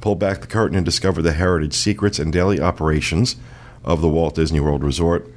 Pull 0.01 0.15
back 0.15 0.41
the 0.41 0.47
curtain 0.47 0.77
and 0.77 0.85
discover 0.85 1.21
the 1.21 1.33
heritage 1.33 1.73
secrets 1.73 2.19
and 2.19 2.33
daily 2.33 2.59
operations 2.59 3.35
of 3.83 4.01
the 4.01 4.09
Walt 4.09 4.35
Disney 4.35 4.59
World 4.59 4.83
Resort. 4.83 5.31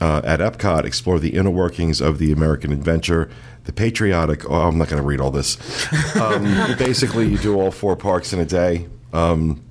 Uh, 0.00 0.20
at 0.24 0.40
Epcot, 0.40 0.84
explore 0.84 1.18
the 1.18 1.30
inner 1.34 1.50
workings 1.50 2.00
of 2.02 2.18
the 2.18 2.30
American 2.30 2.70
adventure, 2.72 3.30
the 3.64 3.72
patriotic. 3.72 4.48
Oh, 4.50 4.68
I'm 4.68 4.76
not 4.76 4.88
going 4.88 5.00
to 5.02 5.06
read 5.06 5.20
all 5.20 5.30
this. 5.30 5.56
Um, 6.16 6.44
basically, 6.78 7.26
you 7.28 7.36
do 7.38 7.58
all 7.60 7.70
four 7.70 7.94
parks 7.96 8.32
in 8.32 8.40
a 8.40 8.44
day. 8.46 8.88
Um, 9.12 9.62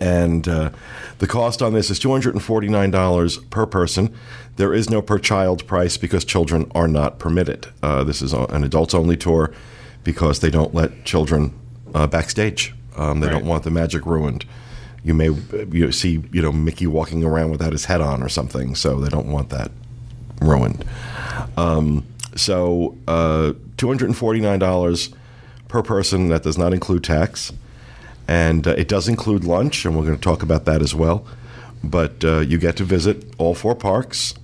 and 0.00 0.46
uh, 0.48 0.70
the 1.18 1.26
cost 1.26 1.60
on 1.62 1.72
this 1.74 1.90
is 1.90 1.98
$249 2.00 3.50
per 3.50 3.66
person. 3.66 4.14
There 4.56 4.72
is 4.74 4.88
no 4.90 5.02
per 5.02 5.18
child 5.18 5.66
price 5.66 5.96
because 5.96 6.24
children 6.24 6.70
are 6.74 6.88
not 6.88 7.18
permitted. 7.18 7.66
Uh, 7.82 8.04
this 8.04 8.22
is 8.22 8.32
an 8.32 8.64
adults 8.64 8.94
only 8.94 9.16
tour 9.16 9.52
because 10.04 10.40
they 10.40 10.50
don't 10.50 10.74
let 10.74 11.04
children 11.04 11.52
uh, 11.94 12.06
backstage. 12.06 12.74
Um, 12.96 13.20
they 13.20 13.26
Right. 13.28 13.32
don't 13.34 13.46
want 13.46 13.64
the 13.64 13.70
magic 13.70 14.06
ruined. 14.06 14.44
You 15.04 15.14
may 15.14 15.26
you 15.26 15.86
know, 15.86 15.90
see 15.90 16.22
you 16.32 16.42
know 16.42 16.52
Mickey 16.52 16.86
walking 16.86 17.24
around 17.24 17.50
without 17.50 17.72
his 17.72 17.86
head 17.86 18.00
on 18.00 18.22
or 18.22 18.28
something, 18.28 18.74
so 18.74 19.00
they 19.00 19.08
don't 19.08 19.28
want 19.28 19.50
that 19.50 19.70
ruined. 20.40 20.84
Um, 21.56 22.06
so 22.34 22.96
uh, 23.08 23.52
$249 23.76 25.14
per 25.68 25.82
person. 25.82 26.28
That 26.28 26.42
does 26.42 26.56
not 26.56 26.72
include 26.72 27.04
tax 27.04 27.52
and 28.28 28.66
uh, 28.66 28.70
it 28.70 28.88
does 28.88 29.08
include 29.08 29.44
lunch, 29.44 29.84
and 29.84 29.96
we're 29.96 30.04
going 30.04 30.16
to 30.16 30.22
talk 30.22 30.42
about 30.42 30.64
that 30.64 30.82
as 30.82 30.94
well. 30.94 31.26
But 31.82 32.24
uh, 32.24 32.40
you 32.40 32.58
get 32.58 32.76
to 32.76 32.84
visit 32.84 33.24
all 33.38 33.54
four 33.54 33.74
parks. 33.74 34.34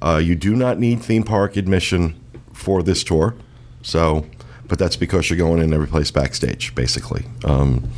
Uh, 0.00 0.20
you 0.22 0.36
do 0.36 0.54
not 0.54 0.78
need 0.78 1.02
theme 1.02 1.24
park 1.24 1.56
admission 1.56 2.18
for 2.52 2.82
this 2.82 3.02
tour, 3.02 3.34
so, 3.82 4.26
but 4.66 4.78
that's 4.78 4.96
because 4.96 5.28
you're 5.28 5.38
going 5.38 5.60
in 5.60 5.72
every 5.72 5.88
place 5.88 6.10
backstage, 6.10 6.74
basically. 6.74 7.24
Um, 7.44 7.90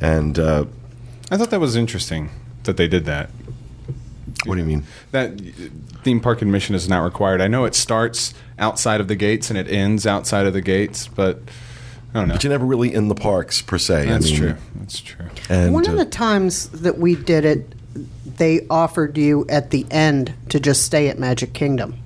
and 0.00 0.38
uh, 0.38 0.66
I 1.32 1.38
thought 1.38 1.50
that 1.50 1.60
was 1.60 1.76
interesting 1.76 2.28
that 2.64 2.76
they 2.76 2.86
did 2.86 3.06
that. 3.06 3.30
what 4.44 4.54
do 4.54 4.60
you 4.60 4.66
mean? 4.66 4.84
That 5.12 5.40
theme 6.04 6.20
park 6.20 6.42
admission 6.42 6.74
is 6.74 6.88
not 6.88 7.02
required. 7.02 7.40
I 7.40 7.48
know 7.48 7.64
it 7.64 7.74
starts 7.74 8.34
outside 8.58 9.00
of 9.00 9.08
the 9.08 9.16
gates 9.16 9.48
and 9.48 9.58
it 9.58 9.66
ends 9.66 10.06
outside 10.06 10.46
of 10.46 10.52
the 10.52 10.60
gates, 10.60 11.08
but 11.08 11.38
I 12.14 12.18
don't 12.18 12.28
know. 12.28 12.34
But 12.34 12.44
you're 12.44 12.50
never 12.50 12.66
really 12.66 12.92
in 12.92 13.08
the 13.08 13.14
parks 13.14 13.62
per 13.62 13.78
se. 13.78 14.06
That's 14.06 14.26
I 14.26 14.28
mean, 14.28 14.38
true. 14.38 14.54
That's 14.76 15.00
true. 15.00 15.26
And 15.48 15.72
One 15.72 15.86
of 15.86 15.94
uh, 15.94 16.04
the 16.04 16.10
times 16.10 16.68
that 16.68 16.98
we 16.98 17.14
did 17.14 17.46
it, 17.46 17.74
they 18.26 18.66
offered 18.68 19.16
you 19.16 19.46
at 19.48 19.70
the 19.70 19.86
end 19.90 20.34
to 20.50 20.60
just 20.60 20.82
stay 20.84 21.08
at 21.08 21.18
Magic 21.18 21.54
Kingdom. 21.54 21.96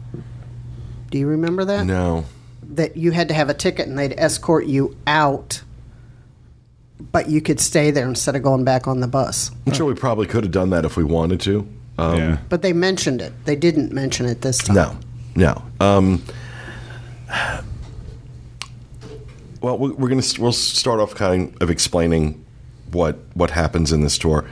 Do 1.11 1.19
you 1.19 1.27
remember 1.27 1.65
that? 1.65 1.85
no, 1.85 2.27
That 2.63 2.97
you 2.97 3.11
had 3.11 3.27
to 3.29 3.35
have 3.35 3.49
a 3.49 3.55
ticket 3.55 3.89
and 3.89 3.99
they'd 3.99 4.15
escort 4.19 4.67
you 4.67 4.97
out, 5.07 5.63
but 7.13 7.29
you 7.29 7.41
could 7.41 7.61
stay 7.61 7.91
there 7.91 8.09
instead 8.09 8.37
of 8.37 8.43
going 8.43 8.65
back 8.65 8.87
on 8.89 9.01
the 9.01 9.07
bus. 9.09 9.51
I'm 9.67 9.73
sure 9.73 9.87
we 9.87 9.95
probably 9.95 10.27
could 10.27 10.45
have 10.45 10.53
done 10.53 10.71
that 10.71 10.85
if 10.85 10.97
we 10.97 11.05
wanted 11.05 11.41
to. 11.43 11.69
Um, 11.99 12.17
yeah. 12.19 12.39
But 12.49 12.63
they 12.63 12.73
mentioned 12.73 13.21
it. 13.23 13.33
They 13.47 13.57
didn't 13.57 13.93
mention 13.93 14.27
it 14.27 14.43
this 14.43 14.59
time. 14.59 14.77
No, 14.77 14.97
no. 15.35 15.63
Um, 15.81 16.23
well, 19.61 19.79
we- 19.79 19.91
we're 19.91 20.09
going 20.09 20.21
to 20.21 20.41
we'll 20.43 20.53
start 20.53 21.01
off 21.01 21.15
kind 21.15 21.55
of 21.61 21.71
explaining 21.71 22.45
what 22.93 23.19
what 23.35 23.51
happens 23.51 23.93
in 23.93 24.03
this 24.03 24.19
tour. 24.19 24.45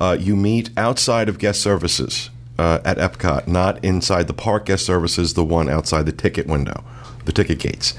Uh, 0.00 0.16
you 0.18 0.36
meet 0.36 0.70
outside 0.76 1.28
of 1.28 1.38
guest 1.38 1.60
services 1.60 2.30
uh, 2.58 2.78
at 2.84 2.96
Epcot, 2.98 3.46
not 3.46 3.82
inside 3.84 4.26
the 4.26 4.32
park 4.34 4.66
guest 4.66 4.84
services. 4.86 5.34
The 5.34 5.44
one 5.44 5.68
outside 5.68 6.06
the 6.06 6.12
ticket 6.12 6.46
window, 6.46 6.84
the 7.24 7.32
ticket 7.32 7.58
gates. 7.58 7.94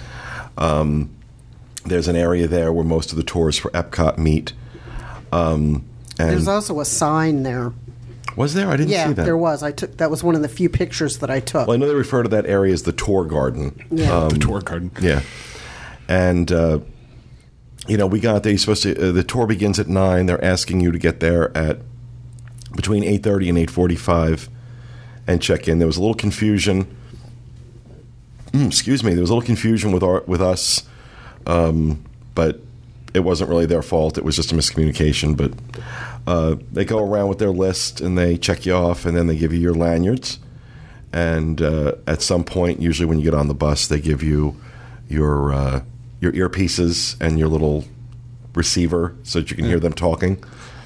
Um, 0.58 1.10
there's 1.86 2.08
an 2.08 2.16
area 2.16 2.47
there 2.47 2.72
where 2.72 2.84
most 2.86 3.12
of 3.12 3.18
the 3.18 3.24
tours 3.24 3.58
for 3.58 3.72
Epcot 3.72 4.18
meet. 4.18 4.53
Um, 5.31 5.86
and 6.19 6.30
There's 6.30 6.47
also 6.47 6.80
a 6.80 6.86
sign 6.86 7.44
there. 7.44 7.74
was 8.36 8.53
there? 8.53 8.68
I 8.69 8.75
didn't 8.78 8.90
Yeah, 8.92 9.08
see 9.08 9.14
that. 9.14 9.24
there 9.25 9.38
was. 9.38 9.64
I 9.64 9.72
took 9.72 9.97
that 9.97 10.12
was 10.12 10.24
one 10.24 10.36
of 10.36 10.41
the 10.41 10.50
few 10.50 10.70
pictures 10.70 11.18
that 11.20 11.30
I 11.31 11.40
took. 11.40 11.68
Well, 11.68 11.74
I 11.75 11.78
know 11.78 11.88
they 11.88 11.96
refer 11.96 12.22
to 12.24 12.30
that 12.30 12.46
area 12.46 12.74
as 12.74 12.84
the 12.84 12.91
tour 12.91 13.25
garden. 13.25 13.84
Yeah. 13.90 14.28
the 14.31 14.38
tour 14.38 14.62
garden. 14.62 14.91
Yeah, 15.02 15.22
and 16.08 16.52
uh, 16.52 16.80
you 17.88 17.97
know 17.97 18.08
we 18.08 18.20
got 18.20 18.44
there. 18.44 18.52
You're 18.52 18.59
supposed 18.59 18.84
to. 18.84 19.09
Uh, 19.09 19.12
the 19.12 19.24
tour 19.24 19.47
begins 19.47 19.80
at 19.80 19.88
nine. 19.88 20.25
They're 20.28 20.44
asking 20.44 20.81
you 20.81 20.91
to 20.91 21.00
get 21.00 21.20
there 21.22 21.56
at 21.58 21.80
between 22.75 23.03
eight 23.03 23.24
thirty 23.24 23.50
and 23.50 23.58
eight 23.58 23.72
forty-five 23.72 24.50
and 25.28 25.41
check 25.41 25.67
in. 25.67 25.79
There 25.79 25.88
was 25.88 25.97
a 25.97 26.02
little 26.02 26.14
confusion. 26.14 26.94
Mm, 28.52 28.67
excuse 28.67 29.02
me. 29.03 29.14
There 29.14 29.22
was 29.22 29.29
a 29.29 29.34
little 29.34 29.46
confusion 29.46 29.91
with 29.94 30.03
our 30.03 30.23
with 30.28 30.41
us, 30.41 30.84
um, 31.47 32.03
but 32.35 32.59
it 33.14 33.22
wasn't 33.22 33.49
really 33.49 33.66
their 33.66 33.82
fault. 33.82 34.17
It 34.17 34.23
was 34.23 34.35
just 34.35 34.52
a 34.52 34.55
miscommunication. 34.55 35.35
But 35.35 35.53
uh, 36.28 36.55
they 36.72 36.85
go 36.85 36.99
around 36.99 37.29
with 37.29 37.40
their 37.40 37.52
list 37.52 38.02
and 38.02 38.17
they 38.17 38.38
check 38.38 38.66
you 38.66 38.73
off, 38.73 39.05
and 39.05 39.16
then 39.16 39.28
they 39.28 39.38
give 39.38 39.53
you 39.53 39.59
your 39.59 39.73
lanyards. 39.73 40.40
And 41.14 41.61
uh, 41.61 41.96
at 42.08 42.22
some 42.22 42.43
point, 42.43 42.82
usually 42.82 43.05
when 43.05 43.20
you 43.20 43.26
get 43.26 43.34
on 43.34 43.47
the 43.47 43.53
bus, 43.53 43.88
they 43.88 43.99
give 43.99 44.23
you 44.23 44.55
your 45.09 45.52
uh, 45.52 45.82
your 46.22 46.32
earpieces 46.32 47.20
and 47.20 47.38
your 47.38 47.49
little 47.49 47.85
receiver 48.53 49.16
so 49.23 49.40
that 49.40 49.49
you 49.49 49.58
can 49.58 49.66
hear 49.66 49.79
them 49.79 49.94
talking. 49.94 50.41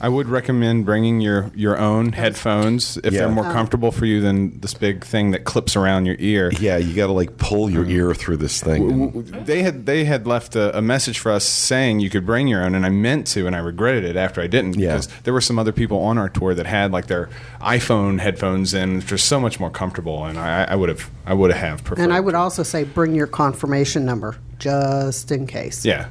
I 0.06 0.08
would 0.08 0.28
recommend 0.28 0.86
bringing 0.86 1.20
your, 1.20 1.50
your 1.56 1.80
own 1.80 2.12
headphones 2.12 2.98
if 2.98 3.06
Yeah. 3.12 3.22
they're 3.22 3.30
more 3.32 3.48
um, 3.48 3.54
comfortable 3.54 3.92
for 3.92 4.06
you 4.06 4.22
than 4.22 4.60
this 4.60 4.76
big 4.76 5.04
thing 5.04 5.32
that 5.32 5.46
clips 5.46 5.76
around 5.76 6.06
your 6.06 6.16
ear. 6.20 6.52
Yeah, 6.60 6.78
you 6.78 6.94
got 6.96 7.08
to 7.08 7.12
like 7.14 7.38
pull 7.38 7.72
your 7.72 7.86
uh, 7.86 7.90
ear 7.90 8.14
through 8.14 8.38
this 8.38 8.62
thing. 8.62 8.88
W- 8.88 9.08
w- 9.24 9.44
They 9.46 9.64
had 9.64 9.88
they 9.88 10.06
had 10.06 10.28
left 10.28 10.56
a, 10.56 10.78
a 10.78 10.82
message 10.82 11.18
for 11.18 11.32
us 11.32 11.44
saying 11.44 12.02
you 12.02 12.12
could 12.12 12.24
bring 12.24 12.48
your 12.48 12.64
own, 12.64 12.76
and 12.76 12.86
I 12.86 12.90
meant 12.90 13.26
to, 13.34 13.48
and 13.48 13.56
I 13.56 13.60
regretted 13.60 14.04
it 14.06 14.16
after 14.16 14.42
I 14.42 14.48
didn't 14.48 14.76
Yeah. 14.76 14.90
because 14.92 15.08
there 15.24 15.34
were 15.34 15.42
some 15.42 15.58
other 15.58 15.72
people 15.72 15.98
on 16.02 16.20
our 16.20 16.30
tour 16.30 16.54
that 16.54 16.68
had 16.68 16.92
like 16.92 17.08
their 17.08 17.28
iPhone 17.60 18.20
headphones 18.20 18.76
in, 18.76 18.98
which 18.98 19.12
are 19.12 19.18
so 19.18 19.40
much 19.40 19.60
more 19.60 19.72
comfortable, 19.72 20.24
and 20.26 20.38
I, 20.38 20.66
I 20.66 20.76
would 20.76 20.90
have 20.90 21.10
I 21.26 21.34
would 21.34 21.52
have 21.52 21.84
preferred. 21.84 22.04
And 22.04 22.14
I 22.14 22.20
would 22.20 22.36
also 22.36 22.62
say 22.62 22.84
bring 22.84 23.16
your 23.16 23.26
confirmation 23.28 24.06
number 24.06 24.36
just 24.60 25.32
in 25.32 25.48
case. 25.48 25.84
yeah, 25.84 26.10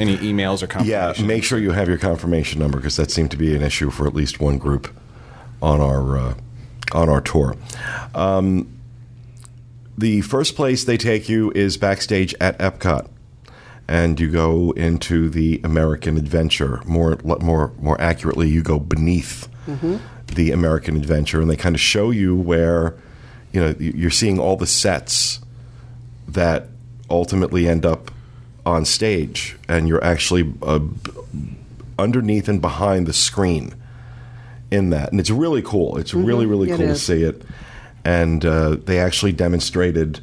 any 0.00 0.16
emails 0.18 0.62
or 0.62 0.66
Yeah, 0.84 1.06
confirmation. 1.06 1.26
make 1.26 1.44
sure 1.44 1.58
you 1.58 1.72
have 1.72 1.88
your 1.88 1.98
confirmation 1.98 2.58
number 2.60 2.78
because 2.78 2.96
that 2.96 3.10
seemed 3.10 3.30
to 3.32 3.36
be 3.36 3.54
an 3.54 3.62
issue 3.62 3.90
for 3.90 4.06
at 4.06 4.14
least 4.14 4.40
one 4.40 4.58
group 4.58 4.92
on 5.62 5.80
our 5.80 6.16
uh, 6.18 6.34
on 6.92 7.08
our 7.08 7.20
tour. 7.20 7.54
Um, 8.14 8.66
the 9.98 10.22
first 10.22 10.56
place 10.56 10.84
they 10.84 10.96
take 10.96 11.28
you 11.28 11.50
is 11.52 11.76
backstage 11.76 12.34
at 12.40 12.58
Epcot, 12.58 13.06
and 13.86 14.18
you 14.18 14.30
go 14.30 14.70
into 14.72 15.28
the 15.28 15.60
American 15.62 16.16
Adventure. 16.16 16.80
More 16.86 17.18
more 17.40 17.72
more 17.78 18.00
accurately, 18.00 18.48
you 18.48 18.62
go 18.62 18.78
beneath 18.78 19.48
the 20.34 20.50
American 20.52 20.96
Adventure, 20.96 21.40
and 21.40 21.50
they 21.50 21.56
kind 21.56 21.74
of 21.74 21.80
show 21.80 22.10
you 22.10 22.34
where 22.34 22.94
you 23.52 23.60
know 23.60 23.74
you're 23.78 24.10
seeing 24.10 24.38
all 24.38 24.56
the 24.56 24.66
sets 24.66 25.40
that 26.26 26.68
ultimately 27.10 27.68
end 27.68 27.84
up 27.84 28.10
on 28.70 28.84
stage, 28.84 29.56
and 29.68 29.86
you're 29.88 30.02
actually 30.02 30.52
uh, 30.62 30.80
underneath 31.98 32.48
and 32.48 32.60
behind 32.60 33.06
the 33.06 33.12
screen 33.12 33.74
in 34.70 34.90
that, 34.90 35.10
and 35.10 35.20
it's 35.20 35.30
really 35.30 35.62
cool. 35.62 35.98
It's 35.98 36.14
really 36.14 36.46
really 36.46 36.68
Mm-hmm. 36.68 36.82
It 36.82 36.86
cool 36.86 36.94
to 36.94 37.00
see 37.00 37.22
it, 37.24 37.42
and 38.04 38.44
uh, 38.44 38.76
they 38.84 38.98
actually 38.98 39.32
demonstrated. 39.32 40.20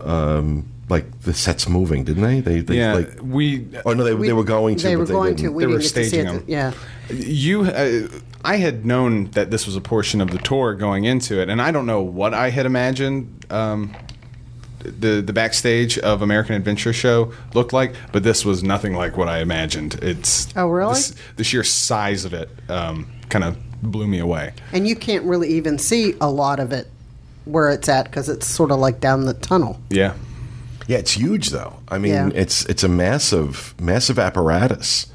Um, 0.00 0.68
like 0.90 1.20
the 1.20 1.34
sets 1.34 1.68
moving, 1.68 2.04
didn't 2.04 2.22
they? 2.22 2.40
They, 2.40 2.60
they 2.62 2.78
yeah, 2.78 2.94
like. 2.94 3.18
we 3.20 3.66
Oh 3.84 3.92
no, 3.92 4.04
they, 4.04 4.14
they 4.14 4.32
were 4.32 4.42
going 4.42 4.76
to. 4.76 4.84
They 4.84 4.94
but 4.94 5.00
were 5.00 5.06
going 5.06 5.36
didn't. 5.36 5.50
to. 5.50 5.52
We 5.52 5.62
They 5.64 5.66
were 5.66 5.78
didn't 5.80 5.94
get 5.94 5.94
to 5.94 6.04
see 6.04 6.08
staging 6.08 6.26
it. 6.28 6.32
them. 6.32 6.44
Yeah. 6.46 6.72
You, 7.10 7.62
uh, 7.64 8.08
I 8.42 8.56
had 8.56 8.86
known 8.86 9.26
that 9.32 9.50
this 9.50 9.66
was 9.66 9.76
a 9.76 9.82
portion 9.82 10.22
of 10.22 10.30
the 10.30 10.38
tour 10.38 10.72
going 10.74 11.04
into 11.04 11.42
it, 11.42 11.50
and 11.50 11.60
I 11.60 11.72
don't 11.72 11.84
know 11.84 12.00
what 12.00 12.32
I 12.32 12.48
had 12.48 12.64
imagined 12.64 13.44
um, 13.50 13.94
the 14.80 15.20
the 15.20 15.32
backstage 15.32 15.98
of 15.98 16.22
American 16.22 16.54
Adventure 16.54 16.92
Show 16.92 17.32
looked 17.54 17.72
like, 17.72 17.94
but 18.12 18.22
this 18.22 18.44
was 18.44 18.62
nothing 18.62 18.94
like 18.94 19.16
what 19.16 19.28
I 19.28 19.38
imagined. 19.40 19.94
It's 20.02 20.48
Oh, 20.56 20.68
really? 20.68 20.94
this- 20.94 21.14
the 21.36 21.44
sheer 21.44 21.64
size 21.64 22.24
of 22.24 22.32
it 22.34 22.48
um, 22.68 23.06
kind 23.28 23.44
of 23.44 23.56
blew 23.82 24.06
me 24.06 24.18
away. 24.18 24.52
And 24.72 24.86
you 24.88 24.96
can't 24.96 25.24
really 25.24 25.48
even 25.50 25.78
see 25.78 26.14
a 26.20 26.30
lot 26.30 26.60
of 26.60 26.72
it 26.72 26.88
where 27.44 27.70
it's 27.70 27.88
at 27.88 28.04
because 28.04 28.28
it's 28.28 28.46
sort 28.46 28.70
of 28.70 28.78
like 28.78 29.00
down 29.00 29.24
the 29.24 29.34
tunnel. 29.34 29.80
Yeah, 29.90 30.14
Yeah, 30.86 30.98
it's 30.98 31.12
huge 31.12 31.50
though. 31.50 31.74
I 31.88 31.98
mean, 31.98 32.12
Yeah. 32.12 32.30
it's 32.34 32.64
it's 32.66 32.82
a 32.84 32.88
massive 32.88 33.74
massive 33.80 34.18
apparatus 34.18 35.06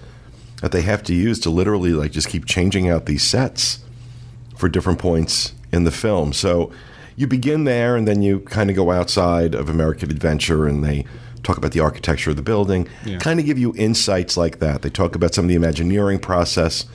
that 0.62 0.71
they 0.71 0.81
have 0.81 1.04
to 1.04 1.13
use 1.13 1.39
to 1.42 1.50
literally 1.50 1.92
like 1.92 2.12
just 2.12 2.30
keep 2.30 2.45
changing 2.45 2.89
out 2.89 3.06
these 3.06 3.24
sets 3.24 3.80
for 4.56 4.69
different 4.69 5.00
points 5.00 5.54
in 5.71 5.83
the 5.83 5.92
film. 5.92 6.31
So 6.33 6.71
you 7.15 7.27
begin 7.27 7.63
there 7.63 7.95
and 7.95 8.07
then 8.07 8.21
you 8.21 8.39
kind 8.42 8.69
of 8.69 8.75
go 8.75 8.92
outside 8.92 9.54
of 9.56 9.69
American 9.69 10.10
Adventure 10.12 10.68
and 10.68 10.83
they 10.83 11.06
talk 11.44 11.57
about 11.57 11.71
the 11.74 11.80
architecture 11.80 12.30
of 12.30 12.36
the 12.38 12.42
building, 12.42 12.88
Yeah. 13.06 13.18
kind 13.18 13.39
of 13.39 13.45
give 13.45 13.60
you 13.60 13.74
insights 13.75 14.38
like 14.38 14.60
that. 14.60 14.81
They 14.81 14.89
talk 14.89 15.15
about 15.15 15.33
some 15.33 15.45
of 15.45 15.50
the 15.50 15.56
Imagineering 15.56 16.19
process 16.19 16.86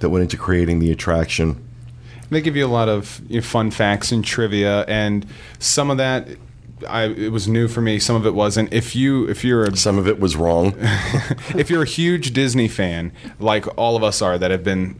that 0.00 0.08
went 0.10 0.22
into 0.22 0.36
creating 0.36 0.78
the 0.78 0.90
attraction. 0.90 1.62
they 2.30 2.40
give 2.40 2.56
you 2.56 2.66
a 2.66 2.68
lot 2.68 2.88
of 2.88 3.20
you 3.28 3.36
know, 3.36 3.42
fun 3.42 3.70
facts 3.70 4.12
and 4.12 4.24
trivia, 4.24 4.82
and 4.88 5.24
some 5.58 5.90
of 5.90 5.96
that. 5.98 6.28
I, 6.88 7.04
it 7.06 7.32
was 7.32 7.48
new 7.48 7.66
for 7.66 7.80
me. 7.80 7.98
Some 7.98 8.14
of 8.14 8.24
it 8.24 8.34
wasn't. 8.34 8.72
If 8.72 8.94
you 8.94 9.28
if 9.28 9.42
you're 9.44 9.64
a 9.64 9.76
Some 9.76 9.98
of 9.98 10.06
it 10.06 10.20
was 10.20 10.36
wrong. 10.36 10.74
if 11.56 11.70
you're 11.70 11.82
a 11.82 11.86
huge 11.86 12.32
Disney 12.32 12.68
fan, 12.68 13.10
like 13.40 13.66
all 13.76 13.96
of 13.96 14.04
us 14.04 14.22
are, 14.22 14.38
that 14.38 14.50
have 14.52 14.62
been 14.62 14.94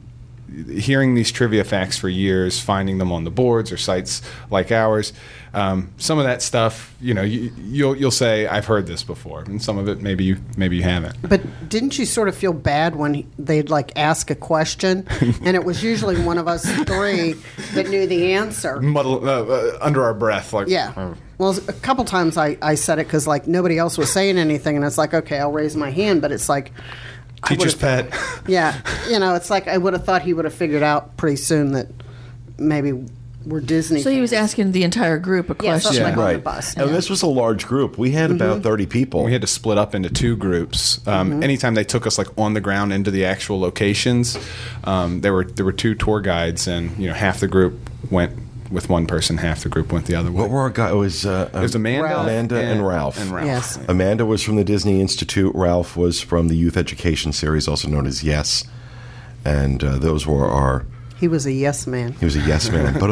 hearing 0.79 1.15
these 1.15 1.31
trivia 1.31 1.65
facts 1.65 1.99
for 1.99 2.09
years, 2.09 2.61
finding 2.61 2.99
them 2.99 3.12
on 3.12 3.25
the 3.25 3.31
boards 3.31 3.71
or 3.71 3.77
sites 3.77 4.23
like 4.50 4.73
ours, 4.73 5.12
um, 5.55 5.91
some 5.97 6.19
of 6.19 6.25
that 6.25 6.43
stuff, 6.43 6.95
you 7.00 7.15
know, 7.15 7.23
you, 7.23 7.53
you'll 7.59 7.97
you'll 7.97 8.11
say, 8.11 8.47
"I've 8.47 8.67
heard 8.67 8.87
this 8.87 9.03
before," 9.03 9.41
and 9.43 9.62
some 9.62 9.79
of 9.79 9.89
it 9.89 10.00
maybe 10.03 10.25
you 10.25 10.37
maybe 10.56 10.77
you 10.77 10.83
haven't. 10.83 11.17
But 11.23 11.41
didn't 11.69 11.99
you 11.99 12.05
sort 12.06 12.29
of 12.29 12.37
feel 12.37 12.53
bad 12.53 12.97
when 12.97 13.15
he- 13.15 13.27
they'd 13.39 13.71
like 13.71 13.93
ask 13.97 14.31
a 14.31 14.35
question, 14.35 15.06
and 15.21 15.56
it 15.56 15.65
was 15.65 15.83
usually 15.83 16.21
one 16.23 16.39
of 16.39 16.49
us 16.49 16.65
three 16.85 17.35
that 17.75 17.89
knew 17.89 18.06
the 18.06 18.35
answer? 18.35 18.81
Muddle 18.81 19.27
uh, 19.29 19.43
uh, 19.43 19.79
under 19.81 20.03
our 20.05 20.15
breath, 20.15 20.53
like 20.53 20.69
Yeah. 20.69 21.15
Well, 21.39 21.56
a 21.69 21.73
couple 21.73 22.05
times 22.05 22.37
I, 22.37 22.59
I 22.61 22.75
said 22.75 22.99
it 22.99 23.06
because 23.06 23.27
like 23.29 23.47
nobody 23.47 23.79
else 23.79 23.97
was 23.97 24.12
saying 24.12 24.39
anything, 24.39 24.75
and 24.77 24.85
it's 24.85 24.99
like, 24.99 25.15
okay, 25.15 25.39
I'll 25.39 25.53
raise 25.53 25.77
my 25.77 25.91
hand, 25.91 26.21
but 26.21 26.33
it's 26.33 26.49
like, 26.49 26.73
teacher's 27.46 27.75
pet. 27.75 28.12
yeah, 28.49 28.81
you 29.08 29.19
know, 29.19 29.35
it's 29.35 29.50
like 29.50 29.69
I 29.69 29.79
would 29.79 29.93
have 29.93 30.05
thought 30.05 30.23
he 30.23 30.32
would 30.35 30.44
have 30.44 30.55
figured 30.55 30.82
out 30.82 31.17
pretty 31.17 31.37
soon 31.37 31.73
that 31.73 31.88
maybe 32.58 32.93
we're 33.46 33.61
Disney. 33.61 34.02
So 34.02 34.11
he 34.11 34.20
was 34.20 34.32
asking 34.32 34.73
the 34.73 34.82
entire 34.82 35.19
group 35.19 35.49
a 35.49 35.64
Yeah, 35.64 35.79
so 35.79 35.88
question. 35.88 36.05
like 36.05 36.17
on 36.17 36.19
right. 36.19 36.44
bus. 36.44 36.76
And 36.76 36.94
this 36.94 37.08
was 37.08 37.23
a 37.23 37.26
large 37.26 37.67
group. 37.67 37.96
We 37.96 38.11
had 38.11 38.31
about 38.31 38.62
30 38.62 38.87
people. 38.87 39.25
We 39.25 39.32
had 39.32 39.40
to 39.40 39.46
split 39.46 39.79
up 39.79 39.94
into 39.94 40.11
two 40.11 40.37
groups. 40.37 41.06
Um, 41.06 41.43
Anytime 41.43 41.75
they 41.75 41.85
took 41.85 42.06
us 42.06 42.19
like 42.19 42.26
on 42.37 42.52
the 42.55 42.61
ground 42.61 42.93
into 42.93 43.11
the 43.11 43.25
actual 43.25 43.58
locations, 43.61 44.37
um, 44.84 45.20
there 45.23 45.32
were 45.32 45.44
there 45.44 45.64
were 45.64 45.73
two 45.73 45.94
tour 45.94 46.20
guides, 46.20 46.67
and 46.69 46.96
you 46.99 47.06
know 47.08 47.14
half 47.14 47.41
the 47.41 47.49
group 47.49 47.79
went 48.11 48.32
with 48.70 48.88
one 48.88 49.06
person, 49.06 49.38
half 49.38 49.62
the 49.62 49.69
group 49.69 49.93
went 49.93 50.06
the 50.06 50.15
other 50.15 50.31
way. 50.31 50.41
what 50.43 50.50
were 50.50 50.61
our 50.61 50.70
guys? 50.70 50.93
It 50.93 50.97
was, 50.97 51.26
uh, 51.26 51.50
It 51.55 51.59
was 51.61 51.75
Amanda, 51.75 52.05
Ralph. 52.05 52.23
Amanda 52.25 52.61
and 52.61 52.87
Ralph. 52.87 53.19
And 53.20 53.31
Ralph. 53.31 53.47
Yes. 53.47 53.79
Amanda 53.88 54.26
was 54.26 54.43
from 54.43 54.56
the 54.56 54.65
Disney 54.65 55.00
Institute. 55.00 55.53
Ralph 55.55 55.97
was 55.97 56.20
from 56.20 56.49
the 56.49 56.56
Youth 56.56 56.76
Education 56.76 57.32
Series, 57.32 57.67
also 57.69 57.88
known 57.88 58.06
as 58.06 58.23
Yes. 58.23 58.65
And 59.44 59.82
uh, 59.82 59.99
those 59.99 60.26
were 60.26 60.47
our. 60.47 60.85
He 61.19 61.29
was 61.29 61.47
a 61.47 61.53
yes 61.53 61.87
man. 61.87 62.12
He 62.12 62.25
was 62.25 62.37
a 62.37 62.41
Yes 62.41 62.70
man. 62.70 62.99
but 63.00 63.11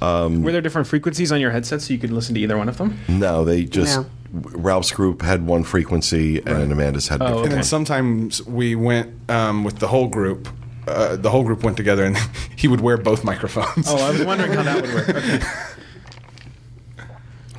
um, 0.00 0.42
Were 0.42 0.52
there 0.52 0.60
different 0.60 0.86
frequencies 0.86 1.32
on 1.32 1.40
your 1.40 1.50
headset 1.50 1.82
so 1.82 1.92
you 1.92 1.98
could 1.98 2.10
listen 2.12 2.34
to 2.34 2.40
either 2.40 2.56
one 2.56 2.68
of 2.68 2.76
them? 2.78 2.98
no, 3.08 3.44
they 3.44 3.64
just. 3.64 3.98
No. 3.98 4.06
Ralph's 4.32 4.90
group 4.90 5.22
had 5.22 5.46
one 5.46 5.62
frequency, 5.62 6.38
and 6.44 6.72
Amanda's 6.72 7.06
had 7.06 7.22
Oh, 7.22 7.26
different. 7.26 7.42
And 7.44 7.52
then 7.52 7.58
Okay. 7.60 7.68
sometimes 7.68 8.44
we 8.44 8.74
went 8.74 9.12
um, 9.30 9.62
with 9.62 9.78
the 9.78 9.86
whole 9.86 10.08
group. 10.08 10.48
Uh, 10.86 11.16
the 11.16 11.30
whole 11.30 11.44
group 11.44 11.62
went 11.62 11.76
together, 11.76 12.04
and 12.04 12.16
he 12.56 12.68
would 12.68 12.80
wear 12.80 12.96
both 12.96 13.24
microphones. 13.24 13.86
Oh, 13.88 13.96
I 13.96 14.10
was 14.10 14.24
wondering 14.24 14.52
how 14.52 14.62
that 14.62 14.82
would 14.82 14.94
work. 14.94 15.08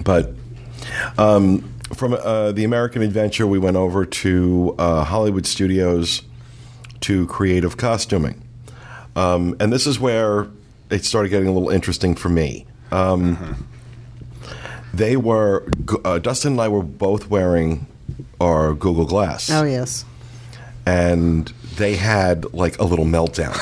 Okay. 0.01 0.04
But 0.04 0.33
um, 1.18 1.74
from 1.94 2.13
uh, 2.13 2.51
the 2.51 2.63
American 2.63 3.01
Adventure, 3.01 3.48
we 3.48 3.57
went 3.57 3.77
over 3.77 4.06
to 4.06 4.75
uh, 4.77 5.04
Hollywood 5.04 5.45
Studios 5.45 6.22
to 7.01 7.25
creative 7.27 7.77
costuming. 7.77 8.42
Um, 9.16 9.56
and 9.60 9.71
this 9.74 9.88
is 9.88 10.00
where 10.00 10.48
it 10.92 11.06
started 11.06 11.30
getting 11.30 11.48
a 11.48 11.51
little 11.51 11.69
interesting 11.69 12.13
for 12.16 12.30
me. 12.30 12.66
Um, 12.92 13.68
They 14.94 15.18
were, 15.18 15.68
uh, 16.06 16.19
Dustin 16.19 16.54
and 16.54 16.61
I 16.61 16.68
were 16.69 16.83
both 16.83 17.30
wearing 17.30 17.85
our 18.40 18.73
Google 18.73 19.06
Glass. 19.06 19.50
Oh 19.50 19.64
yes. 19.64 20.06
and 20.85 21.52
they 21.78 21.96
had 21.96 22.54
like 22.54 22.78
a 22.80 22.84
little 22.84 23.06
meltdown. 23.06 23.58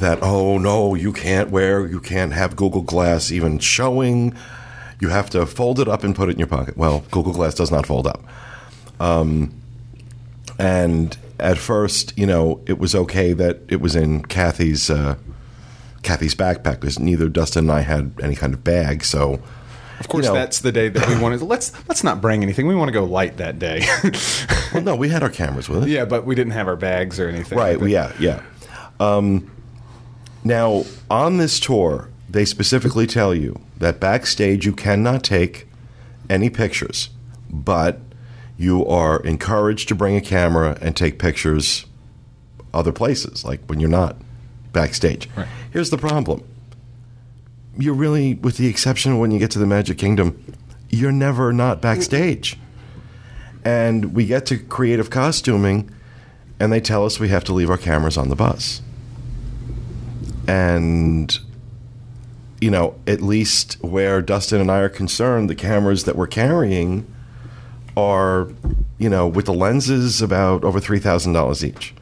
That 0.00 0.18
oh 0.22 0.58
no 0.58 0.94
you 0.94 1.12
can't 1.12 1.50
wear 1.50 1.86
you 1.86 2.00
can't 2.00 2.32
have 2.32 2.56
google 2.56 2.82
glass 2.82 3.30
even 3.30 3.58
showing. 3.58 4.34
You 5.00 5.08
have 5.08 5.30
to 5.30 5.46
fold 5.46 5.80
it 5.80 5.88
up 5.88 6.02
and 6.02 6.16
put 6.16 6.28
it 6.28 6.32
in 6.32 6.38
your 6.38 6.48
pocket. 6.48 6.76
Well 6.76 7.04
google 7.10 7.32
glass 7.32 7.54
does 7.54 7.70
not 7.70 7.86
fold 7.86 8.06
up. 8.06 8.22
Um, 8.98 9.54
and 10.58 11.16
at 11.38 11.58
first 11.58 12.16
you 12.16 12.26
know 12.26 12.60
it 12.66 12.78
was 12.78 12.94
okay 12.94 13.32
that 13.32 13.60
it 13.68 13.80
was 13.80 13.96
in 13.96 14.22
kathy's 14.22 14.88
uh, 14.90 15.16
kathy's 16.02 16.34
backpack 16.34 16.80
because 16.80 16.98
neither 16.98 17.28
dustin 17.28 17.64
and 17.64 17.72
i 17.72 17.80
had 17.80 18.12
any 18.22 18.36
kind 18.36 18.54
of 18.54 18.62
bag 18.62 19.02
so 19.04 19.40
of 20.00 20.08
course, 20.08 20.24
you 20.26 20.30
know- 20.32 20.34
that's 20.38 20.60
the 20.60 20.72
day 20.72 20.88
that 20.88 21.08
we 21.08 21.18
wanted. 21.20 21.42
Let's 21.42 21.72
let's 21.88 22.02
not 22.04 22.20
bring 22.20 22.42
anything. 22.42 22.66
We 22.66 22.74
want 22.74 22.88
to 22.88 22.92
go 22.92 23.04
light 23.04 23.36
that 23.38 23.58
day. 23.58 23.82
well 24.74 24.82
no 24.82 24.96
we 24.96 25.08
had 25.08 25.22
our 25.22 25.30
cameras 25.30 25.68
with 25.68 25.84
us 25.84 25.88
yeah, 25.88 26.04
but 26.04 26.24
we 26.26 26.34
didn't 26.34 26.52
have 26.52 26.66
our 26.68 26.76
bags 26.76 27.18
or 27.20 27.28
anything. 27.28 27.56
Right. 27.58 27.78
But- 27.78 27.88
Yeah. 27.90 28.12
Yeah. 28.18 28.42
Um, 29.00 29.50
now, 30.44 30.84
on 31.10 31.38
this 31.38 31.58
tour, 31.58 32.10
they 32.28 32.44
specifically 32.44 33.06
tell 33.06 33.34
you 33.34 33.60
that 33.78 33.98
backstage 34.00 34.66
you 34.66 34.72
cannot 34.72 35.22
take 35.24 35.66
any 36.28 36.50
pictures, 36.50 37.08
but 37.50 38.00
you 38.56 38.86
are 38.86 39.20
encouraged 39.20 39.88
to 39.88 39.94
bring 39.94 40.16
a 40.16 40.20
camera 40.20 40.76
and 40.80 40.96
take 40.96 41.18
pictures 41.18 41.86
other 42.72 42.92
places, 42.92 43.44
like 43.44 43.60
when 43.66 43.80
you're 43.80 43.88
not 43.88 44.16
backstage. 44.72 45.28
Right. 45.36 45.46
Here's 45.72 45.90
the 45.90 45.98
problem. 45.98 46.42
You're 47.76 47.94
really, 47.94 48.34
with 48.34 48.56
the 48.56 48.68
exception 48.68 49.12
of 49.12 49.18
when 49.18 49.30
you 49.30 49.38
get 49.38 49.50
to 49.52 49.58
the 49.58 49.66
Magic 49.66 49.98
Kingdom, 49.98 50.54
you're 50.90 51.12
never 51.12 51.52
not 51.52 51.80
backstage. 51.80 52.58
And 53.64 54.14
we 54.14 54.26
get 54.26 54.46
to 54.46 54.58
creative 54.58 55.10
costuming, 55.10 55.90
and 56.60 56.72
they 56.72 56.80
tell 56.80 57.04
us 57.04 57.18
we 57.18 57.30
have 57.30 57.44
to 57.44 57.54
leave 57.54 57.70
our 57.70 57.78
cameras 57.78 58.16
on 58.16 58.28
the 58.28 58.36
bus. 58.36 58.82
And 60.46 61.36
you 62.60 62.70
know, 62.70 62.94
at 63.06 63.20
least 63.20 63.76
where 63.82 64.22
Dustin 64.22 64.58
and 64.58 64.70
I 64.70 64.78
are 64.78 64.88
concerned, 64.88 65.50
the 65.50 65.54
cameras 65.54 66.04
that 66.04 66.16
we're 66.16 66.26
carrying 66.26 67.06
are, 67.94 68.48
you 68.96 69.10
know, 69.10 69.28
with 69.28 69.44
the 69.44 69.52
lenses 69.52 70.22
about 70.22 70.64
over 70.64 70.80
three 70.80 70.98
thousand 70.98 71.34
dollars 71.34 71.62
each. 71.62 71.94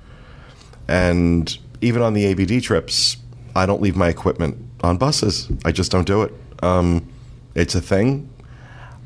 And 0.87 1.59
even 1.81 2.00
on 2.00 2.14
the 2.14 2.26
ABD 2.26 2.62
trips, 2.62 3.17
I 3.57 3.67
don't 3.67 3.83
leave 3.83 3.97
my 3.97 4.09
equipment 4.09 4.57
on 4.83 4.97
buses. 4.99 5.49
I 5.65 5.73
just 5.73 5.91
don't 5.91 6.07
do 6.07 6.23
it. 6.23 6.33
Um, 6.62 7.09
it's 7.55 7.75
a 7.75 7.81
thing. 7.81 8.29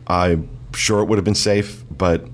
I'm 0.06 0.48
sure 0.74 1.00
it 1.00 1.06
would 1.06 1.18
have 1.18 1.24
been 1.24 1.34
safe, 1.34 1.84
but 1.90 2.26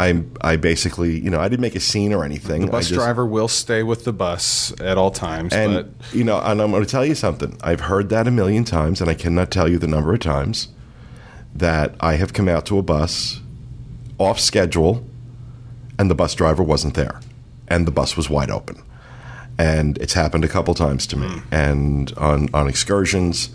I 0.00 0.22
I 0.40 0.56
basically 0.56 1.18
you 1.18 1.30
know 1.30 1.40
I 1.40 1.48
didn't 1.48 1.60
make 1.62 1.74
a 1.74 1.80
scene 1.80 2.12
or 2.12 2.24
anything. 2.24 2.62
The 2.66 2.70
bus 2.70 2.88
just- 2.88 2.98
driver 3.00 3.26
will 3.26 3.48
stay 3.48 3.82
with 3.82 4.04
the 4.04 4.12
bus 4.12 4.72
at 4.80 4.96
all 4.96 5.10
times, 5.10 5.52
and 5.52 5.72
but 5.74 5.88
you 6.14 6.24
know, 6.24 6.38
and 6.40 6.60
I'm 6.62 6.70
going 6.70 6.84
to 6.84 6.88
tell 6.90 7.04
you 7.04 7.14
something. 7.14 7.56
I've 7.62 7.80
heard 7.80 8.08
that 8.10 8.26
a 8.26 8.30
million 8.30 8.64
times, 8.64 9.00
and 9.00 9.10
I 9.10 9.14
cannot 9.14 9.50
tell 9.50 9.68
you 9.68 9.78
the 9.78 9.86
number 9.86 10.12
of 10.12 10.20
times 10.20 10.68
that 11.54 11.94
I 12.00 12.14
have 12.14 12.32
come 12.32 12.48
out 12.48 12.66
to 12.66 12.78
a 12.78 12.82
bus 12.82 13.40
off 14.18 14.38
schedule, 14.38 15.04
and 15.98 16.10
the 16.10 16.14
bus 16.14 16.34
driver 16.34 16.62
wasn't 16.62 16.94
there, 16.94 17.20
and 17.66 17.86
the 17.86 17.90
bus 17.90 18.16
was 18.16 18.30
wide 18.30 18.50
open, 18.50 18.82
and 19.58 19.98
it's 19.98 20.14
happened 20.14 20.44
a 20.44 20.48
couple 20.48 20.74
times 20.74 21.06
to 21.08 21.16
me, 21.16 21.28
hmm. 21.28 21.54
and 21.54 22.12
on 22.16 22.48
on 22.54 22.68
excursions, 22.68 23.50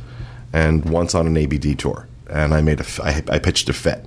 and 0.51 0.85
once 0.85 1.15
on 1.15 1.27
an 1.27 1.37
ABD 1.37 1.79
tour, 1.79 2.07
and 2.29 2.53
I 2.53 2.61
made 2.61 2.81
a 2.81 2.85
I, 3.03 3.23
I 3.29 3.39
pitched 3.39 3.69
a 3.69 3.73
fit. 3.73 4.05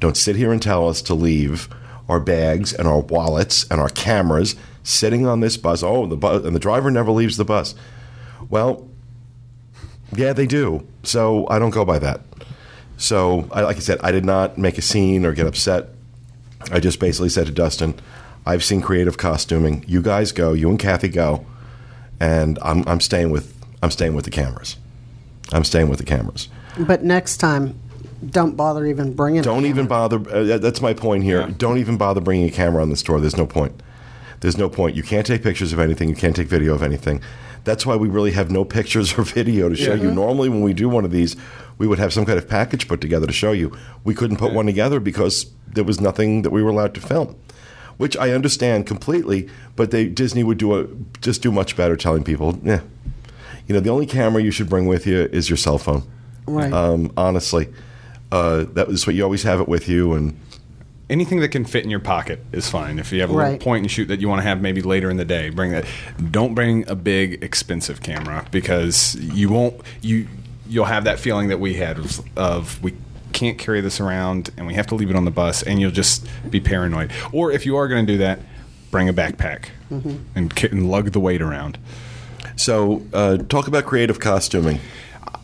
Don't 0.00 0.16
sit 0.16 0.36
here 0.36 0.52
and 0.52 0.60
tell 0.60 0.88
us 0.88 1.02
to 1.02 1.14
leave 1.14 1.68
our 2.08 2.20
bags 2.20 2.72
and 2.72 2.88
our 2.88 3.00
wallets 3.00 3.64
and 3.70 3.80
our 3.80 3.90
cameras 3.90 4.56
sitting 4.82 5.26
on 5.26 5.40
this 5.40 5.56
bus. 5.56 5.82
Oh, 5.82 6.06
the 6.06 6.16
bus 6.16 6.44
and 6.44 6.56
the 6.56 6.60
driver 6.60 6.90
never 6.90 7.12
leaves 7.12 7.36
the 7.36 7.44
bus. 7.44 7.74
Well, 8.48 8.88
yeah, 10.12 10.32
they 10.32 10.46
do. 10.46 10.86
So 11.02 11.46
I 11.48 11.58
don't 11.58 11.70
go 11.70 11.84
by 11.84 11.98
that. 12.00 12.22
So, 12.96 13.48
I, 13.50 13.62
like 13.62 13.76
I 13.76 13.80
said, 13.80 13.98
I 14.02 14.12
did 14.12 14.26
not 14.26 14.58
make 14.58 14.76
a 14.76 14.82
scene 14.82 15.24
or 15.24 15.32
get 15.32 15.46
upset. 15.46 15.88
I 16.70 16.80
just 16.80 17.00
basically 17.00 17.30
said 17.30 17.46
to 17.46 17.52
Dustin, 17.52 17.94
"I've 18.50 18.64
seen 18.64 18.80
creative 18.80 19.16
costuming. 19.16 19.84
You 19.86 20.02
guys 20.02 20.32
go. 20.32 20.52
You 20.52 20.68
and 20.68 20.78
Kathy 20.78 21.08
go, 21.08 21.46
and 22.18 22.58
I'm, 22.62 22.84
I'm 22.86 23.00
staying 23.00 23.30
with 23.30 23.54
I'm 23.82 23.90
staying 23.90 24.14
with 24.14 24.24
the 24.24 24.30
cameras. 24.30 24.76
I'm 25.52 25.64
staying 25.64 25.88
with 25.88 25.98
the 25.98 26.04
cameras. 26.04 26.48
But 26.78 27.02
next 27.02 27.38
time, 27.38 27.78
don't 28.28 28.56
bother 28.56 28.86
even 28.86 29.14
bringing. 29.14 29.42
Don't 29.42 29.64
a 29.64 29.68
even 29.68 29.86
bother. 29.86 30.18
Uh, 30.30 30.58
that's 30.58 30.80
my 30.80 30.94
point 30.94 31.24
here. 31.24 31.40
Yeah. 31.40 31.54
Don't 31.56 31.78
even 31.78 31.96
bother 31.96 32.20
bringing 32.20 32.48
a 32.48 32.52
camera 32.52 32.82
on 32.82 32.90
the 32.90 32.96
store. 32.96 33.20
There's 33.20 33.36
no 33.36 33.46
point. 33.46 33.82
There's 34.40 34.58
no 34.58 34.68
point. 34.68 34.96
You 34.96 35.02
can't 35.02 35.26
take 35.26 35.42
pictures 35.42 35.72
of 35.72 35.78
anything. 35.78 36.08
You 36.08 36.14
can't 36.14 36.36
take 36.36 36.48
video 36.48 36.74
of 36.74 36.82
anything. 36.82 37.20
That's 37.64 37.84
why 37.84 37.96
we 37.96 38.08
really 38.08 38.32
have 38.32 38.50
no 38.50 38.64
pictures 38.76 39.18
or 39.18 39.22
video 39.22 39.68
to 39.68 39.76
show 39.76 39.94
you. 39.94 40.10
Normally, 40.10 40.48
when 40.48 40.62
we 40.62 40.72
do 40.72 40.88
one 40.88 41.04
of 41.04 41.10
these, 41.10 41.36
we 41.78 41.86
would 41.86 41.98
have 41.98 42.12
some 42.12 42.26
kind 42.26 42.38
of 42.38 42.48
package 42.48 42.88
put 42.88 43.00
together 43.00 43.26
to 43.26 43.32
show 43.32 43.52
you. 43.52 43.76
We 44.04 44.14
couldn't 44.14 44.36
put 44.36 44.52
one 44.52 44.66
together 44.66 45.00
because 45.00 45.50
there 45.66 45.84
was 45.84 46.00
nothing 46.00 46.42
that 46.42 46.50
we 46.50 46.62
were 46.62 46.70
allowed 46.70 46.94
to 46.94 47.00
film, 47.00 47.36
which 48.00 48.16
I 48.16 48.30
understand 48.30 48.86
completely. 48.86 49.46
But 49.76 49.90
they 49.90 50.08
Disney 50.08 50.42
would 50.42 50.56
do 50.56 50.74
a 50.80 50.86
just 51.20 51.42
do 51.42 51.52
much 51.52 51.76
better 51.76 51.96
telling 51.96 52.24
people, 52.24 52.58
yeah, 52.64 52.80
you 53.66 53.74
know, 53.74 53.80
the 53.80 53.90
only 53.90 54.06
camera 54.06 54.42
you 54.42 54.50
should 54.50 54.70
bring 54.70 54.86
with 54.86 55.06
you 55.06 55.28
is 55.32 55.50
your 55.50 55.58
cell 55.58 55.76
phone. 55.76 56.02
Right. 56.46 56.72
Um, 56.72 57.12
honestly, 57.16 57.68
uh, 58.32 58.64
that 58.72 58.88
was 58.88 59.06
what 59.06 59.14
you 59.14 59.22
always 59.22 59.42
have 59.42 59.60
it 59.60 59.68
with 59.68 59.86
you, 59.86 60.14
and 60.14 60.34
anything 61.10 61.40
that 61.40 61.48
can 61.50 61.66
fit 61.66 61.84
in 61.84 61.90
your 61.90 62.00
pocket 62.00 62.42
is 62.52 62.70
fine. 62.70 62.98
If 62.98 63.12
you 63.12 63.20
have 63.20 63.30
a 63.30 63.34
Right. 63.34 63.44
little 63.52 63.58
point 63.58 63.82
and 63.82 63.90
shoot 63.90 64.06
that 64.08 64.20
you 64.20 64.28
want 64.28 64.40
to 64.42 64.48
have 64.48 64.62
maybe 64.62 64.80
later 64.80 65.10
in 65.10 65.18
the 65.18 65.24
day, 65.26 65.50
bring 65.50 65.70
that. 65.72 65.84
Don't 66.30 66.54
bring 66.54 66.88
a 66.88 66.94
big 66.94 67.44
expensive 67.44 68.00
camera 68.02 68.46
because 68.50 69.14
you 69.16 69.50
won't 69.50 69.74
you 70.00 70.26
you'll 70.68 70.86
have 70.86 71.04
that 71.04 71.18
feeling 71.18 71.48
that 71.48 71.60
we 71.60 71.74
had 71.74 71.98
of, 71.98 72.20
of 72.38 72.82
we 72.82 72.94
can't 73.32 73.58
carry 73.58 73.80
this 73.80 74.00
around 74.00 74.50
and 74.56 74.66
we 74.66 74.74
have 74.74 74.86
to 74.88 74.94
leave 74.94 75.10
it 75.10 75.16
on 75.16 75.24
the 75.24 75.30
bus 75.30 75.62
and 75.62 75.80
you'll 75.80 75.90
just 75.90 76.26
be 76.50 76.60
paranoid. 76.60 77.10
Or 77.32 77.50
if 77.52 77.64
you 77.66 77.76
are 77.76 77.88
going 77.88 78.06
to 78.06 78.12
do 78.12 78.18
that, 78.18 78.40
bring 78.90 79.08
a 79.08 79.12
backpack 79.12 79.66
and, 80.34 80.54
ki- 80.54 80.68
and 80.68 80.90
lug 80.90 81.12
the 81.12 81.20
weight 81.20 81.42
around. 81.42 81.78
So, 82.56 83.02
uh, 83.12 83.38
talk 83.38 83.68
about 83.68 83.86
creative 83.86 84.20
costuming. 84.20 84.80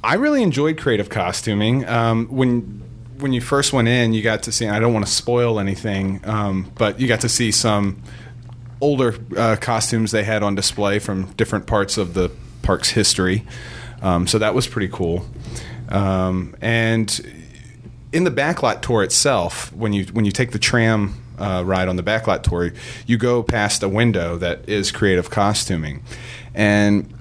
I 0.04 0.14
really 0.14 0.42
enjoyed 0.42 0.78
creative 0.78 1.08
costuming. 1.08 1.86
Um, 1.86 2.26
when 2.26 2.82
when 3.18 3.32
you 3.32 3.40
first 3.40 3.72
went 3.72 3.88
in, 3.88 4.12
you 4.12 4.22
got 4.22 4.42
to 4.44 4.52
see. 4.52 4.66
And 4.66 4.74
I 4.76 4.78
don't 4.78 4.92
want 4.92 5.06
to 5.06 5.12
spoil 5.12 5.58
anything, 5.58 6.20
um, 6.24 6.70
but 6.76 7.00
you 7.00 7.08
got 7.08 7.22
to 7.22 7.28
see 7.28 7.50
some 7.50 8.02
older 8.80 9.16
uh, 9.36 9.56
costumes 9.60 10.10
they 10.10 10.22
had 10.22 10.42
on 10.42 10.54
display 10.54 10.98
from 10.98 11.32
different 11.32 11.66
parts 11.66 11.96
of 11.96 12.14
the 12.14 12.30
park's 12.62 12.90
history. 12.90 13.44
Um, 14.02 14.26
so 14.26 14.38
that 14.38 14.54
was 14.54 14.66
pretty 14.66 14.88
cool. 14.88 15.26
Um, 15.88 16.54
and 16.60 17.08
in 18.12 18.24
the 18.24 18.30
backlot 18.30 18.82
tour 18.82 19.02
itself, 19.02 19.72
when 19.72 19.92
you 19.92 20.04
when 20.06 20.24
you 20.24 20.32
take 20.32 20.52
the 20.52 20.58
tram 20.58 21.22
uh, 21.38 21.62
ride 21.64 21.88
on 21.88 21.96
the 21.96 22.02
backlot 22.02 22.42
tour, 22.42 22.72
you 23.06 23.16
go 23.18 23.42
past 23.42 23.82
a 23.82 23.88
window 23.88 24.36
that 24.36 24.68
is 24.68 24.92
creative 24.92 25.30
costuming, 25.30 26.02
and 26.54 27.12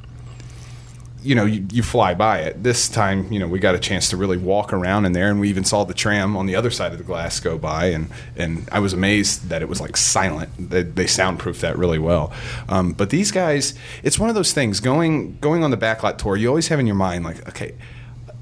you 1.25 1.33
know, 1.33 1.45
you, 1.45 1.65
you 1.71 1.81
fly 1.81 2.13
by 2.13 2.39
it. 2.41 2.61
This 2.61 2.87
time, 2.87 3.31
you 3.33 3.39
know, 3.39 3.47
we 3.47 3.57
got 3.57 3.73
a 3.73 3.79
chance 3.79 4.09
to 4.09 4.17
really 4.17 4.37
walk 4.37 4.71
around 4.71 5.05
in 5.05 5.13
there, 5.13 5.31
and 5.31 5.39
we 5.39 5.49
even 5.49 5.63
saw 5.63 5.83
the 5.83 5.93
tram 5.93 6.37
on 6.37 6.45
the 6.45 6.55
other 6.55 6.69
side 6.69 6.91
of 6.91 6.99
the 6.99 7.03
glass 7.03 7.39
go 7.39 7.57
by, 7.57 7.87
and 7.87 8.09
and 8.35 8.69
I 8.71 8.79
was 8.79 8.93
amazed 8.93 9.49
that 9.49 9.61
it 9.63 9.67
was 9.67 9.81
like 9.81 9.97
silent. 9.97 10.51
They, 10.59 10.83
they 10.83 11.07
soundproofed 11.07 11.61
that 11.61 11.77
really 11.77 11.99
well. 11.99 12.31
Um, 12.69 12.93
but 12.93 13.09
these 13.09 13.31
guys, 13.31 13.73
it's 14.03 14.19
one 14.19 14.29
of 14.29 14.35
those 14.35 14.53
things. 14.53 14.79
Going 14.79 15.37
going 15.41 15.63
on 15.63 15.71
the 15.71 15.77
backlot 15.77 16.19
tour, 16.19 16.37
you 16.37 16.47
always 16.47 16.67
have 16.67 16.79
in 16.79 16.85
your 16.85 16.95
mind 16.95 17.25
like, 17.25 17.47
okay. 17.49 17.73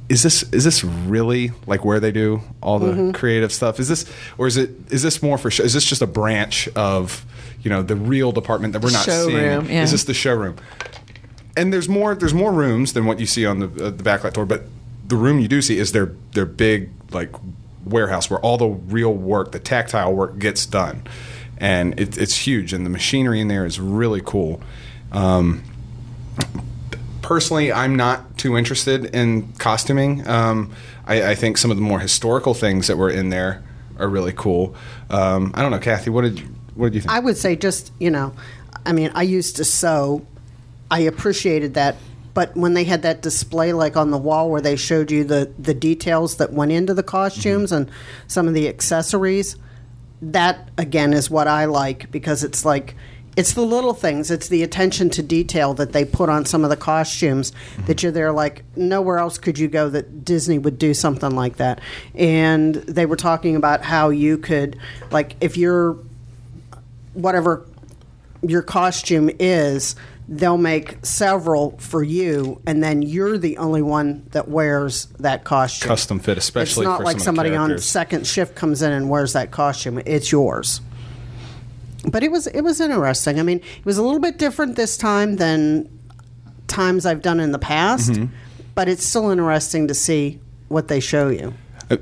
Is 0.10 0.22
this 0.22 0.44
is 0.52 0.64
this 0.64 0.84
really 0.84 1.52
like 1.66 1.86
where 1.86 2.00
they 2.00 2.12
do 2.12 2.42
all 2.62 2.80
the 2.80 3.14
creative 3.14 3.52
stuff? 3.52 3.80
Is 3.80 3.88
this 3.88 4.06
or 4.38 4.48
is 4.48 4.58
it 4.58 4.72
is 4.92 5.02
this 5.02 5.24
more 5.24 5.38
for 5.38 5.50
show? 5.50 5.64
Is 5.64 5.74
this 5.74 5.86
just 5.86 6.02
a 6.02 6.08
branch 6.08 6.68
of 6.76 7.26
you 7.62 7.70
know 7.70 7.82
the 7.82 7.96
real 7.96 8.32
department 8.32 8.74
that 8.74 8.82
we're 8.82 8.92
not 8.92 9.06
Showroom, 9.06 9.66
seeing? 9.66 9.76
yeah. 9.78 9.84
Is 9.84 9.92
this 9.92 10.04
the 10.04 10.14
showroom? 10.14 10.58
and 11.56 11.72
there's 11.72 11.88
more 11.90 12.16
there's 12.16 12.34
more 12.34 12.52
rooms 12.52 12.94
than 12.94 13.06
what 13.06 13.20
you 13.20 13.26
see 13.26 13.46
on 13.46 13.60
the 13.60 13.66
uh, 13.86 13.90
the 13.90 14.04
backlot 14.04 14.34
tour 14.34 14.46
but 14.46 14.64
the 15.08 15.16
room 15.16 15.40
you 15.40 15.48
do 15.48 15.62
see 15.62 15.78
is 15.78 15.92
their 15.92 16.08
their 16.32 16.46
big 16.46 16.90
like 17.12 17.32
warehouse 17.86 18.30
where 18.30 18.40
all 18.40 18.58
the 18.58 18.68
real 18.68 19.14
work 19.14 19.52
the 19.52 19.60
tactile 19.60 20.14
work 20.14 20.40
gets 20.40 20.66
done 20.66 21.04
and 21.58 22.00
it, 22.00 22.18
it's 22.18 22.48
huge 22.48 22.74
and 22.74 22.86
the 22.86 22.90
machinery 22.90 23.40
in 23.40 23.48
there 23.48 23.66
is 23.66 23.80
really 23.80 24.22
cool 24.24 24.62
um, 25.12 25.64
personally 27.24 27.74
i'm 27.74 27.96
not 27.96 28.38
too 28.38 28.56
interested 28.58 29.06
in 29.16 29.52
costuming. 29.54 30.28
Um, 30.28 30.72
I, 31.08 31.32
I 31.32 31.36
think 31.36 31.58
some 31.58 31.72
of 31.72 31.78
the 31.78 31.84
more 31.84 32.00
historical 32.00 32.54
things 32.54 32.88
that 32.88 32.98
were 32.98 33.10
in 33.10 33.30
there 33.30 33.64
are 33.98 34.08
really 34.08 34.34
cool. 34.34 34.76
Um, 35.10 35.52
i 35.56 35.62
don't 35.62 35.72
know 35.72 35.80
kathy 35.80 36.12
what 36.12 36.22
did 36.22 36.40
what 36.76 36.88
did 36.88 36.96
you 36.96 37.02
think? 37.02 37.12
I 37.12 37.20
would 37.20 37.38
say 37.38 37.56
just 37.56 37.92
you 38.00 38.10
know, 38.10 38.34
I 38.86 38.94
mean, 38.94 39.12
I 39.14 39.24
used 39.24 39.58
to 39.58 39.66
sew. 39.66 40.26
I 40.92 41.00
appreciated 41.00 41.74
that, 41.76 41.96
but 42.34 42.56
when 42.56 42.74
they 42.74 42.84
had 42.84 43.02
that 43.04 43.22
display 43.22 43.74
like 43.74 43.98
on 43.98 44.12
the 44.12 44.18
wall 44.18 44.50
where 44.50 44.62
they 44.62 44.76
showed 44.76 45.12
you 45.12 45.24
the 45.24 45.52
the 45.58 45.74
details 45.74 46.38
that 46.38 46.54
went 46.54 46.72
into 46.72 46.94
the 46.94 47.04
costumes 47.04 47.72
and 47.72 47.90
some 48.28 48.48
of 48.48 48.54
the 48.54 48.68
accessories, 48.68 49.56
that 50.22 50.70
again 50.78 51.14
is 51.14 51.30
what 51.30 51.48
I 51.48 51.66
like 51.66 52.12
because 52.12 52.44
it's 52.44 52.66
like 52.66 52.96
it's 53.36 53.54
the 53.54 53.62
little 53.62 53.94
things, 53.94 54.30
it's 54.30 54.48
the 54.48 54.64
attention 54.64 55.10
to 55.12 55.24
detail 55.24 55.74
that 55.76 55.92
they 55.94 56.06
put 56.06 56.30
on 56.30 56.46
some 56.46 56.64
of 56.64 56.70
the 56.70 56.78
costumes 56.78 57.52
that 57.86 58.04
you're 58.04 58.12
there 58.12 58.32
like 58.32 58.64
nowhere 58.76 59.18
else 59.18 59.38
could 59.38 59.58
you 59.58 59.68
go 59.68 59.90
that 59.90 60.24
Disney 60.24 60.60
would 60.60 60.78
do 60.78 60.94
something 60.94 61.32
like 61.32 61.58
that. 61.58 61.82
And 62.14 62.76
they 62.76 63.06
were 63.06 63.16
talking 63.16 63.56
about 63.56 63.84
how 63.84 64.10
you 64.10 64.38
could 64.38 64.78
like 65.12 65.36
if 65.42 65.58
you're 65.58 65.98
whatever 67.14 67.66
your 68.42 68.62
costume 68.62 69.30
is, 69.40 69.96
they'll 70.28 70.58
make 70.58 70.98
several 71.06 71.78
for 71.78 72.04
you, 72.04 72.62
and 72.66 72.84
then 72.84 73.02
you're 73.02 73.38
the 73.38 73.58
only 73.58 73.82
one 73.82 74.26
that 74.32 74.48
wears 74.48 75.06
that 75.20 75.44
costume. 75.44 75.88
Custom 75.88 76.20
fit, 76.20 76.38
especially 76.38 76.86
It's 76.86 76.90
not 76.90 77.04
like 77.04 77.18
some 77.20 77.36
somebody 77.36 77.56
on 77.56 77.78
second 77.80 78.28
shift 78.28 78.56
comes 78.56 78.82
in 78.82 78.92
and 78.92 79.10
wears 79.10 79.34
that 79.34 79.52
costume. 79.52 80.02
It's 80.06 80.32
yours. 80.32 80.82
But 82.04 82.24
it 82.24 82.32
was 82.32 82.48
it 82.48 82.62
was 82.62 82.80
interesting. 82.82 83.40
I 83.40 83.44
mean, 83.44 83.58
it 83.60 83.86
was 83.86 83.98
a 83.98 84.04
little 84.04 84.20
bit 84.20 84.38
different 84.38 84.76
this 84.76 84.98
time 84.98 85.38
than 85.38 85.90
times 86.68 87.06
I've 87.06 87.22
done 87.22 87.40
in 87.40 87.52
the 87.52 87.60
past, 87.60 88.12
Mm-hmm. 88.12 88.26
but 88.76 88.88
it's 88.90 89.06
still 89.06 89.30
interesting 89.30 89.88
to 89.88 89.94
see 89.94 90.40
what 90.70 90.88
they 90.88 91.00
show 91.00 91.30
you. 91.30 91.54
Uh, 91.90 91.98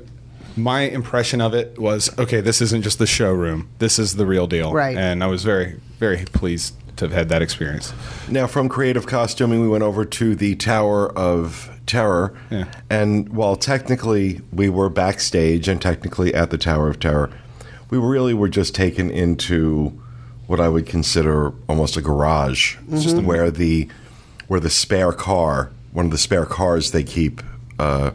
my 0.56 0.82
impression 0.82 1.40
of 1.40 1.54
it 1.54 1.78
was 1.78 2.10
okay 2.18 2.40
this 2.40 2.60
isn't 2.60 2.82
just 2.82 2.98
the 2.98 3.06
showroom 3.06 3.68
this 3.78 3.98
is 3.98 4.16
the 4.16 4.26
real 4.26 4.46
deal 4.46 4.70
Right. 4.72 4.96
and 4.96 5.24
i 5.24 5.26
was 5.26 5.42
very 5.44 5.80
very 5.98 6.24
pleased 6.26 6.74
to 6.96 7.06
have 7.06 7.12
had 7.12 7.28
that 7.30 7.40
experience 7.42 7.92
Now, 8.28 8.46
from 8.46 8.68
creative 8.68 9.06
costuming, 9.06 9.60
we 9.62 9.68
went 9.68 9.82
over 9.82 10.04
to 10.04 10.34
the 10.36 10.54
Tower 10.56 11.10
of 11.18 11.70
Terror. 11.86 12.34
Yeah. 12.50 12.66
And 12.90 13.30
while 13.30 13.56
technically 13.56 14.40
we 14.52 14.68
were 14.68 14.88
backstage 14.90 15.68
and 15.68 15.80
technically 15.80 16.34
at 16.34 16.50
the 16.50 16.58
Tower 16.58 16.88
of 16.90 17.00
Terror, 17.00 17.30
we 17.92 17.98
really 17.98 18.32
were 18.32 18.48
just 18.48 18.74
taken 18.74 19.10
into 19.10 19.92
what 20.46 20.58
I 20.60 20.68
would 20.68 20.86
consider 20.86 21.52
almost 21.68 21.96
a 21.98 22.00
garage, 22.00 22.76
Mm-hmm. 22.88 23.26
where 23.26 23.50
the 23.50 23.86
where 24.48 24.60
the 24.60 24.70
spare 24.70 25.12
car, 25.12 25.70
one 25.92 26.06
of 26.06 26.10
the 26.10 26.18
spare 26.18 26.46
cars 26.46 26.90
they 26.92 27.02
keep 27.04 27.42
uh, 27.78 28.12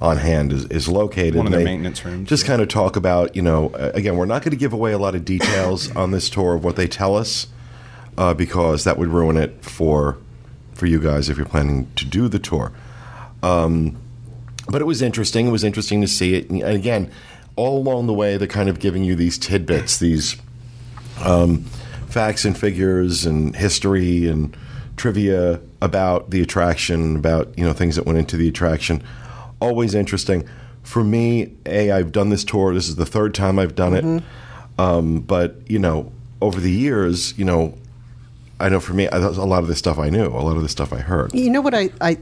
on 0.00 0.18
hand 0.18 0.52
is, 0.52 0.66
is 0.66 0.88
located. 0.88 1.36
One 1.36 1.46
of 1.46 1.52
their 1.52 1.64
maintenance 1.64 2.04
rooms, 2.04 2.28
Just 2.28 2.44
yeah. 2.44 2.48
kind 2.48 2.62
of 2.62 2.68
talk 2.68 2.96
about, 2.96 3.34
you 3.34 3.42
know, 3.42 3.70
again, 3.74 4.16
we're 4.16 4.26
not 4.26 4.42
going 4.42 4.52
to 4.52 4.56
give 4.58 4.72
away 4.72 4.92
a 4.92 4.98
lot 4.98 5.14
of 5.14 5.24
details 5.24 5.90
on 5.96 6.10
this 6.10 6.28
tour 6.30 6.54
of 6.54 6.64
what 6.64 6.76
they 6.76 6.86
tell 6.86 7.16
us 7.16 7.46
uh, 8.18 8.34
because 8.34 8.84
that 8.84 8.98
would 8.98 9.08
ruin 9.08 9.36
it 9.38 9.62
for 9.64 10.18
for 10.74 10.84
you 10.86 11.00
guys 11.00 11.28
if 11.30 11.36
you're 11.38 11.46
planning 11.46 11.90
to 11.96 12.04
do 12.04 12.28
the 12.28 12.38
tour. 12.38 12.72
Um, 13.42 13.96
but 14.70 14.82
it 14.82 14.84
was 14.84 15.00
interesting. 15.00 15.46
It 15.48 15.50
was 15.50 15.64
interesting 15.64 16.02
to 16.02 16.08
see 16.08 16.34
it. 16.34 16.50
And 16.50 16.62
again, 16.62 17.10
all 17.58 17.76
along 17.76 18.06
the 18.06 18.14
way, 18.14 18.36
they're 18.36 18.46
kind 18.46 18.68
of 18.68 18.78
giving 18.78 19.02
you 19.02 19.16
these 19.16 19.36
tidbits, 19.36 19.98
these 19.98 20.36
um, 21.24 21.64
facts 22.08 22.44
and 22.44 22.56
figures 22.56 23.26
and 23.26 23.54
history 23.56 24.28
and 24.28 24.56
trivia 24.96 25.60
about 25.82 26.30
the 26.30 26.40
attraction, 26.40 27.16
about 27.16 27.52
you 27.58 27.64
know 27.64 27.72
things 27.72 27.96
that 27.96 28.06
went 28.06 28.18
into 28.18 28.36
the 28.36 28.48
attraction. 28.48 29.02
Always 29.60 29.94
interesting. 29.94 30.48
For 30.84 31.02
me, 31.02 31.52
a 31.66 31.90
I've 31.90 32.12
done 32.12 32.30
this 32.30 32.44
tour. 32.44 32.72
This 32.72 32.88
is 32.88 32.96
the 32.96 33.04
third 33.04 33.34
time 33.34 33.58
I've 33.58 33.74
done 33.74 33.94
it. 33.94 34.22
Um, 34.78 35.20
but 35.20 35.56
you 35.68 35.80
know, 35.80 36.12
over 36.40 36.60
the 36.60 36.70
years, 36.70 37.36
you 37.36 37.44
know, 37.44 37.74
I 38.60 38.68
know 38.68 38.78
for 38.78 38.94
me, 38.94 39.08
I, 39.08 39.18
a 39.18 39.30
lot 39.30 39.62
of 39.62 39.68
this 39.68 39.78
stuff 39.78 39.98
I 39.98 40.10
knew, 40.10 40.26
a 40.26 40.38
lot 40.42 40.56
of 40.56 40.62
this 40.62 40.72
stuff 40.72 40.92
I 40.92 40.98
heard. 40.98 41.34
You 41.34 41.50
know 41.50 41.60
what 41.60 41.74
I, 41.74 41.90
I 42.00 42.14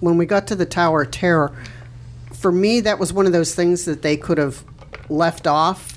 when 0.00 0.18
we 0.18 0.26
got 0.26 0.48
to 0.48 0.56
the 0.56 0.66
Tower 0.66 1.02
of 1.02 1.12
Terror, 1.12 1.56
for 2.32 2.50
me 2.50 2.80
that 2.80 2.98
was 2.98 3.12
one 3.12 3.26
of 3.26 3.32
those 3.32 3.54
things 3.54 3.84
that 3.84 4.02
they 4.02 4.16
could 4.16 4.38
have 4.38 4.64
left 5.10 5.46
off. 5.46 5.96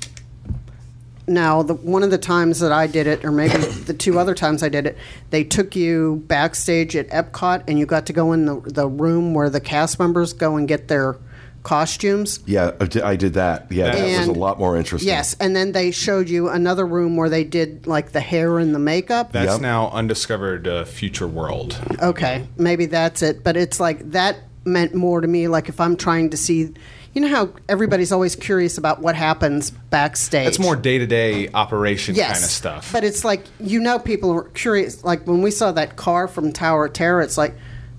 Now, 1.25 1.63
the, 1.63 1.75
one 1.75 2.03
of 2.03 2.11
the 2.11 2.17
times 2.17 2.59
that 2.59 2.73
I 2.73 2.85
did 2.85 3.07
it, 3.07 3.23
or 3.23 3.31
maybe 3.31 3.57
the 3.85 3.93
two 3.93 4.19
other 4.19 4.33
times 4.35 4.61
I 4.61 4.69
did 4.69 4.85
it, 4.85 4.97
they 5.29 5.43
took 5.43 5.75
you 5.75 6.23
backstage 6.27 6.95
at 6.95 7.07
Epcot, 7.09 7.63
and 7.67 7.79
you 7.79 7.85
got 7.85 8.05
to 8.07 8.13
go 8.13 8.33
in 8.33 8.45
the 8.45 8.59
the 8.59 8.87
room 8.87 9.33
where 9.33 9.49
the 9.49 9.61
cast 9.61 9.99
members 9.99 10.33
go 10.33 10.57
and 10.57 10.67
get 10.67 10.89
their 10.89 11.17
costumes. 11.63 12.39
Yeah, 12.45 12.71
I 13.03 13.15
did, 13.15 13.33
that. 13.35 13.71
Yeah, 13.71 13.91
that 13.91 14.19
was 14.19 14.27
a 14.27 14.33
lot 14.33 14.59
more 14.59 14.77
interesting. 14.77 15.07
Yes, 15.07 15.33
and 15.39 15.55
then 15.55 15.71
they 15.71 15.91
showed 15.91 16.29
you 16.29 16.49
another 16.49 16.85
room 16.85 17.15
where 17.15 17.29
they 17.29 17.43
did 17.43 17.87
like 17.87 18.11
the 18.11 18.19
hair 18.19 18.59
and 18.59 18.75
the 18.75 18.79
makeup. 18.79 19.31
That's 19.31 19.53
Yep. 19.53 19.61
now 19.61 19.89
undiscovered 19.91 20.67
uh, 20.67 20.83
future 20.83 21.27
world. 21.27 21.79
Okay, 22.01 22.45
maybe 22.57 22.85
that's 22.85 23.21
it. 23.21 23.43
But 23.43 23.57
it's 23.57 23.79
like 23.79 24.11
that 24.11 24.39
meant 24.65 24.93
more 24.93 25.21
to 25.21 25.27
me. 25.27 25.47
Like 25.47 25.69
if 25.69 25.79
I'm 25.79 25.95
trying 25.95 26.29
to 26.31 26.37
see, 26.37 26.73
you 27.13 27.21
know 27.21 27.27
how 27.27 27.49
everybody's 27.69 28.11
always 28.11 28.35
curious 28.35 28.77
about 28.77 28.99
what 28.99 29.15
happens 29.15 29.69
backstage. 29.71 30.47
It's 30.47 30.59
more 30.59 30.75
day 30.75 30.97
to 30.97 31.05
day 31.05 31.49
operation 31.53 32.15
yes, 32.15 32.33
kind 32.33 32.43
of 32.43 32.49
stuff. 32.49 32.91
But 32.91 33.03
it's 33.03 33.23
like 33.23 33.43
you 33.59 33.79
know 33.79 33.99
people 33.99 34.31
are 34.31 34.43
curious. 34.49 35.03
Like 35.03 35.27
when 35.27 35.41
we 35.41 35.51
saw 35.51 35.71
that 35.73 35.95
car 35.95 36.27
from 36.27 36.51
Tower 36.51 36.85
of 36.85 36.93
Terror, 36.93 37.21
it's 37.21 37.37
like, 37.37 37.53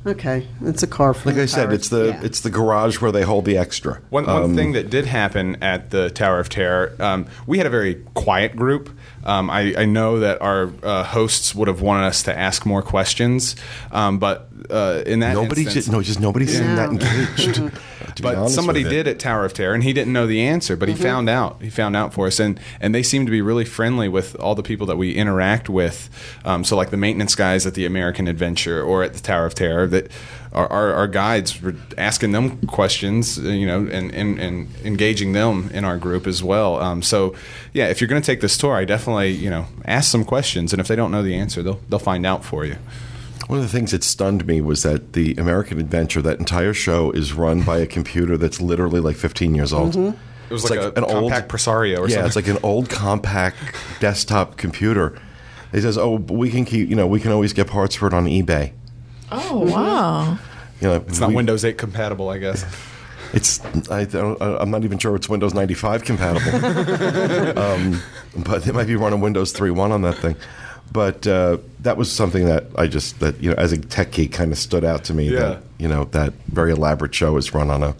okay, 0.04 0.46
it's 0.62 0.82
a 0.82 0.88
car 0.88 1.14
from. 1.14 1.32
Like 1.32 1.40
I 1.40 1.46
said, 1.46 1.72
it's 1.72 1.90
the 1.90 2.08
yeah. 2.08 2.20
it's 2.24 2.40
the 2.40 2.50
garage 2.50 3.00
where 3.00 3.12
they 3.12 3.22
hold 3.22 3.44
the 3.44 3.56
extra. 3.56 4.00
One, 4.10 4.26
one 4.26 4.42
Um, 4.42 4.56
thing 4.56 4.72
that 4.72 4.90
did 4.90 5.06
happen 5.06 5.62
at 5.62 5.90
the 5.90 6.10
Tower 6.10 6.40
of 6.40 6.48
Terror, 6.48 6.96
um, 6.98 7.26
we 7.46 7.58
had 7.58 7.66
a 7.68 7.70
very 7.70 7.96
quiet 8.14 8.56
group. 8.56 8.90
Um, 9.24 9.48
I, 9.48 9.74
I 9.78 9.84
know 9.86 10.18
that 10.20 10.42
our 10.42 10.70
uh, 10.82 11.04
hosts 11.04 11.54
would 11.54 11.68
have 11.68 11.80
wanted 11.80 12.06
us 12.06 12.24
to 12.24 12.36
ask 12.36 12.66
more 12.66 12.82
questions, 12.82 13.56
um, 13.90 14.18
but 14.18 14.50
uh, 14.68 15.02
in 15.06 15.20
that 15.20 15.34
Nobody 15.34 15.62
instance, 15.62 15.86
just 15.86 15.92
no, 15.92 16.02
just 16.02 16.20
nobody 16.20 16.46
seemed 16.46 16.76
that 16.76 16.90
engaged. 16.90 17.72
To 18.16 18.22
be 18.22 18.28
but 18.28 18.48
somebody 18.48 18.82
did 18.82 19.06
at 19.06 19.18
Tower 19.18 19.44
of 19.44 19.54
Terror, 19.54 19.74
and 19.74 19.82
he 19.82 19.92
didn't 19.92 20.12
know 20.12 20.26
the 20.26 20.42
answer, 20.42 20.76
but 20.76 20.88
he 20.88 20.94
found 20.94 21.28
out. 21.28 21.60
He 21.62 21.70
found 21.70 21.96
out 21.96 22.14
for 22.14 22.26
us, 22.26 22.40
and 22.40 22.58
and 22.80 22.94
they 22.94 23.02
seem 23.02 23.24
to 23.26 23.30
be 23.30 23.42
really 23.42 23.64
friendly 23.64 24.08
with 24.08 24.34
all 24.36 24.54
the 24.54 24.62
people 24.62 24.86
that 24.86 24.96
we 24.96 25.14
interact 25.14 25.68
with. 25.68 26.08
Um, 26.44 26.64
so, 26.64 26.76
like 26.76 26.90
the 26.90 26.96
maintenance 26.96 27.34
guys 27.34 27.66
at 27.66 27.74
the 27.74 27.86
American 27.86 28.28
Adventure 28.28 28.82
or 28.82 29.02
at 29.02 29.14
the 29.14 29.20
Tower 29.20 29.46
of 29.46 29.54
Terror, 29.54 29.86
that 29.88 30.10
our, 30.52 30.70
our, 30.70 30.92
our 30.92 31.08
guides 31.08 31.60
were 31.60 31.74
asking 31.98 32.32
them 32.32 32.66
questions, 32.66 33.38
uh, 33.38 33.42
you 33.42 33.66
know, 33.66 33.88
and, 33.90 34.14
and, 34.14 34.38
and 34.38 34.68
engaging 34.84 35.32
them 35.32 35.70
in 35.74 35.84
our 35.84 35.98
group 35.98 36.26
as 36.26 36.42
well. 36.42 36.80
Um, 36.80 37.02
so, 37.02 37.34
yeah, 37.72 37.88
if 37.88 38.00
you're 38.00 38.08
going 38.08 38.22
to 38.22 38.26
take 38.26 38.40
this 38.40 38.56
tour, 38.56 38.74
I 38.74 38.84
definitely 38.84 39.32
you 39.32 39.50
know 39.50 39.66
ask 39.84 40.10
some 40.10 40.24
questions, 40.24 40.72
and 40.72 40.80
if 40.80 40.88
they 40.88 40.96
don't 40.96 41.10
know 41.10 41.22
the 41.22 41.34
answer, 41.34 41.62
they'll 41.62 41.80
they'll 41.88 41.98
find 41.98 42.24
out 42.24 42.44
for 42.44 42.64
you. 42.64 42.76
One 43.46 43.58
of 43.58 43.64
the 43.64 43.70
things 43.70 43.90
that 43.90 44.02
stunned 44.02 44.46
me 44.46 44.60
was 44.60 44.82
that 44.84 45.12
the 45.12 45.34
American 45.34 45.78
Adventure, 45.78 46.22
that 46.22 46.38
entire 46.38 46.72
show, 46.72 47.10
is 47.10 47.34
run 47.34 47.62
by 47.62 47.78
a 47.78 47.86
computer 47.86 48.36
that's 48.36 48.60
literally 48.60 49.00
like 49.00 49.16
15 49.16 49.54
years 49.54 49.72
old. 49.72 49.94
Mm-hmm. 49.94 50.16
It 50.48 50.52
was 50.52 50.68
like, 50.70 50.80
like 50.80 50.96
a 50.96 50.98
an 50.98 51.04
old- 51.04 51.32
Compaq 51.32 51.48
Presario 51.48 51.98
or 51.98 52.08
yeah, 52.08 52.14
something. 52.14 52.26
it's 52.26 52.36
like 52.36 52.48
an 52.48 52.58
old 52.62 52.88
Compaq 52.88 53.54
desktop 54.00 54.56
computer. 54.56 55.18
He 55.72 55.80
says, 55.80 55.98
"Oh, 55.98 56.16
we 56.16 56.50
can 56.50 56.64
keep, 56.64 56.88
you 56.88 56.96
know, 56.96 57.06
we 57.06 57.18
can 57.18 57.32
always 57.32 57.52
get 57.52 57.66
parts 57.66 57.94
for 57.96 58.06
it 58.06 58.14
on 58.14 58.26
eBay." 58.26 58.72
Oh 59.32 59.58
wow! 59.58 60.38
You 60.80 60.88
know, 60.88 60.94
it's 60.96 61.18
not 61.18 61.32
Windows 61.32 61.64
8 61.64 61.76
compatible, 61.76 62.28
I 62.28 62.38
guess. 62.38 62.64
It's 63.32 63.60
I 63.90 64.04
don't, 64.04 64.40
I'm 64.40 64.70
not 64.70 64.84
even 64.84 64.96
sure 64.96 65.16
it's 65.16 65.28
Windows 65.28 65.54
95 65.54 66.04
compatible, 66.04 67.58
um, 67.58 68.00
but 68.44 68.62
they 68.62 68.70
might 68.70 68.86
be 68.86 68.94
running 68.94 69.20
Windows 69.20 69.52
3.1 69.52 69.90
on 69.90 70.02
that 70.02 70.14
thing. 70.18 70.36
But 70.92 71.26
uh, 71.26 71.58
that 71.80 71.96
was 71.96 72.10
something 72.10 72.44
that 72.46 72.66
I 72.76 72.86
just 72.86 73.20
that 73.20 73.42
you 73.42 73.50
know 73.50 73.56
as 73.56 73.72
a 73.72 73.78
tech 73.78 74.12
geek 74.12 74.32
kind 74.32 74.52
of 74.52 74.58
stood 74.58 74.84
out 74.84 75.04
to 75.04 75.14
me. 75.14 75.30
Yeah. 75.30 75.40
That 75.40 75.62
you 75.78 75.88
know 75.88 76.04
that 76.06 76.32
very 76.46 76.72
elaborate 76.72 77.14
show 77.14 77.36
is 77.36 77.52
run 77.52 77.70
on 77.70 77.82
a 77.82 77.96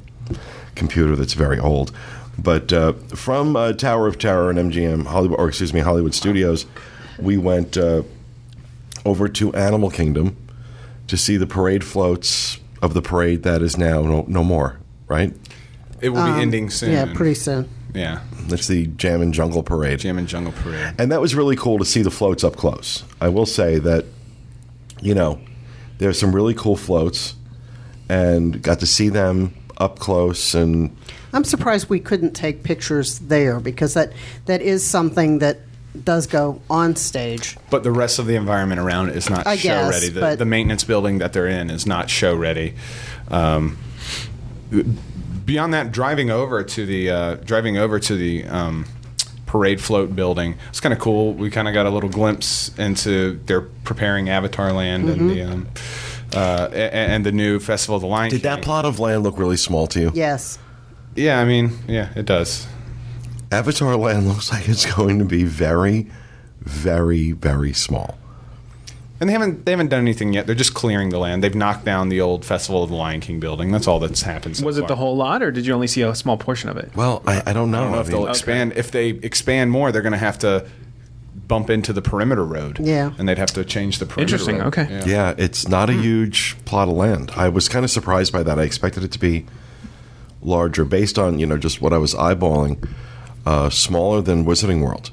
computer 0.74 1.16
that's 1.16 1.34
very 1.34 1.58
old. 1.58 1.92
But 2.38 2.72
uh, 2.72 2.94
from 3.14 3.56
uh, 3.56 3.72
Tower 3.72 4.06
of 4.06 4.18
Terror 4.18 4.50
and 4.50 4.58
MGM 4.58 5.06
Hollywood, 5.06 5.38
or 5.38 5.48
excuse 5.48 5.72
me, 5.72 5.80
Hollywood 5.80 6.14
Studios, 6.14 6.66
we 7.18 7.36
went 7.36 7.76
uh, 7.76 8.02
over 9.04 9.28
to 9.28 9.54
Animal 9.54 9.90
Kingdom 9.90 10.36
to 11.06 11.16
see 11.16 11.36
the 11.36 11.46
parade 11.46 11.84
floats 11.84 12.58
of 12.82 12.94
the 12.94 13.02
parade 13.02 13.42
that 13.44 13.62
is 13.62 13.76
now 13.76 14.02
no, 14.02 14.24
no 14.26 14.42
more. 14.42 14.80
Right? 15.06 15.32
It 16.00 16.10
will 16.10 16.24
be 16.24 16.40
ending 16.40 16.70
soon. 16.70 16.90
Um, 16.90 16.94
yeah, 16.94 17.14
pretty 17.14 17.34
soon. 17.34 17.68
Yeah, 17.94 18.20
That's 18.48 18.66
the 18.66 18.87
Jammin' 18.88 19.33
Jungle 19.33 19.62
Parade. 19.62 20.00
Jammin' 20.00 20.26
Jungle 20.26 20.52
Parade. 20.52 20.94
And 20.98 21.12
that 21.12 21.20
was 21.20 21.35
really 21.35 21.54
cool 21.57 21.78
to 21.78 21.85
see 21.85 22.02
the 22.02 22.11
floats 22.11 22.42
up 22.42 22.57
close. 22.57 23.04
I 23.20 23.28
will 23.28 23.46
say 23.46 23.78
that, 23.78 24.04
you 25.00 25.14
know, 25.14 25.40
there's 25.98 26.18
some 26.18 26.35
really 26.35 26.54
cool 26.54 26.76
floats 26.76 27.35
and 28.09 28.61
got 28.61 28.80
to 28.80 28.87
see 28.87 29.09
them 29.09 29.54
up 29.78 29.98
close 29.98 30.54
and 30.54 30.94
I'm 31.33 31.42
surprised 31.44 31.88
we 31.88 31.98
couldn't 31.98 32.33
take 32.33 32.62
pictures 32.62 33.18
there 33.18 33.59
because 33.59 33.94
that 33.94 34.12
that 34.46 34.62
is 34.62 34.87
something 34.87 35.40
that 35.40 35.59
does 36.04 36.26
go 36.28 36.61
on 36.70 36.94
stage. 36.94 37.57
But 37.70 37.83
the 37.83 37.90
rest 37.90 38.18
of 38.20 38.26
the 38.26 38.37
environment 38.37 38.80
around 38.80 39.09
it 39.09 39.16
is 39.16 39.28
not 39.28 39.44
I 39.46 39.57
show 39.57 39.68
guess, 39.68 39.90
ready. 39.90 40.09
The, 40.11 40.20
but- 40.20 40.38
the 40.38 40.44
maintenance 40.44 40.85
building 40.85 41.18
that 41.18 41.33
they're 41.33 41.48
in 41.48 41.70
is 41.70 41.87
not 41.87 42.09
show 42.09 42.37
ready. 42.37 42.74
Um, 43.28 43.78
beyond 45.44 45.74
that, 45.74 45.92
driving 45.92 46.30
over 46.30 46.62
to 46.64 46.87
the 46.87 47.11
uh, 47.11 47.35
driving 47.37 47.76
over 47.78 47.98
to 48.00 48.16
the 48.16 48.44
um, 48.46 48.87
parade 49.46 49.80
float 49.80 50.14
building, 50.16 50.57
it's 50.68 50.80
kind 50.80 50.92
of 50.92 50.98
cool. 50.98 51.33
We 51.35 51.50
kind 51.50 51.68
of 51.68 51.74
got 51.74 51.87
a 51.87 51.90
little 51.90 52.09
glimpse 52.11 52.76
into 52.78 53.40
they're 53.46 53.61
preparing 53.62 54.28
Avatar 54.28 54.72
Land 54.72 55.09
and 55.09 55.30
the 55.30 55.42
um, 55.42 55.68
uh, 56.35 56.68
a- 56.72 56.94
and 56.94 57.24
the 57.24 57.33
new 57.33 57.61
Festival 57.61 57.96
of 57.96 58.02
the 58.02 58.09
Lion. 58.09 58.30
did 58.30 58.42
that 58.42 58.62
plot 58.62 58.85
of 58.85 58.98
land 58.98 59.22
look 59.22 59.38
really 59.38 59.57
small 59.57 59.87
to 59.88 60.00
you? 60.00 60.11
Yes. 60.14 60.59
Yeah, 61.14 61.38
I 61.38 61.44
mean, 61.44 61.78
yeah, 61.87 62.09
it 62.16 62.26
does. 62.26 62.66
Avatar 63.52 63.94
Land 63.96 64.26
looks 64.26 64.50
like 64.50 64.68
it's 64.68 64.85
going 64.96 65.20
to 65.20 65.24
be 65.24 65.44
very, 65.44 66.11
very, 66.61 67.30
very 67.33 67.72
small. 67.72 68.18
And 69.24 69.30
they 69.30 69.32
haven't 69.32 69.64
they 69.64 69.70
haven't 69.70 69.88
done 69.88 70.00
anything 70.00 70.34
yet. 70.34 70.44
They're 70.44 70.54
just 70.54 70.74
clearing 70.74 71.08
the 71.08 71.18
land. 71.18 71.42
They've 71.42 71.54
knocked 71.54 71.87
down 71.87 72.10
the 72.10 72.20
old 72.20 72.44
Festival 72.44 72.82
of 72.82 72.90
the 72.90 72.94
Lion 72.94 73.22
King 73.22 73.40
building. 73.40 73.72
That's 73.72 73.88
all 73.88 73.98
that's 73.98 74.20
happened. 74.20 74.58
So 74.58 74.66
Was 74.66 74.76
it 74.76 74.82
far. 74.82 74.88
the 74.88 74.96
whole 74.96 75.16
lot, 75.16 75.42
or 75.42 75.50
did 75.50 75.64
you 75.64 75.72
only 75.72 75.87
see 75.87 76.02
a 76.02 76.14
small 76.14 76.37
portion 76.37 76.68
of 76.68 76.76
it? 76.76 76.90
Well, 76.94 77.22
I, 77.26 77.42
I 77.46 77.52
don't 77.54 77.70
know. 77.70 77.78
I 77.78 77.82
don't 77.84 77.92
know 77.92 78.00
if 78.00 78.06
they'll 78.08 78.26
expand. 78.26 78.74
If 78.76 78.90
they 78.90 79.08
expand 79.08 79.70
more, 79.70 79.92
they're 79.92 80.02
going 80.02 80.12
to 80.12 80.18
have 80.18 80.38
to 80.40 80.68
bump 81.48 81.70
into 81.70 81.94
the 81.94 82.02
perimeter 82.02 82.44
road. 82.44 82.78
Yeah. 82.80 83.14
and 83.16 83.26
they'd 83.26 83.38
have 83.38 83.54
to 83.54 83.64
change 83.64 83.98
the 83.98 84.04
perimeter. 84.04 84.34
Interesting, 84.34 84.58
road. 84.58 84.66
okay. 84.66 84.88
Yeah. 84.90 85.04
Yeah, 85.06 85.34
it's 85.38 85.68
not 85.68 85.88
a 85.88 85.94
huge 85.94 86.62
plot 86.66 86.88
of 86.88 86.94
land. 86.94 87.32
I 87.34 87.48
was 87.48 87.66
kind 87.66 87.82
of 87.82 87.90
surprised 87.90 88.30
by 88.30 88.42
that. 88.42 88.58
I 88.58 88.64
expected 88.64 89.04
it 89.04 89.12
to 89.12 89.18
be 89.18 89.46
larger, 90.42 90.84
based 90.84 91.18
on 91.18 91.38
you 91.38 91.46
know 91.46 91.56
just 91.56 91.80
what 91.80 91.94
I 91.94 91.98
was 91.98 92.12
eyeballing. 92.12 92.87
Uh, 93.46 93.70
smaller 93.70 94.20
than 94.20 94.44
Wizarding 94.44 94.82
World 94.82 95.12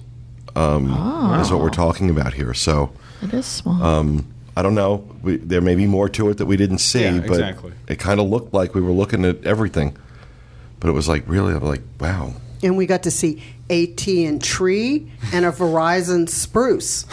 um, 0.54 0.92
is 1.40 1.50
what 1.50 1.62
we're 1.62 1.70
talking 1.70 2.10
about 2.10 2.34
here. 2.34 2.54
So 2.54 2.92
It 3.22 3.34
is 3.34 3.46
small. 3.46 3.82
um, 3.84 4.26
I 4.56 4.62
don't 4.62 4.76
know. 4.76 5.08
We, 5.24 5.38
there 5.38 5.62
may 5.62 5.76
be 5.76 5.86
more 5.88 6.10
to 6.10 6.30
it 6.30 6.38
that 6.40 6.46
we 6.46 6.58
didn't 6.58 6.80
see, 6.80 7.04
Yeah, 7.04 7.20
but 7.20 7.30
exactly. 7.40 7.72
it 7.88 8.00
kind 8.00 8.20
of 8.20 8.28
looked 8.28 8.54
like 8.54 8.76
we 8.76 8.82
were 8.82 8.92
looking 8.92 9.24
at 9.26 9.46
everything. 9.46 9.96
But 10.80 10.90
it 10.90 10.94
was 10.94 11.08
like 11.08 11.24
really, 11.28 11.54
I'm 11.54 11.64
like, 11.64 11.82
wow. 12.00 12.34
And 12.64 12.76
we 12.78 12.86
got 12.86 13.04
to 13.04 13.12
see 13.12 13.42
AT 13.70 14.06
and 14.08 14.44
tree 14.44 15.10
and 15.34 15.46
a 15.46 15.52
Verizon 15.52 16.28
spruce, 16.28 17.04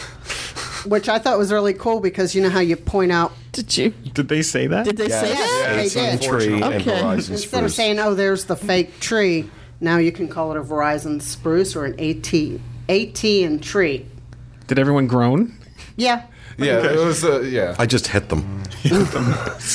which 0.85 1.09
I 1.09 1.19
thought 1.19 1.39
was 1.39 1.53
really 1.53 1.75
cool 1.75 2.01
because 2.01 2.35
you 2.35 2.43
know 2.43 2.51
how 2.51 2.61
you 2.61 2.77
point 2.77 3.13
out. 3.13 3.33
did 3.53 3.77
you? 3.77 3.91
Did 4.15 4.29
they 4.29 4.43
say 4.43 4.67
that? 4.67 4.85
Did 4.85 4.97
they 4.97 5.09
say 5.09 5.29
Yes, 5.29 5.51
that? 5.67 5.75
they 5.77 5.85
It's 5.85 5.95
did. 5.95 6.23
tree 6.29 6.55
and 6.55 6.65
Okay. 6.65 6.91
Verizon 6.91 7.15
Instead 7.31 7.39
spruce. 7.39 7.65
of 7.65 7.73
saying, 7.73 7.99
"Oh, 7.99 8.15
there's 8.15 8.45
the 8.47 8.57
fake 8.57 8.99
tree," 9.01 9.49
now 9.81 9.97
you 9.99 10.13
can 10.13 10.29
call 10.29 10.51
it 10.51 10.57
a 10.59 10.63
Verizon 10.63 11.23
spruce 11.23 11.75
or 11.77 11.85
an 11.85 11.95
AT 12.01 12.61
AT 12.89 13.25
and 13.45 13.63
tree. 13.63 14.07
Did 14.67 14.79
everyone 14.79 15.07
groan? 15.07 15.55
Yeah. 15.99 16.23
Yeah, 16.57 16.83
it 16.93 16.97
was. 17.05 17.23
Uh, 17.25 17.41
yeah, 17.43 17.75
I 17.79 17.85
just 17.87 18.07
hit 18.09 18.29
them. 18.31 18.63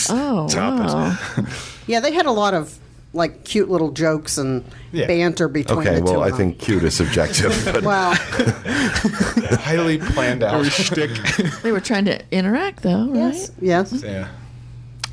Oh, 0.10 0.48
wow. 0.56 1.18
Yeah, 1.88 2.00
they 2.00 2.12
had 2.14 2.26
a 2.26 2.32
lot 2.32 2.54
of 2.54 2.78
like 3.14 3.44
cute 3.44 3.70
little 3.70 3.92
jokes 3.92 4.38
and 4.40 4.64
Yeah. 4.92 5.06
banter 5.08 5.48
between 5.48 5.80
Okay, 5.80 5.96
the 6.00 6.00
two. 6.00 6.06
well, 6.06 6.24
I 6.24 6.30
of 6.30 6.38
them. 6.38 6.50
think 6.54 6.60
cute 6.60 6.84
is 6.84 6.96
subjective. 6.96 7.54
But 7.74 7.84
Well, 7.84 8.16
highly 9.60 9.98
planned 10.00 10.44
out. 10.44 10.66
shtick. 10.66 11.12
They 11.62 11.72
were 11.72 11.80
trying 11.80 12.06
to 12.06 12.22
interact, 12.32 12.82
though, 12.84 13.08
right? 13.10 13.34
yes, 13.36 13.52
yes. 13.62 14.04
yeah. 14.04 14.28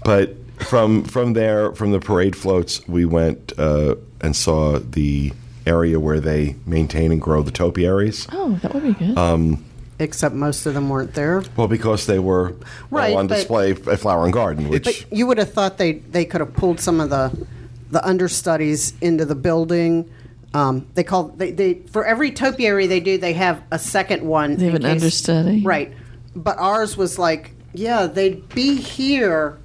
but 0.04 0.34
from 0.60 1.04
from 1.04 1.32
there, 1.34 1.72
from 1.72 1.90
the 1.92 2.00
parade 2.00 2.36
floats, 2.36 2.86
we 2.88 3.04
went 3.04 3.52
uh, 3.58 3.96
and 4.20 4.34
saw 4.36 4.78
the 4.78 5.32
area 5.66 5.98
where 6.00 6.20
they 6.20 6.56
maintain 6.66 7.12
and 7.12 7.20
grow 7.20 7.42
the 7.42 7.50
topiaries. 7.50 8.26
Oh, 8.32 8.58
that 8.62 8.72
would 8.74 8.82
be 8.82 8.92
good. 8.94 9.16
Um, 9.18 9.64
Except 10.00 10.34
most 10.34 10.64
of 10.64 10.72
them 10.74 10.88
weren't 10.88 11.12
there. 11.14 11.42
Well, 11.56 11.68
because 11.68 12.06
they 12.06 12.18
were 12.18 12.54
Right, 12.90 13.12
all 13.12 13.18
on 13.18 13.26
but- 13.26 13.36
display 13.36 13.72
at 13.72 14.00
Flower 14.00 14.24
and 14.24 14.32
Garden, 14.32 14.68
which 14.70 14.84
But 14.84 15.04
you 15.16 15.26
would 15.26 15.36
have 15.38 15.52
thought 15.52 15.76
they, 15.76 15.92
they 15.92 16.24
could 16.24 16.40
have 16.40 16.54
pulled 16.54 16.80
some 16.80 17.00
of 17.00 17.10
the 17.10 17.46
the 17.90 18.04
understudies 18.06 18.94
into 19.00 19.24
the 19.24 19.34
building. 19.34 20.08
Um, 20.54 20.86
they 20.94 21.02
call 21.04 21.24
they, 21.36 21.50
they 21.50 21.74
for 21.92 22.04
every 22.04 22.30
topiary 22.30 22.86
they 22.86 23.00
do 23.00 23.18
they 23.18 23.34
have 23.34 23.62
a 23.70 23.78
second 23.78 24.22
one. 24.22 24.56
They 24.56 24.66
have 24.66 24.74
an 24.76 24.82
case- 24.82 24.90
understudy. 24.92 25.62
right? 25.62 25.92
But 26.34 26.56
ours 26.58 26.96
was 26.96 27.18
like, 27.18 27.50
yeah, 27.74 28.06
they'd 28.06 28.48
be 28.54 28.76
here. 28.76 29.58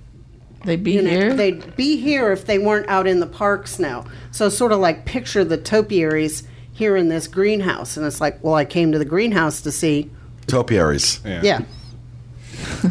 They'd 0.66 0.84
be 0.84 0.94
You 0.94 1.04
know, 1.04 1.10
here. 1.12 1.34
they'd 1.34 1.76
be 1.76 1.96
here 1.98 2.32
if 2.32 2.46
they 2.46 2.58
weren't 2.60 2.90
out 2.90 3.06
in 3.08 3.20
the 3.20 3.28
parks 3.28 3.78
now. 3.80 4.06
So 4.32 4.50
sort 4.50 4.72
of 4.72 4.80
like 4.80 5.06
picture 5.06 5.46
the 5.46 5.58
topiaries 5.58 6.44
here 6.74 6.98
in 6.98 7.08
this 7.08 7.28
greenhouse, 7.28 7.96
and 7.96 8.06
it's 8.06 8.20
like, 8.20 8.44
well, 8.44 8.56
I 8.56 8.66
came 8.66 8.92
to 8.92 8.98
the 8.98 9.06
greenhouse 9.06 9.62
to 9.62 9.72
see. 9.72 10.10
Topiaries. 10.48 11.20
Yeah. 11.26 11.42
Yeah, 11.44 11.62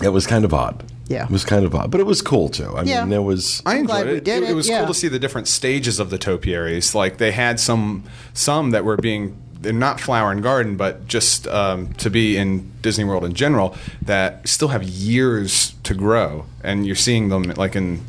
It 0.03 0.11
was 0.11 0.27
kind 0.27 0.45
of 0.45 0.53
odd. 0.55 0.85
Yeah. 1.07 1.25
it 1.25 1.31
was 1.31 1.45
kind 1.45 1.64
of 1.67 1.75
odd, 1.75 1.90
but 1.90 2.01
it 2.01 2.07
was 2.07 2.23
cool 2.23 2.49
too. 2.49 2.75
I 2.77 2.83
Yeah. 2.83 3.01
mean, 3.01 3.11
there 3.11 3.23
was. 3.23 3.62
I 3.67 3.75
enjoyed 3.75 3.87
glad 3.88 4.07
it. 4.07 4.29
it. 4.29 4.43
it, 4.45 4.55
was 4.55 4.69
yeah. 4.69 4.79
cool 4.79 4.88
to 4.88 4.95
see 4.95 5.09
the 5.09 5.19
different 5.19 5.49
stages 5.49 6.01
of 6.01 6.09
the 6.11 6.17
topiaries. 6.19 6.95
Like 6.95 7.19
they 7.19 7.31
had 7.33 7.61
some 7.61 8.05
some 8.33 8.71
that 8.71 8.85
were 8.85 8.97
being 8.97 9.37
they're 9.61 9.73
not 9.73 9.99
flower 10.01 10.31
and 10.31 10.43
garden, 10.43 10.77
but 10.77 11.07
just 11.09 11.47
um, 11.49 11.93
to 11.95 12.11
be 12.11 12.37
in 12.37 12.71
Disney 12.83 13.05
World 13.05 13.25
in 13.25 13.33
general 13.35 13.75
that 14.03 14.47
still 14.49 14.69
have 14.69 14.83
years 14.83 15.75
to 15.85 15.95
grow, 15.95 16.47
and 16.62 16.87
you're 16.87 16.97
seeing 16.97 17.29
them 17.31 17.45
like 17.57 17.75
in. 17.77 18.01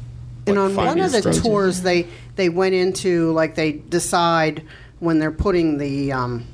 and 0.47 0.55
like, 0.57 0.69
on 0.69 0.75
one 0.75 0.99
of 0.99 1.11
the 1.11 1.21
growth. 1.21 1.41
tours, 1.43 1.81
they 1.81 2.07
they 2.35 2.49
went 2.49 2.75
into 2.75 3.31
like 3.33 3.55
they 3.55 3.73
decide 3.73 4.63
when 4.99 5.19
they're 5.19 5.31
putting 5.31 5.77
the 5.77 6.11
um, 6.11 6.45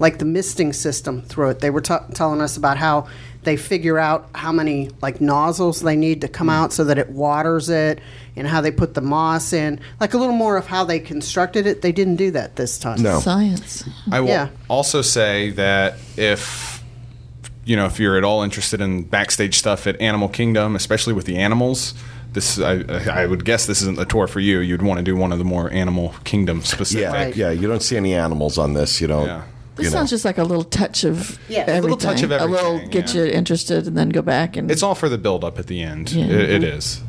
like 0.00 0.18
the 0.18 0.24
misting 0.24 0.72
system 0.72 1.22
through 1.22 1.50
it. 1.50 1.60
They 1.60 1.70
were 1.70 1.80
ta 1.80 2.00
telling 2.14 2.40
us 2.40 2.56
about 2.56 2.76
how 2.78 3.06
they 3.42 3.56
figure 3.56 3.98
out 3.98 4.28
how 4.34 4.50
many 4.52 4.90
like 5.00 5.20
nozzles 5.20 5.80
they 5.80 5.96
need 5.96 6.20
to 6.22 6.28
come 6.28 6.50
out 6.50 6.72
so 6.72 6.82
that 6.84 6.98
it 6.98 7.10
waters 7.10 7.68
it, 7.70 8.00
and 8.36 8.46
how 8.48 8.60
they 8.60 8.70
put 8.72 8.94
the 8.94 9.00
moss 9.00 9.52
in. 9.52 9.78
Like 10.00 10.12
a 10.12 10.18
little 10.18 10.34
more 10.34 10.56
of 10.56 10.66
how 10.66 10.84
they 10.84 10.98
constructed 11.00 11.66
it. 11.66 11.80
They 11.82 11.92
didn't 11.92 12.16
do 12.16 12.30
that 12.32 12.56
this 12.56 12.76
time. 12.78 13.00
No. 13.02 13.20
Science. 13.20 13.88
I 14.10 14.20
will 14.20 14.28
Yeah. 14.28 14.48
also 14.68 15.00
say 15.02 15.50
that 15.50 15.94
if 16.16 16.82
you 17.64 17.76
know 17.76 17.86
if 17.86 18.00
you're 18.00 18.16
at 18.18 18.24
all 18.24 18.42
interested 18.42 18.80
in 18.80 19.04
backstage 19.04 19.56
stuff 19.58 19.86
at 19.86 20.00
Animal 20.00 20.28
Kingdom, 20.28 20.74
especially 20.76 21.12
with 21.14 21.24
the 21.26 21.36
animals, 21.38 21.94
this 22.32 22.58
I, 22.60 22.80
I 23.10 23.26
would 23.26 23.44
guess 23.44 23.66
this 23.66 23.80
isn't 23.82 23.96
the 23.96 24.04
tour 24.06 24.26
for 24.26 24.40
you. 24.40 24.60
You'd 24.60 24.82
want 24.82 24.98
to 24.98 25.04
do 25.04 25.16
one 25.16 25.32
of 25.32 25.38
the 25.38 25.44
more 25.44 25.70
Animal 25.70 26.14
Kingdom 26.24 26.62
specific. 26.62 27.02
Yeah, 27.02 27.12
Right. 27.12 27.36
yeah. 27.36 27.50
You 27.50 27.68
don't 27.68 27.82
see 27.82 27.96
any 27.96 28.14
animals 28.14 28.58
on 28.58 28.74
this. 28.74 29.00
You 29.00 29.06
don't. 29.06 29.26
Yeah. 29.26 29.42
This 29.80 29.86
you 29.86 29.90
know. 29.92 29.98
sounds 29.98 30.10
just 30.10 30.24
like 30.26 30.36
a 30.38 30.44
little 30.44 30.64
touch 30.64 31.04
of 31.04 31.38
Yeah, 31.48 31.78
a 31.78 31.80
little 31.80 31.96
touch 31.96 32.22
of 32.22 32.30
everything. 32.30 32.54
A 32.54 32.70
little 32.70 32.88
get 32.88 33.14
yeah. 33.14 33.22
you 33.22 33.30
interested 33.30 33.86
and 33.86 33.96
then 33.96 34.10
go 34.10 34.20
back 34.20 34.56
and 34.56 34.70
It's 34.70 34.82
all 34.82 34.94
for 34.94 35.08
the 35.08 35.18
build 35.18 35.42
up 35.42 35.58
at 35.58 35.68
the 35.68 35.82
end. 35.82 36.12
Yeah. 36.12 36.26
It, 36.26 36.50
it 36.50 36.64
is. 36.64 37.00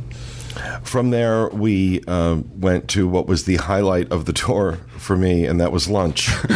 From 0.84 1.12
there, 1.12 1.48
we 1.50 2.02
um, 2.06 2.50
went 2.60 2.90
to 2.90 3.08
what 3.08 3.28
was 3.28 3.46
the 3.46 3.56
highlight 3.58 4.12
of 4.12 4.26
the 4.26 4.34
tour 4.34 4.80
for 4.98 5.16
me, 5.16 5.46
and 5.46 5.62
that 5.62 5.72
was 5.72 5.90
lunch 5.90 6.30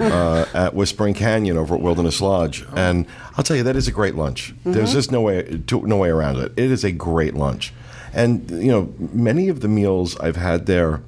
uh, 0.00 0.46
at 0.54 0.74
Whispering 0.74 1.14
Canyon 1.14 1.58
over 1.58 1.74
at 1.74 1.80
Wilderness 1.80 2.20
Lodge. 2.20 2.64
And 2.74 3.06
I'll 3.36 3.44
tell 3.44 3.56
you, 3.56 3.62
that 3.62 3.76
is 3.76 3.88
a 3.88 3.92
great 3.92 4.14
lunch. 4.14 4.54
There's 4.64 4.92
just 4.92 5.12
no 5.12 5.20
way, 5.20 5.62
to, 5.66 5.86
no 5.86 5.98
way 5.98 6.08
around 6.08 6.38
it. 6.38 6.52
It 6.56 6.70
is 6.70 6.84
a 6.84 6.92
great 6.92 7.34
lunch, 7.34 7.72
and 8.14 8.50
you 8.50 8.70
know, 8.70 8.92
many 8.98 9.48
of 9.48 9.60
the 9.60 9.68
meals 9.68 10.18
I've 10.18 10.36
had 10.36 10.66
there 10.66 11.02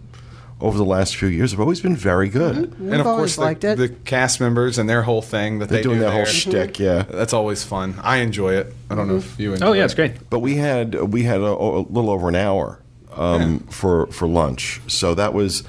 over 0.61 0.77
the 0.77 0.85
last 0.85 1.17
few 1.17 1.29
years 1.29 1.53
have 1.53 1.61
always 1.61 1.81
been 1.81 1.97
very 1.97 2.29
good. 2.29 2.57
Mm-hmm. 2.57 2.85
We've 2.85 2.93
and 2.93 3.01
of 3.01 3.07
always 3.07 3.37
course, 3.37 3.39
liked 3.39 3.61
the, 3.61 3.73
it. 3.73 3.77
the 3.77 3.89
cast 3.89 4.41
members 4.41 4.79
and 4.79 4.89
their 4.89 5.03
whole 5.03 5.23
thing 5.23 5.61
that 5.61 5.69
They're 5.69 5.79
they 5.79 5.83
doing 5.83 5.99
do 5.99 6.05
that 6.05 6.11
whole 6.11 6.25
there. 6.25 6.33
shtick, 6.33 6.75
mm-hmm. 6.75 6.83
yeah. 6.83 7.03
That's 7.03 7.33
always 7.33 7.63
fun. 7.63 7.95
I 8.03 8.19
enjoy 8.19 8.55
it. 8.55 8.73
I 8.91 8.95
don't 8.95 9.09
know 9.09 9.19
mm-hmm. 9.19 9.33
if 9.35 9.41
you. 9.41 9.53
Enjoy 9.53 9.67
Oh 9.67 9.73
yeah, 9.73 9.83
it. 9.83 9.87
it's 9.87 9.95
great. 9.95 10.31
But 10.31 10.41
we 10.41 10.57
had 10.57 10.95
we 10.95 11.23
had 11.23 11.41
a, 11.41 11.45
a 11.47 11.81
little 11.83 12.11
over 12.11 12.29
an 12.29 12.35
hour 12.35 12.81
um, 13.15 13.61
for 13.69 14.07
for 14.09 14.27
lunch, 14.27 14.81
so 14.89 15.15
that 15.15 15.33
was 15.33 15.63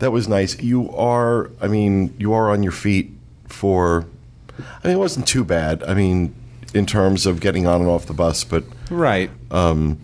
that 0.00 0.10
was 0.10 0.28
nice. 0.28 0.60
You 0.60 0.90
are, 0.94 1.50
I 1.60 1.68
mean, 1.68 2.14
you 2.18 2.32
are 2.34 2.50
on 2.50 2.62
your 2.62 2.72
feet 2.72 3.12
for. 3.46 4.06
I 4.58 4.86
mean, 4.88 4.96
it 4.96 5.00
wasn't 5.00 5.26
too 5.26 5.44
bad. 5.44 5.82
I 5.82 5.94
mean, 5.94 6.34
in 6.74 6.86
terms 6.86 7.26
of 7.26 7.40
getting 7.40 7.66
on 7.66 7.80
and 7.80 7.90
off 7.90 8.06
the 8.06 8.14
bus, 8.14 8.44
but 8.44 8.64
Right. 8.90 9.30
Um, 9.50 9.98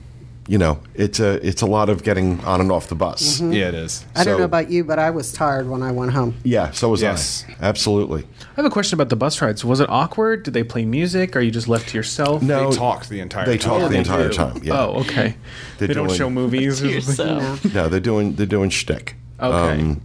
you 0.48 0.58
know, 0.58 0.80
it's 0.94 1.20
a 1.20 1.34
it's 1.46 1.62
a 1.62 1.66
lot 1.66 1.88
of 1.88 2.02
getting 2.02 2.40
on 2.44 2.60
and 2.60 2.72
off 2.72 2.88
the 2.88 2.94
bus. 2.94 3.36
Mm-hmm. 3.40 3.52
yeah, 3.52 3.68
it 3.68 3.74
is. 3.74 4.04
I 4.16 4.24
don't 4.24 4.38
know 4.38 4.44
about 4.44 4.70
you, 4.70 4.82
but 4.84 4.98
I 4.98 5.10
was 5.10 5.32
tired 5.32 5.68
when 5.68 5.82
I 5.82 5.92
went 5.92 6.12
home. 6.12 6.34
Yeah, 6.44 6.70
so 6.72 6.88
was 6.88 7.02
Yes. 7.02 7.44
I. 7.48 7.66
Absolutely. 7.66 8.26
I 8.42 8.54
have 8.56 8.64
a 8.64 8.70
question 8.70 8.96
about 8.96 9.08
the 9.10 9.16
bus 9.16 9.40
rides. 9.40 9.64
Was 9.64 9.80
it 9.80 9.88
awkward? 9.88 10.42
Did 10.42 10.54
they 10.54 10.64
play 10.64 10.84
music? 10.84 11.36
Are 11.36 11.40
you 11.40 11.50
just 11.50 11.68
left 11.68 11.90
to 11.90 11.96
yourself? 11.96 12.42
No, 12.42 12.70
They 12.70 12.76
talked 12.76 13.08
the 13.08 13.20
entire 13.20 13.46
They 13.46 13.58
time. 13.58 13.70
talked 13.70 13.82
Oh, 13.84 13.88
the 13.88 13.92
they 13.92 13.98
entire 13.98 14.28
do. 14.28 14.34
time. 14.36 14.60
Yeah. 14.64 14.78
Oh, 14.80 15.00
okay. 15.00 15.36
They're 15.78 15.88
they 15.88 15.94
don't 15.94 16.10
show 16.12 16.28
movies. 16.28 16.80
to 16.80 16.88
yourself. 16.90 17.64
No, 17.72 17.88
they're 17.88 18.00
doing 18.00 18.34
they're 18.34 18.46
doing 18.46 18.70
shtick. 18.70 19.14
Okay. 19.40 19.80
Um, 19.82 20.02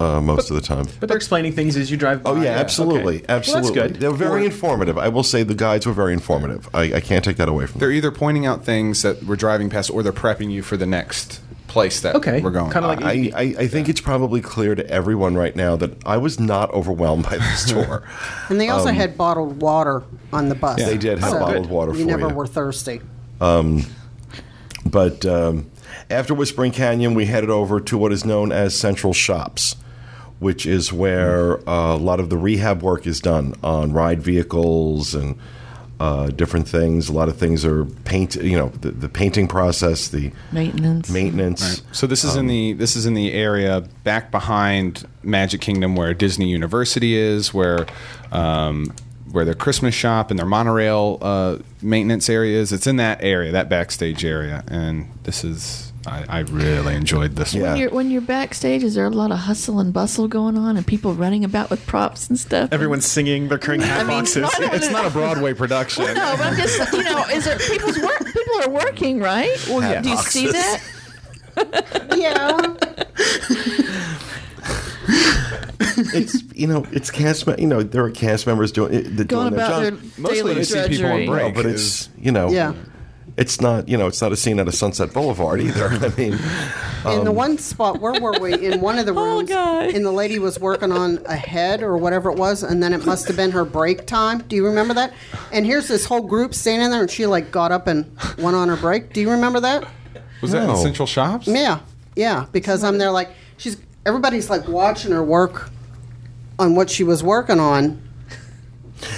uh, 0.00 0.20
most 0.20 0.50
of 0.50 0.54
the 0.56 0.62
time. 0.62 0.86
But 1.00 1.08
they're 1.08 1.16
explaining 1.16 1.52
things 1.52 1.76
as 1.76 1.90
you 1.90 1.96
drive 1.96 2.22
by. 2.22 2.30
Oh 2.30 2.40
yeah, 2.40 2.50
absolutely, 2.50 3.16
Okay. 3.18 3.24
Well, 3.28 3.36
absolutely. 3.38 3.70
that's 3.80 3.92
good. 3.92 4.00
They're 4.00 4.10
very 4.12 4.42
Or- 4.42 4.46
informative. 4.46 4.96
I 4.98 5.08
will 5.08 5.22
say 5.24 5.42
the 5.42 5.54
guides 5.54 5.86
were 5.86 5.92
very 5.92 6.12
informative. 6.12 6.68
I, 6.74 6.94
I 6.94 7.00
can't 7.00 7.24
take 7.24 7.36
that 7.38 7.48
away 7.48 7.66
from 7.66 7.74
them. 7.74 7.80
They're 7.80 7.92
either 7.96 8.10
pointing 8.12 8.46
out 8.46 8.64
things 8.64 9.02
that 9.02 9.22
we're 9.24 9.36
driving 9.36 9.70
past, 9.70 9.90
or 9.90 10.02
they're 10.02 10.12
prepping 10.12 10.50
you 10.50 10.62
for 10.62 10.76
the 10.76 10.86
next 10.86 11.40
place 11.66 12.00
that 12.00 12.14
Okay, 12.14 12.40
we're 12.40 12.50
going. 12.50 12.72
kinda 12.72 12.88
like- 12.88 13.02
I, 13.02 13.30
I, 13.34 13.42
I 13.58 13.66
think 13.68 13.90
it's 13.90 14.00
probably 14.00 14.40
clear 14.40 14.74
to 14.74 14.88
everyone 14.88 15.34
right 15.34 15.54
now 15.54 15.76
that 15.76 15.98
I 16.06 16.16
was 16.16 16.40
not 16.40 16.70
overwhelmed 16.72 17.24
by 17.24 17.36
this 17.36 17.64
tour. 17.70 18.02
And 18.48 18.58
they 18.60 18.70
also 18.70 18.90
had 18.90 19.18
bottled 19.18 19.60
water 19.60 20.02
on 20.32 20.48
the 20.48 20.54
bus. 20.54 20.78
Yeah. 20.80 20.86
They 20.86 20.96
did 20.96 21.18
have 21.18 21.30
So 21.30 21.38
bottled 21.40 21.68
water 21.68 21.92
You 21.92 22.04
for 22.04 22.06
never 22.10 22.28
you. 22.28 22.34
were 22.34 22.46
thirsty. 22.46 23.02
But 24.84 25.26
um, 25.26 25.70
after 26.08 26.32
Whispering 26.34 26.72
Canyon, 26.72 27.14
we 27.14 27.26
headed 27.26 27.50
over 27.50 27.80
to 27.80 27.98
what 27.98 28.12
is 28.12 28.24
known 28.24 28.52
as 28.52 28.78
Central 28.78 29.12
Shops, 29.12 29.76
which 30.38 30.66
is 30.66 30.92
where 30.92 31.58
uh, 31.68 31.94
a 31.94 31.96
lot 31.96 32.20
of 32.20 32.30
the 32.30 32.36
rehab 32.36 32.82
work 32.82 33.06
is 33.06 33.20
done 33.20 33.54
on 33.62 33.92
ride 33.92 34.22
vehicles 34.22 35.14
and 35.14 35.38
uh, 36.00 36.28
different 36.28 36.68
things. 36.68 37.08
A 37.08 37.12
lot 37.12 37.28
of 37.28 37.36
things 37.36 37.64
are 37.64 37.84
paint. 37.84 38.36
You 38.36 38.56
know, 38.56 38.68
the, 38.68 38.92
the 38.92 39.08
painting 39.08 39.48
process, 39.48 40.08
the 40.08 40.30
Maintenance. 40.52 41.10
maintenance. 41.10 41.82
So 41.92 42.06
this 42.06 42.22
is 42.22 42.36
in 42.36 42.46
the 42.46 42.72
this 42.74 42.94
is 42.94 43.04
in 43.06 43.14
the 43.14 43.32
area 43.32 43.80
back 44.04 44.30
behind 44.30 45.06
Magic 45.22 45.60
Kingdom 45.60 45.96
where 45.96 46.14
Disney 46.14 46.48
University 46.48 47.16
is, 47.16 47.52
where 47.52 47.86
um, 48.30 48.94
where 49.32 49.44
their 49.44 49.54
Christmas 49.54 49.94
shop 49.94 50.30
and 50.30 50.38
their 50.38 50.46
monorail 50.46 51.18
uh, 51.20 51.58
maintenance 51.82 52.28
area 52.28 52.60
is. 52.60 52.72
It's 52.72 52.86
in 52.86 52.96
that 52.96 53.22
area, 53.22 53.50
that 53.52 53.68
backstage 53.68 54.24
area, 54.24 54.62
and 54.68 55.10
this 55.24 55.42
is 55.42 55.87
I, 56.08 56.24
I 56.28 56.38
really 56.40 56.94
enjoyed 56.94 57.36
this 57.36 57.54
Yeah. 57.54 57.60
one. 57.62 57.70
When 57.72 57.78
you're, 57.80 57.90
when 57.90 58.10
you're 58.10 58.20
backstage, 58.22 58.82
is 58.82 58.94
there 58.94 59.06
a 59.06 59.10
lot 59.10 59.30
of 59.30 59.38
hustle 59.38 59.78
and 59.78 59.92
bustle 59.92 60.26
going 60.28 60.56
on 60.58 60.76
and 60.76 60.86
people 60.86 61.12
running 61.14 61.44
about 61.44 61.70
with 61.70 61.86
props 61.86 62.28
and 62.28 62.38
stuff? 62.38 62.70
Everyone's 62.72 63.06
singing. 63.06 63.48
They're 63.48 63.58
carrying 63.58 63.82
hat 63.82 64.00
I 64.00 64.04
mean, 64.04 64.18
boxes. 64.18 64.42
no, 64.42 64.48
I 64.48 64.58
don't 64.60 64.74
It's 64.74 64.90
not 64.90 65.06
a 65.06 65.10
Broadway 65.10 65.54
production. 65.54 66.04
Well, 66.04 66.14
no, 66.14 66.36
but 66.36 66.46
I'm 66.46 66.56
just, 66.56 66.92
you 66.92 67.04
know, 67.04 67.24
is 67.32 67.44
there 67.44 67.58
people's 67.58 67.98
work? 67.98 68.24
People 68.24 68.54
are 68.64 68.70
working, 68.70 69.20
right? 69.20 69.50
Well, 69.68 69.80
Hat 69.80 70.02
do 70.02 70.10
you 70.10 70.16
see 70.18 70.50
that? 70.50 70.82
Yeah. 72.16 72.74
it's 76.14 76.42
you 76.54 76.66
know 76.66 76.86
it's 76.92 77.10
cast. 77.10 77.46
me- 77.46 77.54
You 77.58 77.66
know 77.66 77.82
there 77.82 78.04
are 78.04 78.10
cast 78.10 78.46
members 78.46 78.70
doing 78.72 78.94
eh, 78.94 78.98
it- 78.98 79.26
Going 79.28 79.50
doing 79.50 79.50
their 79.54 79.66
about 79.66 79.80
their 79.82 79.90
job. 79.92 80.00
Mostly 80.18 80.36
daily 80.38 80.56
you 80.56 80.64
see 80.64 80.88
people 80.88 81.06
on 81.06 81.10
drudgery. 81.10 81.26
break. 81.26 81.54
No, 81.56 81.62
but 81.62 81.66
it's 81.70 82.08
you 82.20 82.30
know 82.32 82.50
Yeah. 82.50 82.74
It's 83.38 83.60
not 83.60 83.88
you 83.88 83.96
know 83.96 84.08
it's 84.08 84.20
not 84.20 84.32
a 84.32 84.36
scene 84.36 84.58
at 84.58 84.66
a 84.66 84.72
Sunset 84.72 85.12
Boulevard 85.12 85.60
either. 85.60 85.86
I 85.92 86.08
mean, 86.16 86.32
in 86.34 87.24
the 87.24 87.30
um, 87.30 87.34
one 87.36 87.56
spot, 87.58 88.00
where 88.00 88.20
were 88.20 88.38
we? 88.40 88.52
In 88.66 88.80
one 88.80 88.98
of 88.98 89.06
the 89.06 89.12
Oh, 89.16 89.36
rooms, 89.36 89.48
God. 89.48 89.90
and 89.94 90.04
the 90.04 90.10
lady 90.10 90.40
was 90.40 90.58
working 90.58 90.90
on 90.90 91.20
a 91.24 91.36
head 91.36 91.82
or 91.82 91.96
whatever 91.96 92.30
it 92.30 92.36
was, 92.36 92.64
and 92.64 92.82
then 92.82 92.92
it 92.92 93.06
must 93.06 93.28
have 93.28 93.36
been 93.36 93.52
her 93.52 93.64
break 93.64 94.06
time. 94.06 94.40
Do 94.48 94.56
you 94.56 94.66
remember 94.66 94.92
that? 94.94 95.14
And 95.52 95.64
here's 95.64 95.86
this 95.86 96.04
whole 96.04 96.22
group 96.22 96.52
standing 96.52 96.90
there, 96.90 97.00
and 97.00 97.10
she 97.10 97.26
like 97.26 97.52
got 97.52 97.70
up 97.70 97.86
and 97.86 98.10
went 98.38 98.56
on 98.56 98.68
her 98.68 98.76
break. 98.76 99.12
Do 99.12 99.20
you 99.20 99.30
remember 99.30 99.60
that? 99.60 99.86
Was 100.42 100.50
that 100.50 100.62
in 100.62 100.66
No. 100.68 100.74
Central 100.76 101.06
Shops? 101.06 101.46
Yeah, 101.46 101.78
yeah. 102.16 102.46
Because 102.50 102.82
I'm 102.82 102.98
there, 102.98 103.12
like 103.12 103.30
she's 103.56 103.76
everybody's 104.04 104.50
like 104.50 104.66
watching 104.66 105.12
her 105.12 105.22
work 105.22 105.70
on 106.58 106.74
what 106.74 106.90
she 106.90 107.04
was 107.04 107.22
working 107.22 107.60
on. 107.60 108.02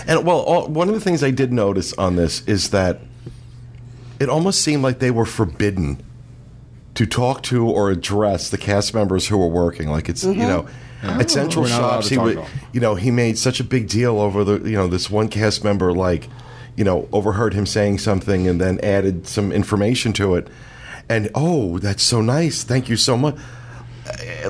And 0.06 0.26
well, 0.26 0.40
all, 0.40 0.68
one 0.68 0.88
of 0.90 0.94
the 0.94 1.00
things 1.00 1.24
I 1.24 1.30
did 1.30 1.54
notice 1.54 1.94
on 1.94 2.16
this 2.16 2.42
is 2.46 2.68
that 2.70 3.00
it 4.20 4.28
almost 4.28 4.60
seemed 4.60 4.82
like 4.82 5.00
they 5.00 5.10
were 5.10 5.24
forbidden 5.24 6.00
to 6.94 7.06
talk 7.06 7.42
to 7.44 7.66
or 7.68 7.90
address 7.90 8.50
the 8.50 8.58
cast 8.58 8.94
members 8.94 9.26
who 9.26 9.38
were 9.38 9.48
working. 9.48 9.88
Like 9.88 10.08
it's 10.08 10.22
you 10.22 10.32
mm-hmm. 10.32 10.40
know. 10.42 10.68
At 11.02 11.30
Central 11.30 11.64
We're 11.64 11.70
not 11.70 11.80
allowed 11.80 11.90
Shops, 11.92 12.08
he 12.10 12.18
would, 12.18 12.34
to 12.34 12.42
'em. 12.42 12.50
you 12.72 12.80
know, 12.80 12.94
he 12.94 13.10
made 13.10 13.38
such 13.38 13.58
a 13.58 13.64
big 13.64 13.88
deal 13.88 14.20
over 14.20 14.44
the, 14.44 14.68
you 14.68 14.76
know, 14.76 14.86
this 14.86 15.08
one 15.08 15.28
cast 15.28 15.64
member, 15.64 15.94
like, 15.94 16.28
you 16.76 16.84
know, 16.84 17.08
overheard 17.10 17.54
him 17.54 17.64
saying 17.64 18.00
something 18.00 18.46
and 18.46 18.60
then 18.60 18.78
added 18.80 19.26
some 19.26 19.50
information 19.50 20.12
to 20.12 20.34
it, 20.34 20.48
and 21.08 21.30
oh, 21.34 21.78
that's 21.78 22.02
so 22.02 22.20
nice, 22.20 22.64
thank 22.64 22.90
you 22.90 22.98
so 22.98 23.16
much. 23.16 23.34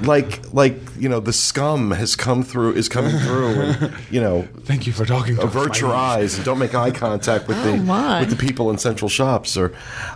Like, 0.03 0.53
like 0.53 0.77
you 0.99 1.09
know, 1.09 1.21
the 1.21 1.33
scum 1.33 1.91
has 1.91 2.17
come 2.17 2.43
through, 2.43 2.75
is 2.75 2.89
coming 2.89 3.17
through, 3.19 3.49
and 3.61 3.93
you 4.11 4.21
know, 4.21 4.49
Thank 4.65 4.87
you 4.87 4.93
for 4.93 5.05
talking 5.05 5.37
to 5.37 5.43
avert 5.43 5.81
your 5.81 5.95
eyes 5.95 6.37
and 6.37 6.45
don't 6.45 6.59
make 6.59 6.75
eye 6.75 6.91
contact 6.91 7.49
with 7.49 7.57
Oh, 7.65 7.73
the 7.73 7.77
my. 7.79 8.21
with 8.21 8.31
the 8.31 8.37
people 8.37 8.71
in 8.71 8.79
central 8.79 9.09
shops. 9.09 9.57
Or 9.57 9.73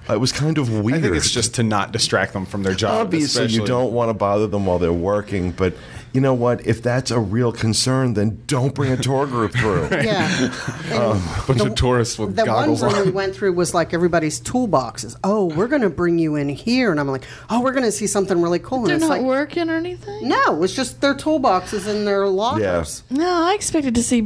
uh, 0.08 0.14
it 0.14 0.20
was 0.20 0.32
kind 0.32 0.58
of 0.58 0.70
weird. 0.72 0.98
I 0.98 1.02
think 1.02 1.16
it's 1.16 1.30
just 1.30 1.54
to 1.56 1.62
not 1.62 1.92
distract 1.92 2.32
them 2.32 2.46
from 2.46 2.62
their 2.62 2.74
job. 2.74 3.06
obviously 3.06 3.46
you 3.46 3.66
don't 3.66 3.92
want 3.92 4.08
to 4.10 4.14
bother 4.14 4.46
them 4.46 4.66
while 4.66 4.78
they're 4.78 4.92
working, 4.92 5.50
but 5.52 5.74
you 6.14 6.20
know 6.20 6.32
what? 6.32 6.64
If 6.64 6.80
that's 6.80 7.10
a 7.10 7.18
real 7.18 7.50
concern, 7.52 8.14
then 8.14 8.42
don't 8.46 8.72
bring 8.72 8.92
a 8.92 8.96
tour 8.96 9.26
group 9.26 9.52
through. 9.56 9.88
Yeah. 9.90 10.52
Um, 10.94 11.16
and 11.16 11.46
bunch 11.46 11.60
of 11.60 11.74
tourists 11.74 12.18
with 12.18 12.36
the 12.36 12.42
one 12.42 12.46
goggles 12.46 12.82
room 12.82 13.06
we 13.06 13.10
went 13.10 13.34
through 13.34 13.52
was 13.54 13.74
like 13.74 13.92
everybody's 13.92 14.40
toolboxes. 14.40 15.16
Oh, 15.24 15.46
we're 15.46 15.66
going 15.66 15.82
to 15.82 15.90
bring 15.90 16.18
you 16.18 16.36
in 16.36 16.48
here, 16.48 16.90
and 16.92 17.00
I'm 17.00 17.08
like, 17.08 17.24
oh, 17.50 17.60
we're 17.62 17.72
going 17.72 17.84
to 17.84 17.90
see 17.90 18.06
something 18.06 18.40
really 18.40 18.60
cool. 18.60 18.80
And 18.80 18.88
They're 18.88 18.96
it's 18.96 19.02
not 19.02 19.10
like, 19.10 19.22
working 19.22 19.70
or 19.70 19.76
anything. 19.76 20.28
no, 20.28 20.62
it's 20.62 20.74
just 20.74 21.00
their 21.00 21.14
toolboxes 21.14 21.88
in 21.88 22.04
their 22.04 22.28
lockers. 22.28 23.02
No, 23.10 23.48
I 23.48 23.54
expected 23.54 23.94
to 23.96 24.02
see 24.02 24.20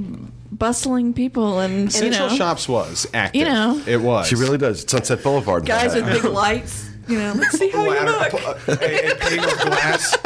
bustling 0.50 1.14
people 1.14 1.60
and 1.60 1.84
you 1.84 1.90
Central 1.90 2.28
know, 2.28 2.34
Shops 2.34 2.68
was 2.68 3.06
active. 3.14 3.40
You 3.40 3.46
know. 3.46 3.82
it 3.86 4.00
was. 4.00 4.26
She 4.28 4.34
really 4.34 4.58
does. 4.58 4.84
Sunset 4.88 5.22
Boulevard. 5.22 5.64
guys 5.64 5.94
with 5.94 6.06
big 6.06 6.24
lights. 6.24 6.90
You 7.08 7.18
know, 7.18 7.32
let's 7.36 7.58
see 7.58 7.70
how 7.70 7.84
you 7.84 8.00
look. 8.04 8.32
a, 8.68 8.72
a 8.72 9.14
pane 9.16 9.38
of 9.40 9.58
glass. 9.60 10.17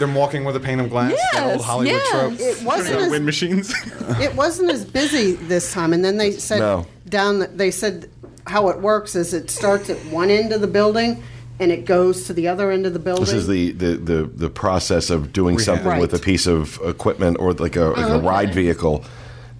Them 0.00 0.14
walking 0.14 0.44
with 0.44 0.56
a 0.56 0.60
pane 0.60 0.80
of 0.80 0.88
glass. 0.88 1.12
that 1.34 1.52
old 1.52 1.62
Hollywood 1.62 1.92
yes. 1.92 2.10
trope. 2.10 2.40
It 2.40 2.64
wasn't 2.64 3.10
wind 3.10 3.14
as, 3.14 3.20
machines. 3.20 3.74
it 4.18 4.34
wasn't 4.34 4.70
as 4.70 4.84
busy 4.84 5.32
this 5.32 5.72
time. 5.72 5.92
And 5.92 6.02
then 6.02 6.16
they 6.16 6.32
said 6.32 6.58
No. 6.58 6.86
down. 7.06 7.46
They 7.54 7.70
said 7.70 8.10
how 8.46 8.70
it 8.70 8.80
works 8.80 9.14
is 9.14 9.34
it 9.34 9.50
starts 9.50 9.90
at 9.90 9.98
one 10.06 10.30
end 10.30 10.52
of 10.52 10.62
the 10.62 10.66
building 10.66 11.22
and 11.58 11.70
it 11.70 11.84
goes 11.84 12.24
to 12.24 12.32
the 12.32 12.48
other 12.48 12.70
end 12.70 12.86
of 12.86 12.94
the 12.94 12.98
building. 12.98 13.26
This 13.26 13.34
is 13.34 13.46
the, 13.46 13.72
the, 13.72 13.96
the, 13.96 14.22
the 14.24 14.48
process 14.48 15.10
of 15.10 15.34
doing 15.34 15.58
something 15.58 15.98
with 15.98 16.14
a 16.14 16.18
piece 16.18 16.46
of 16.46 16.80
equipment 16.82 17.36
or 17.38 17.52
like 17.52 17.76
a, 17.76 17.84
like 17.84 17.98
a 17.98 18.12
oh, 18.12 18.16
okay. 18.16 18.26
ride 18.26 18.54
vehicle. 18.54 19.04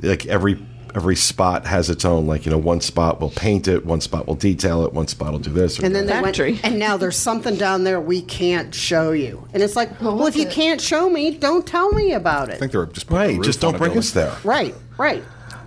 Like 0.00 0.24
every 0.26 0.54
every 0.94 1.16
spot 1.16 1.66
has 1.66 1.90
its 1.90 2.04
own. 2.04 2.26
Like 2.26 2.44
you 2.46 2.50
know, 2.50 2.58
one 2.58 2.80
spot 2.80 3.20
will 3.20 3.30
paint 3.30 3.68
it, 3.68 3.84
one 3.86 4.00
spot 4.00 4.26
will 4.26 4.34
detail 4.34 4.84
it, 4.84 4.92
one 4.92 5.06
spot 5.08 5.32
will 5.32 5.38
do 5.38 5.50
this. 5.50 5.78
Or 5.78 5.84
And 5.84 5.94
then 5.94 6.06
that. 6.06 6.20
they 6.20 6.26
Factory. 6.28 6.52
went, 6.52 6.64
and 6.64 6.78
now 6.78 6.96
there's 6.96 7.16
something 7.16 7.56
down 7.56 7.84
there 7.84 8.00
we 8.00 8.22
can't 8.22 8.74
show 8.74 9.12
you. 9.12 9.46
And 9.52 9.62
it's 9.62 9.76
like, 9.76 10.00
Well, 10.00 10.16
well, 10.16 10.26
if 10.26 10.36
you 10.36 10.46
it? 10.46 10.52
can't 10.52 10.80
show 10.80 11.08
me, 11.10 11.30
don't 11.32 11.66
tell 11.66 11.90
me 11.92 12.12
about 12.12 12.48
it. 12.48 12.54
I 12.56 12.58
think 12.58 12.72
they 12.72 12.78
were 12.78 12.86
just 12.86 13.06
putting 13.06 13.22
a 13.22 13.26
right, 13.28 13.36
roof 13.36 13.46
just 13.46 13.64
on 13.64 13.72
don't 13.72 13.76
a 13.76 13.78
bring 13.78 13.88
building. 13.94 13.98
us 14.00 14.10
there. 14.12 14.36
right, 14.44 14.74
right. 14.98 15.22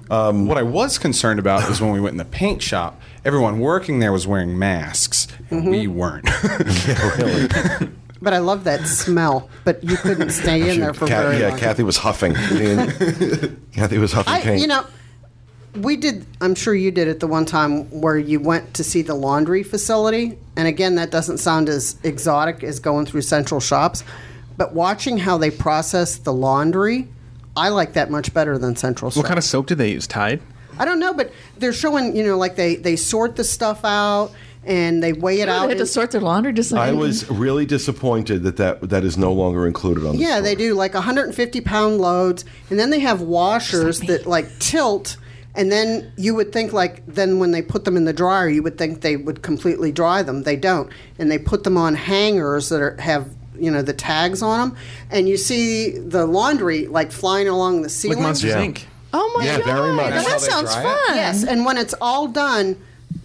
Um, 0.09 0.47
what 0.47 0.57
I 0.57 0.63
was 0.63 0.97
concerned 0.97 1.39
about 1.39 1.69
is 1.71 1.79
when 1.81 1.91
we 1.91 1.99
went 2.01 2.13
in 2.13 2.17
the 2.17 2.25
paint 2.25 2.61
shop, 2.61 3.01
everyone 3.23 3.59
working 3.59 3.99
there 3.99 4.11
was 4.11 4.27
wearing 4.27 4.59
masks, 4.59 5.27
and 5.49 5.69
we 5.69 5.85
mm-hmm. 5.85 5.95
weren't. 5.95 6.29
Really. 7.17 7.89
But 8.21 8.33
I 8.33 8.37
love 8.37 8.63
that 8.63 8.87
smell. 8.87 9.49
But 9.65 9.83
you 9.83 9.97
couldn't 9.97 10.29
stay 10.29 10.69
in 10.73 10.79
there 10.79 10.93
for 10.93 11.07
Ca- 11.07 11.23
very 11.23 11.39
yeah, 11.39 11.49
long. 11.49 11.59
Kathy 11.59 11.83
was 11.83 11.97
huffing. 11.97 12.35
I 12.37 12.53
mean, 12.53 13.61
Kathy 13.73 13.97
was 13.97 14.13
huffing 14.13 14.33
I, 14.33 14.39
paint. 14.41 14.61
you 14.61 14.67
know, 14.67 14.85
we 15.75 15.95
did. 15.97 16.25
I'm 16.41 16.55
sure 16.55 16.73
you 16.75 16.91
did 16.91 17.07
it 17.07 17.19
the 17.19 17.27
one 17.27 17.45
time 17.45 17.89
where 18.01 18.17
you 18.17 18.39
went 18.39 18.73
to 18.75 18.83
see 18.83 19.01
the 19.01 19.15
laundry 19.15 19.63
facility. 19.63 20.37
And 20.55 20.67
again, 20.67 20.95
that 20.95 21.09
doesn't 21.11 21.39
sound 21.39 21.69
as 21.69 21.97
exotic 22.03 22.63
as 22.63 22.79
going 22.79 23.05
through 23.05 23.21
central 23.21 23.59
shops. 23.59 24.03
But 24.57 24.73
watching 24.73 25.17
how 25.17 25.37
they 25.37 25.49
process 25.49 26.17
the 26.17 26.31
laundry, 26.33 27.07
I 27.57 27.69
like 27.69 27.93
that 27.93 28.11
much 28.11 28.33
better 28.33 28.57
than 28.57 28.75
central. 28.75 29.11
what 29.11 29.25
kind 29.25 29.37
of 29.37 29.43
soap 29.43 29.67
do 29.67 29.75
they 29.75 29.91
use? 29.91 30.05
Tide. 30.07 30.41
I 30.77 30.85
don't 30.85 30.99
know, 30.99 31.13
but 31.13 31.31
they're 31.57 31.73
showing. 31.73 32.15
You 32.15 32.23
know, 32.23 32.37
like 32.37 32.55
they 32.55 32.75
they 32.75 32.95
sort 32.95 33.35
the 33.35 33.43
stuff 33.43 33.83
out 33.83 34.31
and 34.65 35.03
they 35.03 35.11
weigh 35.13 35.41
it 35.41 35.49
Oh, 35.49 35.51
out. 35.51 35.61
they 35.63 35.69
had 35.69 35.77
to 35.79 35.85
sort 35.85 36.11
their 36.11 36.21
laundry 36.21 36.53
just 36.53 36.71
like 36.71 36.81
I 36.81 36.83
anything. 36.87 36.99
was 36.99 37.29
really 37.29 37.65
disappointed 37.65 38.43
that 38.43 38.55
that, 38.57 38.89
that 38.89 39.03
is 39.03 39.17
no 39.17 39.33
longer 39.33 39.67
included 39.67 40.05
on 40.05 40.15
the 40.15 40.21
Yeah, 40.21 40.35
story. 40.37 40.41
they 40.43 40.55
do 40.55 40.73
like 40.73 40.93
150 40.93 41.61
pound 41.61 41.97
loads, 41.99 42.45
and 42.69 42.79
then 42.79 42.89
they 42.89 42.99
have 43.01 43.21
washers 43.21 43.99
that 44.01 44.25
like 44.25 44.47
tilt, 44.59 45.17
and 45.55 45.71
then 45.71 46.11
you 46.17 46.33
would 46.35 46.51
think 46.51 46.73
like 46.73 47.05
then 47.05 47.39
when 47.39 47.51
they 47.51 47.61
put 47.61 47.85
them 47.85 47.95
in 47.97 48.05
the 48.05 48.13
dryer, 48.13 48.49
you 48.49 48.63
would 48.63 48.77
think 48.77 49.01
they 49.01 49.15
would 49.17 49.41
completely 49.41 49.91
dry 49.91 50.23
them. 50.23 50.43
They 50.43 50.55
don't, 50.55 50.89
and 51.19 51.29
they 51.31 51.37
put 51.37 51.63
them 51.63 51.77
on 51.77 51.95
hangers 51.95 52.69
that 52.69 52.81
are, 52.81 52.95
have 52.99 53.29
you 53.57 53.69
know 53.69 53.81
the 53.81 53.93
tags 53.93 54.41
on 54.41 54.69
them, 54.69 54.77
and 55.11 55.29
you 55.29 55.37
see 55.37 55.97
the 55.97 56.25
laundry 56.25 56.87
like 56.87 57.11
flying 57.11 57.47
along 57.47 57.83
the 57.83 57.89
ceiling. 57.89 58.17
Like 58.17 58.23
Monsters 58.27 58.51
Yeah. 58.51 58.65
Inc. 58.65 58.83
oh 59.13 59.33
my 59.37 59.45
Yeah, 59.45 59.57
god, 59.57 59.65
very 59.65 59.93
much. 59.93 60.09
Now 60.15 60.23
that 60.23 60.41
sounds 60.41 60.73
fun. 60.73 60.85
it? 61.09 61.15
Yes, 61.15 61.43
and 61.43 61.65
when 61.65 61.77
it's 61.77 61.93
all 62.01 62.27
done, 62.27 62.75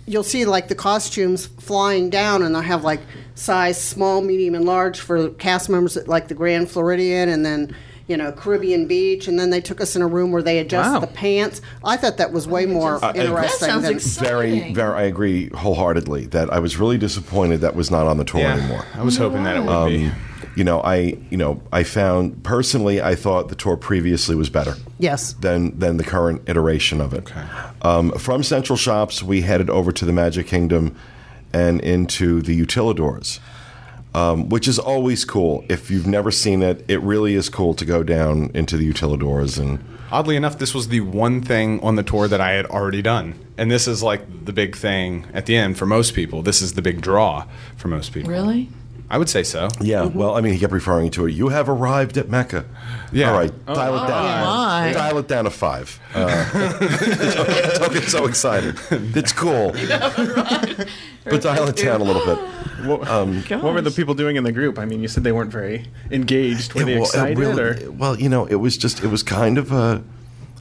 you'll 0.06 0.22
see 0.22 0.44
like 0.44 0.68
the 0.68 0.74
costumes 0.74 1.46
flying 1.46 2.10
down, 2.10 2.42
and 2.42 2.54
they'll 2.54 2.62
have 2.62 2.84
like 2.84 3.00
size 3.34 3.80
small, 3.82 4.20
medium, 4.20 4.54
and 4.54 4.66
large 4.66 5.00
for 5.00 5.30
cast 5.30 5.70
members 5.70 5.96
at 5.96 6.08
like 6.08 6.28
the 6.28 6.34
Grand 6.34 6.70
Floridian, 6.70 7.28
and 7.30 7.44
then 7.46 7.74
you 8.08 8.16
know 8.16 8.32
Caribbean 8.32 8.86
Beach, 8.86 9.28
and 9.28 9.38
then 9.38 9.50
they 9.50 9.60
took 9.60 9.80
us 9.80 9.94
in 9.94 10.02
a 10.02 10.06
room 10.06 10.32
where 10.32 10.42
they 10.42 10.58
adjust 10.58 10.92
Wow. 10.94 10.98
the 11.00 11.06
pants. 11.06 11.60
I 11.84 11.96
thought 11.96 12.16
that 12.16 12.32
was 12.32 12.48
way 12.48 12.66
more 12.66 13.02
Uh, 13.04 13.12
interesting. 13.14 13.34
That 13.34 13.50
sounds 13.72 13.82
than, 13.84 13.94
exciting. 13.94 14.28
very, 14.28 14.72
very. 14.72 14.94
I 14.98 15.02
agree 15.02 15.50
wholeheartedly 15.54 16.26
that 16.26 16.52
I 16.52 16.58
was 16.58 16.78
really 16.78 16.98
disappointed 16.98 17.60
that 17.60 17.76
was 17.76 17.90
not 17.90 18.06
on 18.06 18.16
the 18.16 18.24
tour 18.24 18.40
anymore. 18.40 18.84
I 18.94 19.02
was 19.02 19.16
hoping 19.18 19.44
that 19.44 19.56
it 19.56 19.62
would 19.64 19.86
be. 19.88 20.10
You 20.56 20.64
know, 20.64 20.80
I 20.80 21.16
you 21.30 21.36
know 21.36 21.60
I 21.72 21.84
found 21.84 22.42
personally 22.42 23.00
I 23.00 23.14
thought 23.14 23.48
the 23.48 23.54
tour 23.54 23.76
previously 23.76 24.34
was 24.34 24.50
better 24.50 24.74
yes, 24.98 25.34
than 25.40 25.78
than 25.78 25.98
the 25.98 26.04
current 26.04 26.42
iteration 26.48 27.00
of 27.00 27.14
it. 27.14 27.30
Um, 27.82 28.10
from 28.12 28.42
Central 28.42 28.76
Shops, 28.76 29.22
we 29.22 29.42
headed 29.42 29.70
over 29.70 29.92
to 29.92 30.04
the 30.04 30.12
Magic 30.12 30.48
Kingdom 30.48 30.96
and 31.52 31.80
into 31.80 32.42
the 32.42 32.60
Utilidors, 32.60 33.38
um, 34.14 34.48
which 34.48 34.68
is 34.68 34.78
always 34.78 35.24
cool. 35.24 35.64
If 35.68 35.90
you've 35.90 36.06
never 36.06 36.30
seen 36.30 36.62
it, 36.62 36.84
it 36.88 37.00
really 37.02 37.34
is 37.34 37.48
cool 37.48 37.74
to 37.74 37.84
go 37.84 38.02
down 38.02 38.50
into 38.54 38.76
the 38.76 38.90
Utilidors 38.90 39.58
and. 39.58 39.84
Oddly 40.10 40.36
enough, 40.36 40.58
this 40.58 40.74
was 40.74 40.88
the 40.88 41.00
one 41.02 41.42
thing 41.42 41.80
on 41.80 41.96
the 41.96 42.02
tour 42.02 42.28
that 42.28 42.40
I 42.40 42.52
had 42.52 42.64
already 42.64 43.02
done. 43.02 43.34
And 43.58 43.70
this 43.70 43.86
is 43.86 44.02
like 44.02 44.46
the 44.46 44.54
big 44.54 44.74
thing 44.74 45.26
at 45.34 45.44
the 45.44 45.54
end 45.54 45.76
for 45.76 45.84
most 45.84 46.14
people. 46.14 46.40
This 46.40 46.62
is 46.62 46.72
the 46.72 46.80
big 46.80 47.02
draw 47.02 47.46
for 47.76 47.88
most 47.88 48.14
people. 48.14 48.30
Really? 48.30 48.70
I 49.10 49.16
would 49.16 49.28
say 49.30 49.42
so. 49.42 49.68
Yeah, 49.80 50.04
well, 50.04 50.36
I 50.36 50.42
mean, 50.42 50.52
he 50.52 50.58
kept 50.58 50.72
referring 50.72 51.10
to 51.12 51.26
it. 51.26 51.32
You 51.32 51.48
have 51.48 51.68
arrived 51.68 52.18
at 52.18 52.28
Mecca. 52.28 52.66
Yeah. 53.10 53.30
All 53.32 53.38
right, 53.38 53.66
dial 53.66 53.94
it 53.94 54.06
down. 54.06 54.44
my. 54.44 54.92
Dial 54.92 55.18
it 55.18 55.28
down 55.28 55.44
to 55.44 55.50
five. 55.50 55.98
Uh, 56.14 56.50
don't 57.78 57.92
get 57.94 58.04
so 58.04 58.26
excited. 58.26 58.76
It's 58.90 59.32
cool. 59.32 59.72
but 61.24 61.40
dial 61.42 61.68
it 61.68 61.76
down 61.76 62.00
a 62.00 62.04
little 62.04 62.24
bit. 62.24 62.38
What, 62.86 63.08
Um, 63.08 63.42
what 63.44 63.74
were 63.74 63.80
the 63.80 63.90
people 63.90 64.14
doing 64.14 64.36
in 64.36 64.44
the 64.44 64.52
group? 64.52 64.78
I 64.78 64.84
mean, 64.84 65.00
you 65.00 65.08
said 65.08 65.24
they 65.24 65.32
weren't 65.32 65.50
very 65.50 65.86
engaged. 66.10 66.74
Were 66.74 66.82
It 66.82 66.84
they 66.84 66.96
wa- 66.98 67.04
it 67.04 67.08
excited? 67.08 67.38
really- 67.38 67.84
or? 67.86 67.90
well, 67.92 68.18
you 68.18 68.28
know, 68.28 68.46
it 68.46 68.56
was 68.56 68.76
just 68.76 69.02
it 69.02 69.08
was 69.08 69.22
kind 69.22 69.58
of 69.58 69.72
a 69.72 70.02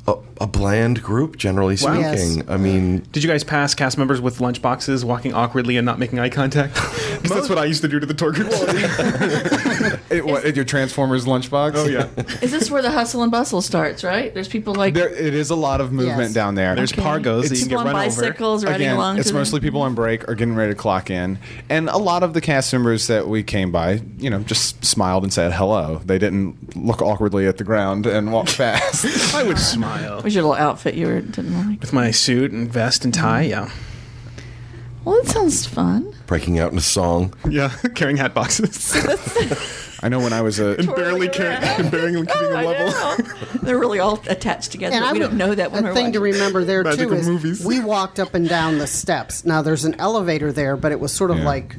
a, 0.08 0.16
a 0.40 0.48
bland 0.48 1.02
group, 1.04 1.36
generally 1.38 1.76
Wow. 1.82 1.94
speaking. 1.96 2.38
Yes. 2.38 2.44
I 2.48 2.56
mean, 2.58 3.00
Did 3.12 3.24
you 3.24 3.30
guys 3.30 3.44
pass 3.44 3.74
cast 3.76 3.98
members 3.98 4.22
with 4.22 4.40
lunch 4.40 4.62
boxes, 4.62 5.04
walking 5.04 5.34
awkwardly 5.34 5.76
and 5.78 5.86
not 5.86 6.00
making 6.00 6.20
eye 6.20 6.30
contact? 6.30 6.76
'Cause 7.18 7.30
that's 7.32 7.50
what 7.50 7.58
I 7.58 7.66
used 7.66 7.82
to 7.82 7.88
do 7.88 8.00
to 8.00 8.06
the 8.06 8.14
tour 8.14 8.32
groups. 8.32 8.56
It, 10.10 10.26
what, 10.26 10.46
at 10.46 10.56
your 10.56 10.64
Transformers 10.64 11.26
lunchbox? 11.26 11.74
oh 11.76 11.86
yeah, 11.86 12.08
Is 12.42 12.52
this 12.52 12.72
where 12.72 12.82
the 12.82 12.90
hustle 12.92 13.24
and 13.24 13.32
bustle 13.32 13.62
starts? 13.62 14.04
Right? 14.06 14.34
There's 14.34 14.48
people 14.48 14.74
like 14.74 14.94
There, 14.94 15.10
it 15.10 15.34
is 15.34 15.50
a 15.50 15.56
lot 15.56 15.82
of 15.82 15.92
movement 15.92 16.18
Yes. 16.20 16.34
down 16.34 16.56
there. 16.56 16.76
there's 16.76 16.94
Okay. 16.94 17.02
pargos 17.02 17.42
that 17.50 17.58
you 17.58 17.58
It's- 17.58 17.60
can 17.60 17.70
people 17.70 17.84
get 17.84 17.90
on 17.90 17.96
run 17.96 18.06
over. 18.08 18.22
bicycles 18.22 18.64
riding 18.64 18.82
Again, 18.88 18.96
along. 18.96 19.18
it's 19.18 19.28
to 19.28 19.34
the- 19.34 19.40
mostly 19.40 19.60
people 19.60 19.82
on 19.82 19.94
break 19.96 20.28
or 20.30 20.36
getting 20.36 20.56
ready 20.56 20.72
to 20.72 20.78
clock 20.78 21.10
in, 21.12 21.40
and 21.70 21.90
a 21.90 21.98
lot 21.98 22.24
of 22.24 22.34
the 22.34 22.40
cast 22.42 22.72
members 22.74 23.08
that 23.08 23.28
we 23.28 23.44
came 23.44 23.72
by, 23.72 24.02
you 24.18 24.30
know, 24.30 24.40
just 24.40 24.84
smiled 24.86 25.24
and 25.24 25.34
said 25.34 25.52
hello. 25.52 26.02
They 26.06 26.18
didn't 26.18 26.78
look 26.78 27.02
awkwardly 27.02 27.46
at 27.46 27.58
the 27.58 27.64
ground 27.66 28.06
and 28.06 28.32
walk 28.32 28.48
fast. 28.48 29.36
I 29.36 29.44
would 29.44 29.60
smile 29.60 29.97
Was 30.24 30.34
your 30.36 30.44
little 30.44 30.56
outfit 30.58 30.96
you 30.96 31.08
were, 31.08 31.22
didn't 31.22 31.68
like? 31.70 31.82
with 31.82 31.94
my 31.94 32.12
suit 32.12 32.52
and 32.52 32.72
vest 32.72 33.06
and 33.06 33.14
tie. 33.14 33.46
Mm. 33.46 33.50
Yeah, 33.50 33.70
Well, 35.06 35.22
that 35.24 35.32
sounds 35.32 35.66
fun. 35.66 36.14
breaking 36.26 36.60
out 36.60 36.72
in 36.72 36.78
a 36.78 36.82
song. 36.82 37.34
yeah, 37.50 37.70
carrying 37.96 38.18
hat 38.18 38.34
boxes 38.34 38.94
I 40.04 40.10
know 40.10 40.20
when 40.20 40.32
I 40.32 40.42
was 40.44 40.60
uh, 40.60 40.66
a 40.66 40.76
and 40.76 40.96
barely 40.96 41.28
carrying, 41.28 41.64
and 41.64 41.90
barely 41.90 42.24
keeping 42.24 42.56
I 42.56 42.64
them 42.64 42.66
level. 42.94 43.26
They're 43.64 43.80
really 43.80 43.98
all 43.98 44.20
attached 44.28 44.72
together. 44.72 44.96
and 44.96 45.02
but 45.04 45.10
I 45.10 45.14
we 45.14 45.20
would- 45.20 45.26
don't 45.30 45.38
know 45.38 45.56
that 45.56 45.72
when 45.72 45.86
a 45.86 45.88
we're 45.88 45.94
thing 45.96 46.12
to 46.14 46.20
watching. 46.20 46.34
remember 46.34 46.64
there 46.64 46.84
too 46.84 46.90
Magical 46.90 47.14
is 47.18 47.28
movies. 47.28 47.66
we 47.66 47.80
walked 47.80 48.20
up 48.20 48.36
and 48.36 48.48
down 48.48 48.78
the 48.78 48.86
steps. 48.86 49.44
Now 49.44 49.64
there's 49.64 49.86
an 49.86 49.96
elevator 50.00 50.52
there, 50.52 50.78
but 50.78 50.92
it 50.92 51.00
was 51.00 51.12
sort 51.12 51.32
of 51.32 51.40
Yeah. 51.40 51.46
like, 51.46 51.76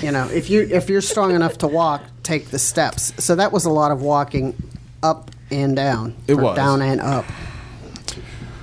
you 0.00 0.12
know, 0.12 0.28
if 0.28 0.48
you 0.48 0.60
if 0.70 0.88
you're 0.88 1.00
strong 1.00 1.34
enough 1.34 1.58
to 1.58 1.66
walk, 1.66 2.04
take 2.22 2.50
the 2.50 2.58
steps. 2.60 3.12
So 3.18 3.34
that 3.34 3.50
was 3.50 3.64
a 3.64 3.70
lot 3.70 3.90
of 3.90 4.00
walking 4.00 4.54
up 5.02 5.32
and 5.50 5.74
down, 5.74 6.14
It 6.28 6.34
or 6.34 6.42
was. 6.42 6.56
down 6.56 6.82
and 6.82 7.00
up. 7.00 7.24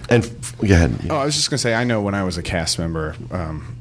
And 0.09 0.23
f- 0.25 0.57
go 0.57 0.65
ahead. 0.73 1.07
Oh, 1.09 1.15
I 1.17 1.25
was 1.25 1.35
just 1.35 1.49
gonna 1.49 1.57
say, 1.57 1.73
I 1.73 1.83
know 1.83 2.01
when 2.01 2.13
I 2.15 2.23
was 2.23 2.37
a 2.37 2.43
cast 2.43 2.77
member, 2.79 3.15
um, 3.31 3.75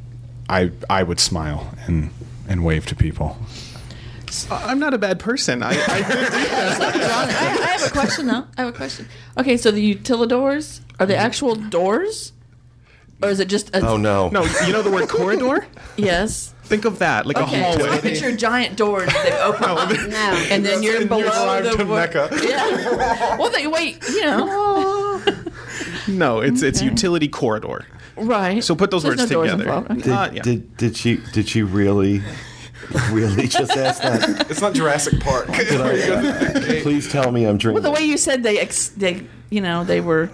I 0.48 0.70
I 0.88 1.02
would 1.02 1.20
smile 1.20 1.74
and 1.86 2.10
and 2.48 2.64
wave 2.64 2.86
to 2.86 2.94
people. 2.96 3.36
I'm 4.50 4.78
not 4.78 4.94
a 4.94 4.98
bad 4.98 5.18
person. 5.18 5.62
I, 5.62 5.70
I 5.70 5.74
John, 5.74 5.82
I, 6.00 7.58
I 7.62 7.66
have 7.76 7.86
a 7.86 7.90
question 7.90 8.26
though. 8.28 8.46
I 8.56 8.62
have 8.62 8.68
a 8.74 8.76
question. 8.76 9.06
Okay, 9.36 9.56
so 9.58 9.70
the 9.70 9.94
utilidors 9.94 10.80
are 10.98 11.04
they 11.06 11.16
actual 11.16 11.54
doors, 11.54 12.32
or 13.22 13.28
is 13.28 13.40
it 13.40 13.48
just 13.48 13.74
a? 13.76 13.86
Oh 13.86 13.96
no. 13.98 14.28
no, 14.30 14.42
you 14.66 14.72
know 14.72 14.80
the 14.82 14.90
word 14.90 15.08
corridor? 15.08 15.66
Yes. 15.96 16.54
Think 16.64 16.84
of 16.86 17.00
that, 17.00 17.26
like 17.26 17.36
Okay. 17.36 17.60
a 17.60 17.72
So 17.74 17.80
I 17.80 17.86
hallway. 17.88 18.00
picture 18.00 18.34
giant 18.34 18.76
doors 18.76 19.06
that 19.12 19.24
they 19.26 19.38
open 19.42 19.64
up, 19.64 19.90
No. 20.08 20.46
and 20.50 20.64
then 20.64 20.82
you're 20.82 21.00
And 21.00 21.08
below 21.08 21.20
you 21.20 21.26
arrive 21.28 21.64
the 21.64 21.70
to 21.76 21.84
Mecca. 21.84 22.28
Yeah. 22.42 23.36
Well, 23.36 23.50
they 23.50 23.66
wait. 23.66 24.02
You 24.08 24.22
know. 24.24 25.01
No, 26.08 26.40
it's 26.40 26.62
it's 26.62 26.82
utility 26.82 27.28
corridor. 27.28 27.86
Right. 28.16 28.62
So 28.62 28.74
put 28.74 28.90
those 28.90 29.02
There's 29.02 29.18
words 29.18 29.30
no 29.30 29.42
together. 29.42 29.70
Okay. 29.70 29.94
Did, 29.94 30.08
Uh, 30.08 30.30
yeah. 30.34 30.42
did 30.42 30.76
did 30.76 30.96
she 30.96 31.16
did 31.32 31.48
she 31.48 31.62
really 31.62 32.22
really 33.10 33.46
just 33.48 33.72
ask 33.72 34.02
that? 34.02 34.50
It's 34.50 34.60
not 34.60 34.74
Jurassic 34.74 35.20
Park. 35.20 35.46
Please 36.82 37.10
tell 37.10 37.30
me 37.32 37.44
I'm 37.44 37.56
dreaming. 37.58 37.82
Well, 37.82 37.92
the 37.92 37.96
way 37.98 38.04
you 38.06 38.16
said 38.18 38.42
they, 38.42 38.58
ex- 38.58 38.88
they, 38.88 39.26
you 39.50 39.60
know, 39.60 39.84
they 39.84 40.00
were 40.00 40.30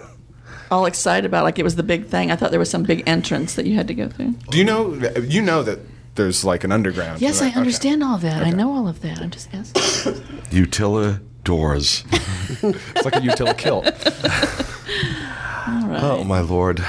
all 0.71 0.85
excited 0.85 1.25
about, 1.25 1.43
like 1.43 1.57
it 1.59 1.63
was 1.63 1.75
the 1.75 1.83
big 1.83 2.07
thing. 2.07 2.31
I 2.31 2.35
thought 2.35 2.51
there 2.51 2.59
was 2.59 2.69
some 2.69 2.83
big 2.83 3.03
entrance 3.07 3.55
that 3.55 3.65
you 3.65 3.75
had 3.75 3.87
to 3.87 3.93
go 3.93 4.09
through. 4.09 4.31
Do 4.49 4.57
you 4.57 4.63
know? 4.65 4.93
You 5.21 5.41
know 5.41 5.63
that 5.63 5.79
there's 6.15 6.43
like 6.43 6.63
an 6.63 6.71
underground. 6.71 7.21
Yes, 7.21 7.39
I 7.41 7.45
that? 7.45 7.51
Okay. 7.51 7.59
understand 7.59 8.03
all 8.03 8.17
that. 8.17 8.43
I 8.43 8.49
know 8.49 8.73
all 8.73 8.87
of 8.87 9.01
that. 9.01 9.21
I'm 9.21 9.29
just 9.31 9.53
asking. 9.53 9.81
Utila 10.51 11.21
doors. 11.43 12.03
It's 12.61 13.05
like 13.05 13.15
a 13.15 13.21
utility 13.21 13.57
kilt. 13.61 13.85
All 15.69 15.87
right. 15.87 16.03
Oh 16.03 16.23
my 16.23 16.39
lord. 16.41 16.83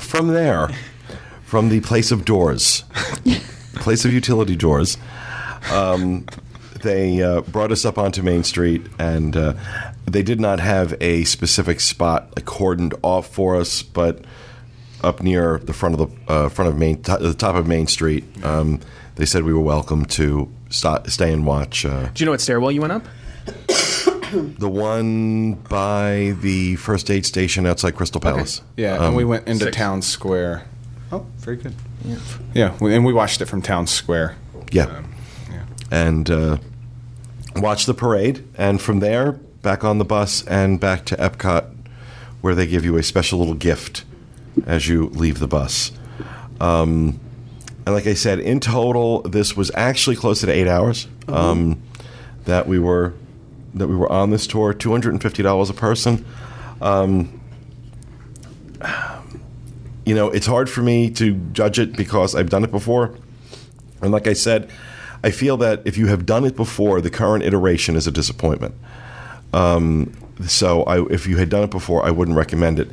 From 0.00 0.28
there, 0.28 0.68
from 1.44 1.68
the 1.70 1.80
place 1.80 2.10
of 2.10 2.24
doors, 2.24 2.84
place 3.76 4.04
of 4.04 4.12
utility 4.12 4.56
doors, 4.56 4.98
um, 5.72 6.26
they 6.82 7.22
uh, 7.22 7.40
brought 7.42 7.72
us 7.72 7.84
up 7.84 7.96
onto 7.98 8.22
Main 8.22 8.44
Street, 8.44 8.86
and 8.98 9.36
uh, 9.36 9.54
they 10.04 10.22
did 10.22 10.40
not 10.40 10.60
have 10.60 10.94
a 11.00 11.24
specific 11.24 11.80
spot 11.80 12.34
cordoned 12.36 12.98
off 13.02 13.28
for 13.28 13.56
us, 13.56 13.82
but 13.82 14.24
up 15.02 15.22
near 15.22 15.58
the 15.58 15.72
front 15.72 15.98
of 15.98 16.10
the 16.26 16.32
uh, 16.32 16.48
front 16.48 16.68
of 16.70 16.76
Main, 16.78 17.02
t- 17.02 17.16
the 17.20 17.34
top 17.34 17.54
of 17.54 17.66
Main 17.66 17.86
Street, 17.86 18.24
um, 18.44 18.80
they 19.16 19.24
said 19.26 19.44
we 19.44 19.52
were 19.54 19.60
welcome 19.60 20.04
to 20.06 20.50
sta 20.70 21.02
stay 21.06 21.32
and 21.32 21.46
watch. 21.46 21.84
Uh, 21.86 22.08
Do 22.12 22.22
you 22.22 22.26
know 22.26 22.32
what 22.32 22.40
stairwell 22.40 22.70
you 22.72 22.80
went 22.82 22.92
up? 22.92 23.04
the 24.58 24.68
one 24.68 25.54
by 25.54 26.34
the 26.40 26.76
first 26.76 27.10
aid 27.10 27.26
station 27.26 27.66
outside 27.66 27.94
Crystal 27.96 28.20
Palace. 28.20 28.62
Yeah, 28.76 28.96
Um, 28.96 29.04
and 29.08 29.16
we 29.16 29.24
went 29.24 29.46
into 29.48 29.64
six. 29.66 29.76
Town 29.76 30.02
Square. 30.02 30.64
Oh, 31.10 31.26
very 31.38 31.56
good. 31.56 31.74
Yeah, 32.04 32.16
yeah, 32.54 32.76
we- 32.80 32.94
and 32.94 33.04
we 33.04 33.12
watched 33.12 33.40
it 33.40 33.46
from 33.46 33.62
Town 33.62 33.86
Square. 33.86 34.36
Yeah. 34.70 34.84
Um, 34.84 35.14
yeah. 35.50 35.62
and 35.90 36.30
uh, 36.30 36.56
watch 37.56 37.86
the 37.86 37.94
parade. 37.94 38.44
And 38.56 38.80
from 38.80 39.00
there, 39.00 39.32
back 39.32 39.84
on 39.84 39.98
the 39.98 40.04
bus 40.04 40.44
and 40.46 40.80
back 40.80 41.04
to 41.06 41.16
Epcot, 41.16 41.66
where 42.40 42.54
they 42.54 42.66
give 42.66 42.84
you 42.84 42.96
a 42.96 43.02
special 43.02 43.38
little 43.38 43.54
gift 43.54 44.04
as 44.66 44.88
you 44.88 45.06
leave 45.10 45.38
the 45.38 45.46
bus. 45.46 45.92
Um, 46.60 47.20
and 47.84 47.94
like 47.94 48.06
I 48.06 48.14
said, 48.14 48.38
in 48.38 48.60
total, 48.60 49.22
this 49.22 49.56
was 49.56 49.70
actually 49.74 50.16
closer 50.16 50.46
to 50.46 50.52
eight 50.52 50.68
hours 50.68 51.08
um, 51.28 51.82
that 52.44 52.66
we 52.66 52.78
were 52.78 53.12
that 53.74 53.88
we 53.88 53.96
were 53.96 54.10
on 54.10 54.30
this 54.30 54.46
tour. 54.46 54.74
Two 54.74 54.90
hundred 54.90 55.12
and 55.12 55.22
fifty 55.22 55.42
dollars 55.42 55.70
a 55.70 55.74
person. 55.74 56.24
Um, 56.80 57.40
you 60.04 60.14
know, 60.14 60.30
it's 60.30 60.46
hard 60.46 60.68
for 60.68 60.82
me 60.82 61.10
to 61.10 61.34
judge 61.52 61.78
it 61.78 61.96
because 61.96 62.34
I've 62.34 62.50
done 62.50 62.64
it 62.64 62.70
before. 62.70 63.14
And 64.00 64.10
like 64.10 64.26
I 64.26 64.32
said, 64.32 64.70
I 65.22 65.30
feel 65.30 65.56
that 65.58 65.82
if 65.84 65.96
you 65.96 66.08
have 66.08 66.26
done 66.26 66.44
it 66.44 66.56
before, 66.56 67.00
the 67.00 67.10
current 67.10 67.44
iteration 67.44 67.94
is 67.94 68.08
a 68.08 68.10
disappointment. 68.10 68.74
Um, 69.52 70.12
so 70.46 70.82
I, 70.84 71.06
if 71.06 71.26
you 71.28 71.36
had 71.36 71.48
done 71.48 71.62
it 71.62 71.70
before, 71.70 72.04
I 72.04 72.10
wouldn't 72.10 72.36
recommend 72.36 72.80
it. 72.80 72.90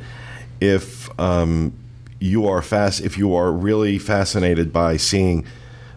If 0.60 1.10
um, 1.18 1.72
you 2.20 2.46
are 2.46 2.62
fast, 2.62 3.00
if 3.00 3.18
you 3.18 3.34
are 3.34 3.50
really 3.50 3.98
fascinated 3.98 4.72
by 4.72 4.96
seeing 4.96 5.44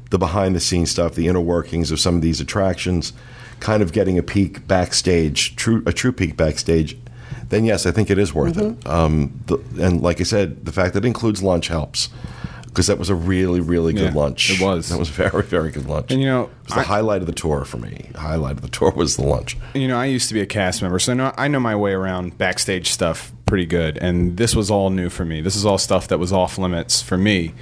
the 0.09 0.17
behind 0.17 0.55
the 0.55 0.59
scenes 0.59 0.89
stuff, 0.89 1.13
the 1.13 1.27
inner 1.27 1.41
workings 1.41 1.91
of 1.91 1.99
some 1.99 2.15
of 2.15 2.21
these 2.21 2.41
attractions, 2.41 3.13
kind 3.59 3.81
of 3.83 3.91
getting 3.93 4.17
a 4.17 4.23
peek 4.23 4.67
backstage, 4.67 5.55
true 5.55 5.83
a 5.85 5.93
true 5.93 6.11
peek 6.11 6.35
backstage, 6.37 6.97
then 7.49 7.65
yes, 7.65 7.85
I 7.85 7.91
think 7.91 8.09
it 8.09 8.17
is 8.17 8.33
worth 8.33 8.57
it. 8.57 8.87
Um, 8.87 9.39
the, 9.47 9.57
and 9.79 10.01
like 10.01 10.19
I 10.19 10.23
said, 10.23 10.65
the 10.65 10.71
fact 10.71 10.93
that 10.93 11.03
it 11.05 11.07
includes 11.07 11.41
lunch 11.43 11.67
helps 11.67 12.09
because 12.65 12.87
that 12.87 12.97
was 12.97 13.09
a 13.09 13.15
really, 13.15 13.59
really 13.59 13.93
good 13.93 14.13
Yeah, 14.15 14.19
lunch. 14.19 14.49
it 14.49 14.59
was. 14.59 14.89
That 14.89 14.97
was 14.97 15.07
a 15.09 15.11
very, 15.29 15.43
very 15.43 15.69
good 15.69 15.85
lunch. 15.85 16.11
And 16.11 16.19
you 16.19 16.25
know, 16.27 16.43
it 16.45 16.49
was 16.65 16.73
the 16.73 16.79
I- 16.79 16.83
highlight 16.83 17.21
of 17.21 17.27
the 17.27 17.33
tour 17.33 17.65
for 17.65 17.77
me. 17.77 18.09
Highlight 18.15 18.53
of 18.55 18.61
the 18.63 18.67
tour 18.79 18.91
was 18.95 19.15
the 19.15 19.21
lunch. 19.23 19.57
You 19.75 19.87
know, 19.87 19.97
I 19.97 20.05
used 20.05 20.27
to 20.29 20.33
be 20.33 20.41
a 20.41 20.47
cast 20.47 20.81
member, 20.81 20.97
so 20.97 21.11
I 21.11 21.15
know, 21.15 21.33
I 21.37 21.47
know 21.47 21.59
my 21.59 21.75
way 21.75 21.91
around 21.93 22.37
backstage 22.39 22.89
stuff 22.91 23.31
pretty 23.45 23.67
good. 23.67 23.97
And 23.99 24.37
this 24.37 24.55
was 24.55 24.71
all 24.71 24.89
new 24.89 25.09
for 25.09 25.23
me. 25.25 25.41
This 25.41 25.55
is 25.55 25.65
all 25.67 25.77
stuff 25.77 26.07
that 26.07 26.17
was 26.17 26.33
off 26.33 26.57
limits 26.57 27.01
for 27.03 27.17
me 27.17 27.53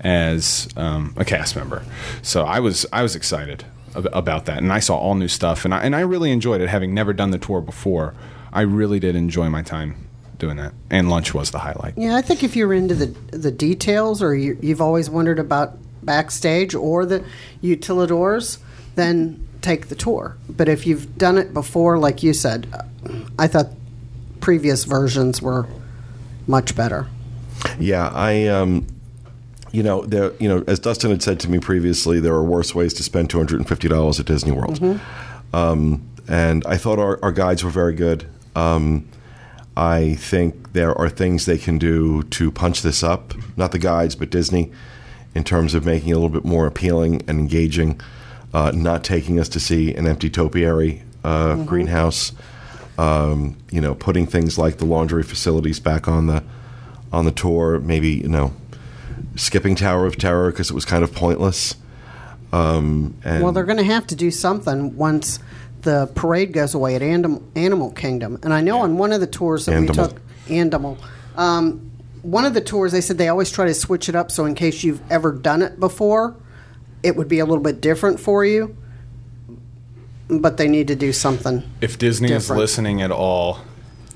as 0.00 0.68
um, 0.76 1.14
a 1.16 1.24
cast 1.24 1.56
member. 1.56 1.82
So 2.22 2.44
I 2.44 2.60
was 2.60 2.84
I 2.92 3.02
was 3.02 3.14
excited 3.16 3.64
about 3.94 4.46
that, 4.46 4.58
and 4.58 4.72
I 4.72 4.80
saw 4.80 4.96
all 4.96 5.14
new 5.14 5.28
stuff, 5.28 5.64
and 5.64 5.74
I, 5.74 5.82
and 5.82 5.96
I 5.96 6.00
really 6.00 6.30
enjoyed 6.30 6.60
it. 6.60 6.68
Having 6.68 6.94
never 6.94 7.12
done 7.12 7.30
the 7.30 7.38
tour 7.38 7.60
before, 7.60 8.14
I 8.52 8.62
really 8.62 9.00
did 9.00 9.16
enjoy 9.16 9.48
my 9.48 9.62
time 9.62 10.08
doing 10.38 10.56
that. 10.56 10.72
And 10.90 11.10
lunch 11.10 11.34
was 11.34 11.50
the 11.50 11.58
highlight. 11.58 11.94
Yeah, 11.96 12.16
I 12.16 12.22
think 12.22 12.42
if 12.42 12.56
you're 12.56 12.72
into 12.72 12.94
the 12.94 13.06
the 13.36 13.50
details, 13.50 14.22
or 14.22 14.34
you, 14.34 14.58
you've 14.60 14.80
always 14.80 15.08
wondered 15.10 15.38
about 15.38 15.76
backstage 16.02 16.74
or 16.74 17.04
the 17.06 17.24
utilidors, 17.62 18.58
then 18.94 19.46
take 19.62 19.88
the 19.88 19.94
tour. 19.94 20.36
But 20.48 20.68
if 20.68 20.86
you've 20.86 21.16
done 21.18 21.38
it 21.38 21.52
before, 21.52 21.98
like 21.98 22.22
you 22.22 22.32
said, 22.32 22.66
I 23.38 23.46
thought 23.46 23.68
previous 24.40 24.84
versions 24.84 25.42
were 25.42 25.66
much 26.46 26.74
better. 26.74 27.06
Yeah, 27.78 28.10
I, 28.12 28.46
um, 28.46 28.86
you 29.72 29.82
know, 29.82 30.02
there, 30.02 30.32
you 30.38 30.48
know, 30.48 30.64
as 30.66 30.78
Dustin 30.78 31.10
had 31.10 31.22
said 31.22 31.40
to 31.40 31.50
me 31.50 31.58
previously, 31.58 32.20
there 32.20 32.34
are 32.34 32.42
worse 32.44 32.74
ways 32.74 32.94
to 32.94 33.02
spend 33.02 33.30
two 33.30 33.38
hundred 33.38 33.60
and 33.60 33.68
fifty 33.68 33.88
dollars 33.88 34.20
at 34.20 34.26
Disney 34.26 34.52
World. 34.52 34.80
Um, 35.52 36.08
and 36.28 36.64
I 36.66 36.76
thought 36.76 36.98
our, 36.98 37.18
our 37.22 37.32
guides 37.32 37.64
were 37.64 37.70
very 37.70 37.94
good. 37.94 38.26
Um, 38.54 39.08
I 39.76 40.14
think 40.14 40.72
there 40.72 40.96
are 40.96 41.08
things 41.08 41.46
they 41.46 41.58
can 41.58 41.78
do 41.78 42.22
to 42.24 42.50
punch 42.50 42.82
this 42.82 43.02
up, 43.02 43.34
not 43.56 43.72
the 43.72 43.78
guides, 43.78 44.14
but 44.16 44.30
Disney, 44.30 44.70
in 45.34 45.44
terms 45.44 45.74
of 45.74 45.84
making 45.84 46.10
it 46.10 46.12
a 46.12 46.16
little 46.16 46.28
bit 46.28 46.44
more 46.44 46.66
appealing 46.66 47.22
and 47.28 47.38
engaging. 47.38 48.00
Uh, 48.52 48.72
not 48.74 49.04
taking 49.04 49.38
us 49.38 49.48
to 49.48 49.60
see 49.60 49.94
an 49.94 50.08
empty 50.08 50.28
topiary 50.28 51.02
uh, 51.22 51.54
greenhouse. 51.64 52.32
Um, 52.98 53.56
you 53.70 53.80
know, 53.80 53.94
putting 53.94 54.26
things 54.26 54.58
like 54.58 54.78
the 54.78 54.84
laundry 54.84 55.22
facilities 55.22 55.78
back 55.78 56.08
on 56.08 56.26
the 56.26 56.42
on 57.12 57.24
the 57.24 57.30
tour. 57.30 57.78
Maybe 57.78 58.10
you 58.10 58.28
know, 58.28 58.52
skipping 59.40 59.74
Tower 59.74 60.06
of 60.06 60.16
Terror 60.16 60.50
because 60.50 60.70
it 60.70 60.74
was 60.74 60.84
kind 60.84 61.02
of 61.02 61.12
pointless. 61.12 61.74
Um, 62.52 63.16
and 63.24 63.42
Well, 63.42 63.52
they're 63.52 63.64
going 63.64 63.78
to 63.78 63.84
have 63.84 64.06
to 64.08 64.16
do 64.16 64.30
something 64.30 64.96
once 64.96 65.38
the 65.82 66.10
parade 66.14 66.52
goes 66.52 66.74
away 66.74 66.94
at 66.94 67.02
Anim- 67.02 67.50
Animal 67.56 67.90
Kingdom. 67.92 68.38
And 68.42 68.52
I 68.52 68.60
know 68.60 68.80
on 68.80 68.98
one 68.98 69.12
of 69.12 69.20
the 69.20 69.26
tours 69.26 69.66
that 69.66 69.80
we 69.80 69.86
took, 69.88 70.20
Animal, 70.48 70.98
um, 71.36 71.90
one 72.22 72.44
of 72.44 72.54
the 72.54 72.60
tours 72.60 72.92
they 72.92 73.00
said 73.00 73.18
they 73.18 73.28
always 73.28 73.50
try 73.50 73.66
to 73.66 73.74
switch 73.74 74.08
it 74.08 74.14
up 74.14 74.30
so 74.30 74.44
in 74.44 74.54
case 74.54 74.82
you've 74.82 75.00
ever 75.10 75.32
done 75.32 75.62
it 75.62 75.80
before, 75.80 76.36
it 77.02 77.16
would 77.16 77.28
be 77.28 77.38
a 77.38 77.46
little 77.46 77.62
bit 77.62 77.80
different 77.80 78.20
for 78.20 78.44
you. 78.44 78.76
But 80.28 80.58
they 80.58 80.68
need 80.68 80.88
to 80.88 80.94
do 80.94 81.12
something. 81.12 81.68
if 81.80 81.98
Disney 81.98 82.28
different. 82.28 82.58
is 82.58 82.70
listening 82.70 83.02
at 83.02 83.10
all, 83.10 83.60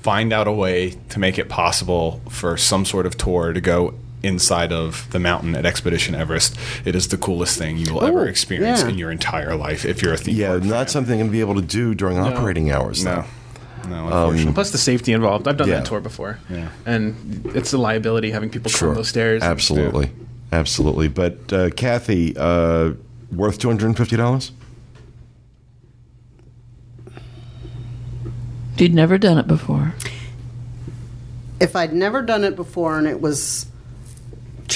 find 0.01 0.31
out 0.31 0.47
a 0.47 0.51
way 0.51 0.91
to 1.09 1.19
make 1.19 1.39
it 1.39 1.49
possible 1.49 2.21
for 2.29 2.57
some 2.57 2.85
sort 2.85 3.05
of 3.05 3.17
tour 3.17 3.51
to 3.51 3.59
go 3.59 3.95
inside 4.25 4.71
of 4.73 5.07
the 5.11 5.19
mountain 5.19 5.55
at 5.55 5.65
Expedition 5.65 6.15
Everest. 6.15 6.57
It 6.83 6.95
is 6.95 7.07
the 7.07 7.17
coolest 7.17 7.57
thing 7.57 7.77
you 7.77 7.93
will 7.93 8.03
ever 8.03 8.27
experience 8.27 8.81
yeah. 8.81 8.89
in 8.89 8.97
your 8.97 9.11
entire 9.11 9.55
life 9.55 9.85
if 9.85 10.01
you're 10.01 10.13
a 10.13 10.17
theme 10.17 10.35
yeah, 10.35 10.57
not 10.57 10.69
fan. 10.69 10.87
something 10.87 11.13
I'm 11.13 11.19
going 11.19 11.29
to 11.29 11.31
be 11.31 11.39
able 11.39 11.55
to 11.55 11.61
do 11.61 11.95
during 11.95 12.17
operating 12.17 12.71
hours. 12.71 13.03
No, 13.05 13.23
though. 13.83 13.89
no, 13.89 14.05
unfortunately. 14.05 14.53
Plus 14.53 14.71
the 14.71 14.77
safety 14.77 15.13
involved. 15.13 15.47
I've 15.47 15.57
done 15.57 15.69
Yeah. 15.69 15.75
that 15.77 15.85
tour 15.85 16.01
before. 16.01 16.39
Yeah. 16.49 16.69
And 16.85 17.45
it's 17.55 17.71
a 17.73 17.77
liability 17.77 18.31
having 18.31 18.49
people 18.49 18.69
Sure, 18.71 18.89
climb 18.89 18.95
those 18.95 19.09
stairs. 19.09 19.43
Absolutely, 19.43 20.11
absolutely. 20.51 21.07
But 21.07 21.53
uh, 21.53 21.69
Kathy, 21.69 22.35
uh, 22.37 22.91
worth 23.31 23.59
two 23.59 23.67
hundred 23.67 23.87
and 23.87 23.97
fifty 23.97 24.17
dollars. 24.17 24.51
You'd 28.77 28.93
never 28.93 29.17
done 29.17 29.37
it 29.37 29.47
before. 29.47 29.93
If 31.61 31.75
I'd 31.77 31.93
never 31.93 32.21
done 32.21 32.43
it 32.43 32.57
before 32.57 32.97
and 32.97 33.07
it 33.07 33.21
was 33.21 33.67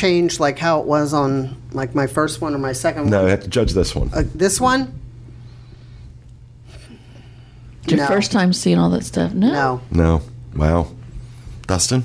changed 0.04 0.40
like 0.40 0.58
how 0.58 0.80
it 0.80 0.86
was 0.86 1.14
on 1.14 1.56
like 1.74 1.94
my 1.94 2.08
first 2.08 2.40
one 2.42 2.56
or 2.56 2.58
my 2.58 2.72
second 2.74 3.10
No, 3.10 3.18
one, 3.18 3.28
I 3.28 3.30
have 3.32 3.42
to 3.44 3.50
judge 3.50 3.74
this 3.74 3.94
one. 3.94 4.10
uh, 4.14 4.24
this 4.34 4.60
one, 4.62 4.94
It's 7.84 7.92
your 7.92 7.98
No. 8.02 8.08
first 8.08 8.32
time 8.32 8.54
seeing 8.54 8.78
all 8.78 8.90
that 8.92 9.04
stuff. 9.06 9.34
No. 9.34 9.52
no. 9.52 9.82
No, 9.92 10.22
wow. 10.56 10.88
Dustin? 11.68 12.04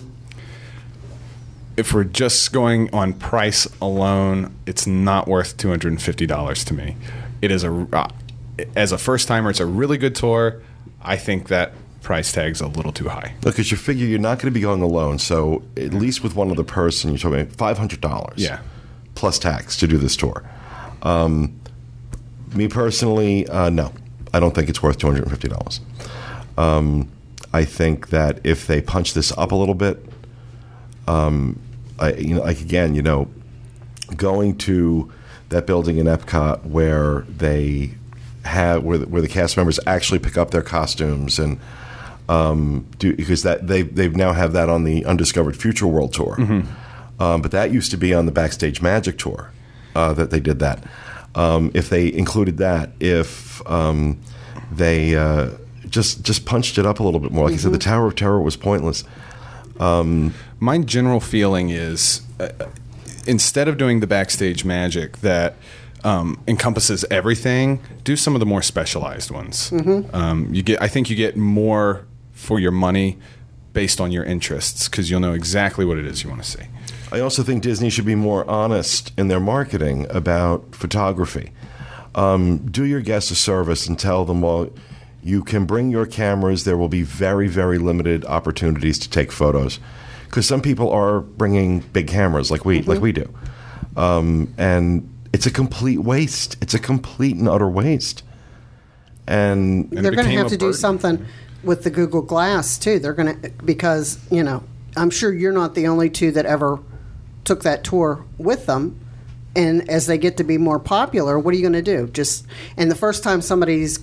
if 1.76 1.92
we're 1.92 2.04
just 2.04 2.52
going 2.52 2.88
on 2.94 3.12
price 3.12 3.66
alone, 3.82 4.54
it's 4.64 4.86
not 4.86 5.26
worth 5.26 5.56
two 5.56 5.68
hundred 5.68 5.88
and 5.92 6.00
fifty 6.02 6.24
dollars 6.26 6.62
to 6.64 6.74
me. 6.74 6.96
It 7.42 7.50
is 7.50 7.64
a 7.64 7.86
uh, 7.92 8.08
as 8.76 8.92
a 8.92 8.98
first 8.98 9.26
timer, 9.26 9.50
it's 9.50 9.58
a 9.60 9.66
really 9.66 9.98
good 9.98 10.14
tour. 10.14 10.62
I 11.02 11.16
think 11.16 11.48
that 11.48 11.72
price 12.04 12.30
tag's 12.32 12.60
a 12.60 12.68
little 12.68 12.92
too 12.92 13.08
high. 13.08 13.34
Look, 13.42 13.54
because 13.54 13.70
you 13.72 13.76
figure 13.76 14.06
you're 14.06 14.20
not 14.20 14.38
going 14.38 14.52
to 14.52 14.54
be 14.54 14.60
going 14.60 14.82
alone, 14.82 15.18
so 15.18 15.62
at 15.76 15.92
least 15.92 16.22
with 16.22 16.36
one 16.36 16.50
other 16.52 16.62
person, 16.62 17.10
you're 17.10 17.18
talking 17.18 17.46
five 17.48 17.78
hundred 17.78 18.00
dollars. 18.00 18.38
Yeah. 18.40 18.60
plus 19.16 19.38
tax 19.38 19.76
to 19.78 19.86
do 19.88 19.96
this 19.98 20.14
tour. 20.16 20.42
Um, 21.02 21.58
me 22.54 22.68
personally, 22.68 23.48
uh, 23.48 23.70
no, 23.70 23.92
I 24.32 24.38
don't 24.40 24.54
think 24.54 24.68
it's 24.68 24.82
worth 24.82 24.98
two 24.98 25.06
hundred 25.08 25.22
and 25.22 25.30
fifty 25.32 25.48
dollars. 25.48 25.80
Um, 26.56 27.10
I 27.52 27.64
think 27.64 28.08
that 28.10 28.40
if 28.44 28.66
they 28.66 28.80
punch 28.80 29.14
this 29.14 29.32
up 29.36 29.52
a 29.52 29.54
little 29.56 29.74
bit, 29.74 30.04
um, 31.08 31.58
I, 31.98 32.12
you 32.14 32.34
know, 32.34 32.42
like 32.42 32.60
again, 32.60 32.94
you 32.94 33.02
know, 33.02 33.28
going 34.16 34.56
to 34.58 35.12
that 35.50 35.66
building 35.66 35.98
in 35.98 36.06
Epcot 36.06 36.64
where 36.64 37.20
they 37.22 37.90
have 38.44 38.82
where 38.84 38.98
the, 38.98 39.06
where 39.06 39.22
the 39.22 39.28
cast 39.28 39.56
members 39.56 39.78
actually 39.86 40.18
pick 40.18 40.36
up 40.36 40.50
their 40.50 40.62
costumes 40.62 41.38
and 41.38 41.58
um, 42.28 42.86
do 42.98 43.14
because 43.14 43.42
that 43.42 43.66
they 43.66 43.82
they 43.82 44.08
now 44.08 44.32
have 44.32 44.52
that 44.52 44.68
on 44.68 44.84
the 44.84 45.04
Undiscovered 45.04 45.56
Future 45.56 45.86
World 45.86 46.12
tour, 46.12 46.36
um, 47.18 47.42
but 47.42 47.50
that 47.50 47.70
used 47.72 47.90
to 47.90 47.96
be 47.96 48.14
on 48.14 48.26
the 48.26 48.32
Backstage 48.32 48.80
Magic 48.82 49.18
tour 49.18 49.50
uh, 49.94 50.12
that 50.14 50.30
they 50.30 50.40
did 50.40 50.58
that. 50.60 50.82
Um, 51.34 51.70
if 51.74 51.88
they 51.88 52.12
included 52.12 52.58
that, 52.58 52.90
if 53.00 53.60
um, 53.68 54.20
they 54.72 55.16
uh, 55.16 55.50
just 55.88 56.22
just 56.22 56.44
punched 56.46 56.78
it 56.78 56.86
up 56.86 57.00
a 57.00 57.02
little 57.02 57.20
bit 57.20 57.32
more, 57.32 57.44
like 57.44 57.54
I 57.54 57.56
said, 57.58 57.72
the 57.72 57.78
Tower 57.78 58.06
of 58.06 58.14
Terror 58.16 58.40
was 58.40 58.56
pointless. 58.56 59.04
My 60.60 60.78
general 60.78 61.20
feeling 61.20 61.70
is 61.70 62.22
uh, 62.40 62.48
instead 63.26 63.68
of 63.68 63.76
doing 63.76 64.00
the 64.00 64.06
backstage 64.06 64.64
magic 64.64 65.18
that 65.18 65.56
um, 66.04 66.40
encompasses 66.46 67.04
everything, 67.10 67.80
do 68.04 68.16
some 68.16 68.34
of 68.34 68.40
the 68.40 68.46
more 68.46 68.62
specialized 68.62 69.30
ones. 69.30 69.70
Um, 70.14 70.54
you 70.54 70.62
get, 70.62 70.80
I 70.80 70.88
think, 70.88 71.10
you 71.10 71.16
get 71.16 71.36
more 71.36 72.06
for 72.44 72.60
your 72.60 72.70
money 72.70 73.18
based 73.72 74.00
on 74.00 74.12
your 74.12 74.24
interests 74.24 74.88
because 74.88 75.10
you'll 75.10 75.20
know 75.20 75.32
exactly 75.32 75.84
what 75.84 75.98
it 75.98 76.06
is 76.06 76.22
you 76.22 76.30
want 76.30 76.42
to 76.42 76.48
see. 76.48 76.64
I 77.10 77.20
also 77.20 77.42
think 77.42 77.62
Disney 77.62 77.90
should 77.90 78.06
be 78.06 78.14
more 78.14 78.48
honest 78.48 79.12
in 79.18 79.28
their 79.28 79.40
marketing 79.40 80.06
about 80.10 80.74
photography. 80.74 81.50
Um, 82.14 82.58
do 82.70 82.84
your 82.84 83.00
guests 83.00 83.30
a 83.32 83.34
service 83.34 83.88
and 83.88 83.98
tell 83.98 84.24
them, 84.24 84.40
well, 84.40 84.70
you 85.22 85.42
can 85.42 85.64
bring 85.64 85.90
your 85.90 86.06
cameras. 86.06 86.64
There 86.64 86.76
will 86.76 86.88
be 86.88 87.02
very, 87.02 87.48
very 87.48 87.78
limited 87.78 88.24
opportunities 88.26 88.98
to 89.00 89.10
take 89.10 89.32
photos 89.32 89.80
because 90.26 90.46
some 90.46 90.60
people 90.60 90.90
are 90.90 91.20
bringing 91.20 91.80
big 91.80 92.06
cameras 92.06 92.50
like 92.50 92.64
we 92.64 92.82
like 92.82 93.00
we 93.00 93.10
do, 93.12 93.32
um, 93.96 94.52
and 94.58 95.08
it's 95.32 95.46
a 95.46 95.50
complete 95.50 95.98
waste. 96.00 96.56
It's 96.60 96.74
a 96.74 96.78
complete 96.78 97.36
and 97.36 97.48
utter 97.48 97.68
waste. 97.68 98.22
And 99.26 99.90
And 99.92 100.04
They're 100.04 100.12
going 100.12 100.26
to 100.28 100.32
have 100.32 100.46
a 100.46 100.50
to 100.50 100.56
do 100.56 100.66
burden. 100.66 100.78
something 100.78 101.26
with 101.64 101.84
the 101.84 101.90
Google 101.90 102.22
Glass 102.22 102.78
too. 102.78 102.98
They're 102.98 103.12
going 103.12 103.40
to 103.40 103.50
because 103.64 104.18
you 104.30 104.42
know 104.42 104.62
I'm 104.96 105.10
sure 105.10 105.32
you're 105.32 105.52
not 105.52 105.74
the 105.74 105.86
only 105.86 106.10
two 106.10 106.30
that 106.32 106.46
ever 106.46 106.78
took 107.44 107.62
that 107.62 107.84
tour 107.84 108.24
with 108.38 108.66
them. 108.66 109.00
And 109.56 109.88
as 109.88 110.06
they 110.06 110.18
get 110.18 110.38
to 110.38 110.44
be 110.44 110.58
more 110.58 110.80
popular, 110.80 111.38
what 111.38 111.54
are 111.54 111.56
you 111.56 111.62
going 111.62 111.74
to 111.74 111.82
do? 111.82 112.08
Just 112.08 112.46
and 112.76 112.90
the 112.90 112.96
first 112.96 113.22
time 113.22 113.40
somebody's 113.40 114.00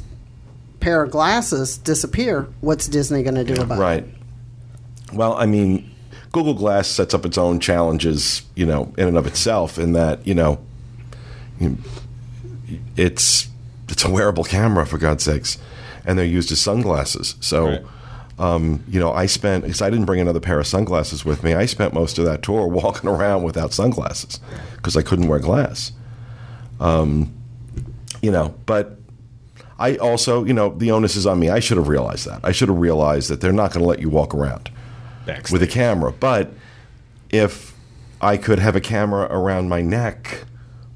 pair 0.80 1.04
of 1.04 1.12
glasses 1.12 1.78
disappear, 1.78 2.48
what's 2.62 2.88
Disney 2.88 3.24
going 3.24 3.36
to 3.36 3.44
do 3.44 3.62
about 3.62 3.78
it? 3.78 3.82
Right. 3.82 4.06
Well, 5.14 5.34
I 5.36 5.46
mean, 5.46 5.92
Google 6.32 6.54
Glass 6.54 6.88
sets 6.88 7.14
up 7.14 7.26
its 7.26 7.38
own 7.38 7.60
challenges, 7.60 8.44
you 8.56 8.66
know, 8.66 8.94
in 8.98 9.08
and 9.08 9.18
of 9.18 9.28
itself. 9.28 9.78
In 9.78 9.94
that, 9.94 10.26
you 10.26 10.34
know, 10.34 10.60
it's 12.96 13.50
it's 13.90 14.06
a 14.06 14.10
wearable 14.10 14.46
camera 14.46 14.86
for 14.86 14.98
God's 14.98 15.24
sakes, 15.24 15.58
and 16.06 16.18
they're 16.18 16.26
used 16.26 16.52
as 16.52 16.60
sunglasses. 16.60 17.36
So, 17.40 17.66
Right. 17.68 17.82
um, 18.40 18.84
you 18.88 19.00
know, 19.00 19.12
I 19.14 19.26
spent 19.26 19.64
because 19.64 19.82
I 19.82 19.90
didn't 19.90 20.06
bring 20.06 20.20
another 20.20 20.40
pair 20.40 20.60
of 20.60 20.68
sunglasses 20.68 21.24
with 21.26 21.44
me. 21.44 21.54
I 21.54 21.66
spent 21.66 21.94
most 21.94 22.18
of 22.18 22.26
that 22.26 22.42
tour 22.42 22.68
walking 22.82 23.10
around 23.10 23.44
without 23.44 23.74
sunglasses 23.74 24.40
because 24.78 24.96
I 24.98 25.02
couldn't 25.02 25.28
wear 25.28 25.40
glass. 25.40 25.92
Um, 26.80 27.34
you 28.22 28.32
know, 28.32 28.54
but 28.66 28.98
I 29.80 29.96
also, 29.98 30.44
you 30.44 30.54
know, 30.54 30.70
the 30.70 30.92
onus 30.92 31.16
is 31.16 31.26
on 31.26 31.40
me. 31.40 31.50
I 31.50 31.60
should 31.60 31.78
have 31.78 31.88
realized 31.88 32.28
that. 32.28 32.40
I 32.44 32.52
should 32.52 32.70
have 32.70 32.78
realized 32.78 33.30
that 33.30 33.42
they're 33.42 33.52
not 33.54 33.72
going 33.74 33.82
to 33.84 33.88
let 33.90 34.00
you 34.00 34.10
walk 34.10 34.34
around 34.36 34.70
Backstage. 35.26 35.52
with 35.52 35.64
a 35.64 35.68
camera. 35.68 36.12
But 36.12 36.52
if 37.32 37.74
I 38.22 38.38
could 38.38 38.60
have 38.60 38.76
a 38.76 38.82
camera 38.82 39.28
around 39.32 39.70
my 39.70 39.82
neck 39.82 40.46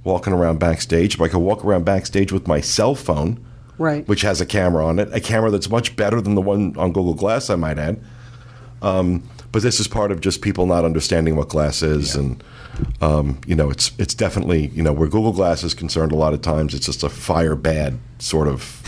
walking 0.03 0.33
around 0.33 0.59
backstage, 0.59 1.15
if 1.15 1.21
I 1.21 1.27
could 1.27 1.39
walk 1.39 1.65
around 1.65 1.83
backstage 1.85 2.31
with 2.31 2.47
my 2.47 2.61
cell 2.61 2.93
phone, 2.93 3.43
Right. 3.77 4.07
which 4.07 4.21
has 4.21 4.41
a 4.41 4.45
camera 4.45 4.85
on 4.85 4.99
it, 4.99 5.09
a 5.13 5.19
camera 5.19 5.51
that's 5.51 5.69
much 5.69 5.95
better 5.95 6.21
than 6.21 6.35
the 6.35 6.41
one 6.41 6.75
on 6.77 6.93
Google 6.93 7.13
Glass, 7.13 7.49
I 7.49 7.55
might 7.55 7.77
add. 7.77 7.99
Um, 8.81 9.23
but 9.51 9.61
this 9.63 9.79
is 9.79 9.87
part 9.87 10.11
of 10.11 10.19
just 10.19 10.41
people 10.41 10.65
not 10.65 10.83
understanding 10.83 11.37
what 11.37 11.47
glass 11.47 11.81
is, 11.81 12.13
and 12.15 12.43
um, 12.99 13.39
you 13.47 13.55
know, 13.55 13.69
it's 13.69 13.93
it's 13.97 14.13
definitely 14.13 14.67
you 14.67 14.83
know 14.83 14.91
where 14.91 15.07
Google 15.07 15.31
Glass 15.31 15.63
is 15.63 15.73
concerned. 15.73 16.11
A 16.11 16.15
lot 16.15 16.33
of 16.33 16.41
times, 16.41 16.73
it's 16.73 16.87
just 16.87 17.03
a 17.03 17.09
fire 17.09 17.55
bad 17.55 17.97
sort 18.19 18.49
of 18.49 18.83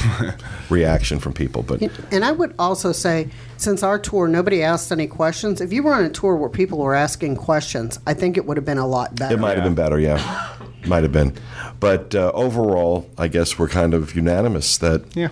reaction 0.69 1.19
from 1.19 1.31
people. 1.31 1.63
But 1.63 1.81
And 2.11 2.25
I 2.25 2.33
would 2.33 2.53
also 2.59 2.91
say, 2.91 3.29
since 3.55 3.81
our 3.81 3.97
tour, 3.97 4.27
nobody 4.27 4.61
asked 4.61 4.91
any 4.91 5.07
questions. 5.07 5.61
If 5.61 5.71
you 5.71 5.83
were 5.83 5.93
on 5.93 6.03
a 6.03 6.09
tour 6.09 6.35
where 6.35 6.49
people 6.49 6.79
were 6.79 6.95
asking 6.95 7.37
questions, 7.37 7.97
I 8.05 8.13
think 8.13 8.35
it 8.35 8.45
would 8.45 8.57
have 8.57 8.65
been 8.65 8.77
a 8.77 8.87
lot 8.87 9.15
better. 9.15 9.35
It 9.35 9.39
might 9.39 9.55
have 9.55 9.63
been 9.63 9.75
better, 9.75 9.99
yeah. 10.01 10.56
Might 10.87 11.03
have 11.03 11.11
been. 11.11 11.33
But 11.79 12.15
uh, 12.15 12.31
overall, 12.33 13.09
I 13.17 13.27
guess 13.27 13.57
we're 13.59 13.69
kind 13.69 13.93
of 13.93 14.15
unanimous 14.15 14.77
that 14.79 15.03
Yeah. 15.15 15.29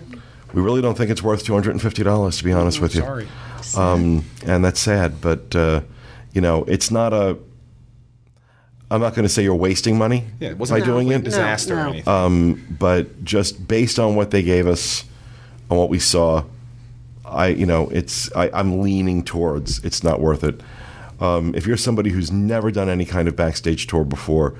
we 0.54 0.62
really 0.62 0.82
don't 0.82 0.98
think 0.98 1.10
it's 1.12 1.24
worth 1.24 1.46
$250, 1.46 2.38
to 2.38 2.44
be 2.44 2.52
honest 2.52 2.80
with 2.82 2.96
you. 2.96 3.02
Sorry. 3.02 3.28
Um, 3.76 4.26
and 4.46 4.64
that's 4.64 4.80
sad. 4.80 5.22
But, 5.22 5.56
uh, 5.56 5.82
you 6.34 6.42
know, 6.42 6.64
it's 6.66 6.92
not 6.92 7.14
a. 7.14 7.38
I'm 8.92 9.02
not 9.02 9.16
going 9.16 9.24
to 9.24 9.30
say 9.30 9.42
you're 9.42 9.56
wasting 9.56 9.98
money 9.98 10.26
Yeah, 10.40 10.50
it 10.50 10.54
by 10.54 10.58
wasn't 10.60 10.86
doing 10.86 11.12
a 11.12 11.16
it. 11.16 11.24
disaster 11.24 11.76
No, 11.76 11.82
or 11.82 11.88
anything. 11.88 12.08
Um, 12.08 12.78
but 12.80 13.24
just 13.24 13.68
based 13.68 13.98
on 13.98 14.16
what 14.16 14.30
they 14.30 14.44
gave 14.44 14.68
us, 14.68 15.06
on 15.72 15.78
what 15.78 15.90
we 15.90 15.98
saw, 15.98 16.44
I 17.26 17.48
you 17.48 17.66
know 17.66 17.90
it's 17.90 18.32
I, 18.36 18.52
I'm 18.54 18.82
leaning 18.82 19.24
towards 19.24 19.84
it's 19.84 20.04
not 20.04 20.22
worth 20.22 20.44
it. 20.44 20.62
Um, 21.20 21.56
if 21.56 21.66
you're 21.66 21.78
somebody 21.78 22.12
who's 22.12 22.32
never 22.32 22.70
done 22.70 22.88
any 22.88 23.06
kind 23.06 23.28
of 23.28 23.36
backstage 23.36 23.88
tour 23.88 24.04
before, 24.04 24.54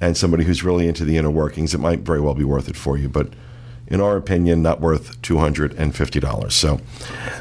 and 0.00 0.16
somebody 0.16 0.44
who's 0.44 0.62
really 0.64 0.88
into 0.88 1.04
the 1.04 1.16
inner 1.16 1.30
workings, 1.30 1.74
it 1.74 1.78
might 1.78 2.00
very 2.00 2.20
well 2.20 2.34
be 2.34 2.44
worth 2.44 2.68
it 2.68 2.76
for 2.76 2.96
you. 2.98 3.08
But 3.08 3.32
in 3.86 4.00
our 4.00 4.16
opinion, 4.16 4.62
not 4.62 4.80
worth 4.80 5.20
two 5.22 5.38
hundred 5.38 5.74
and 5.74 5.94
fifty 5.94 6.20
dollars. 6.20 6.54
So 6.54 6.80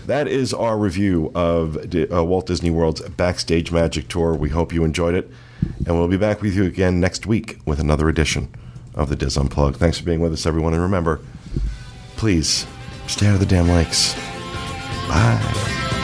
that 0.05 0.27
is 0.27 0.53
our 0.53 0.77
review 0.77 1.31
of 1.33 1.89
Di- 1.89 2.07
uh, 2.07 2.23
Walt 2.23 2.47
Disney 2.47 2.69
World's 2.69 3.01
Backstage 3.01 3.71
Magic 3.71 4.07
Tour. 4.07 4.33
We 4.33 4.49
hope 4.49 4.73
you 4.73 4.83
enjoyed 4.83 5.15
it, 5.15 5.31
and 5.85 5.97
we'll 5.97 6.07
be 6.07 6.17
back 6.17 6.41
with 6.41 6.53
you 6.55 6.65
again 6.65 6.99
next 6.99 7.25
week 7.25 7.59
with 7.65 7.79
another 7.79 8.09
edition 8.09 8.49
of 8.93 9.09
the 9.09 9.15
DIS 9.15 9.37
Unplugged. 9.37 9.77
Thanks 9.77 9.97
for 9.99 10.05
being 10.05 10.19
with 10.19 10.33
us, 10.33 10.45
everyone, 10.45 10.73
and 10.73 10.81
remember, 10.83 11.21
please 12.17 12.67
stay 13.07 13.27
out 13.27 13.35
of 13.35 13.39
the 13.39 13.45
damn 13.45 13.67
lakes. 13.69 14.13
Bye. 15.07 16.02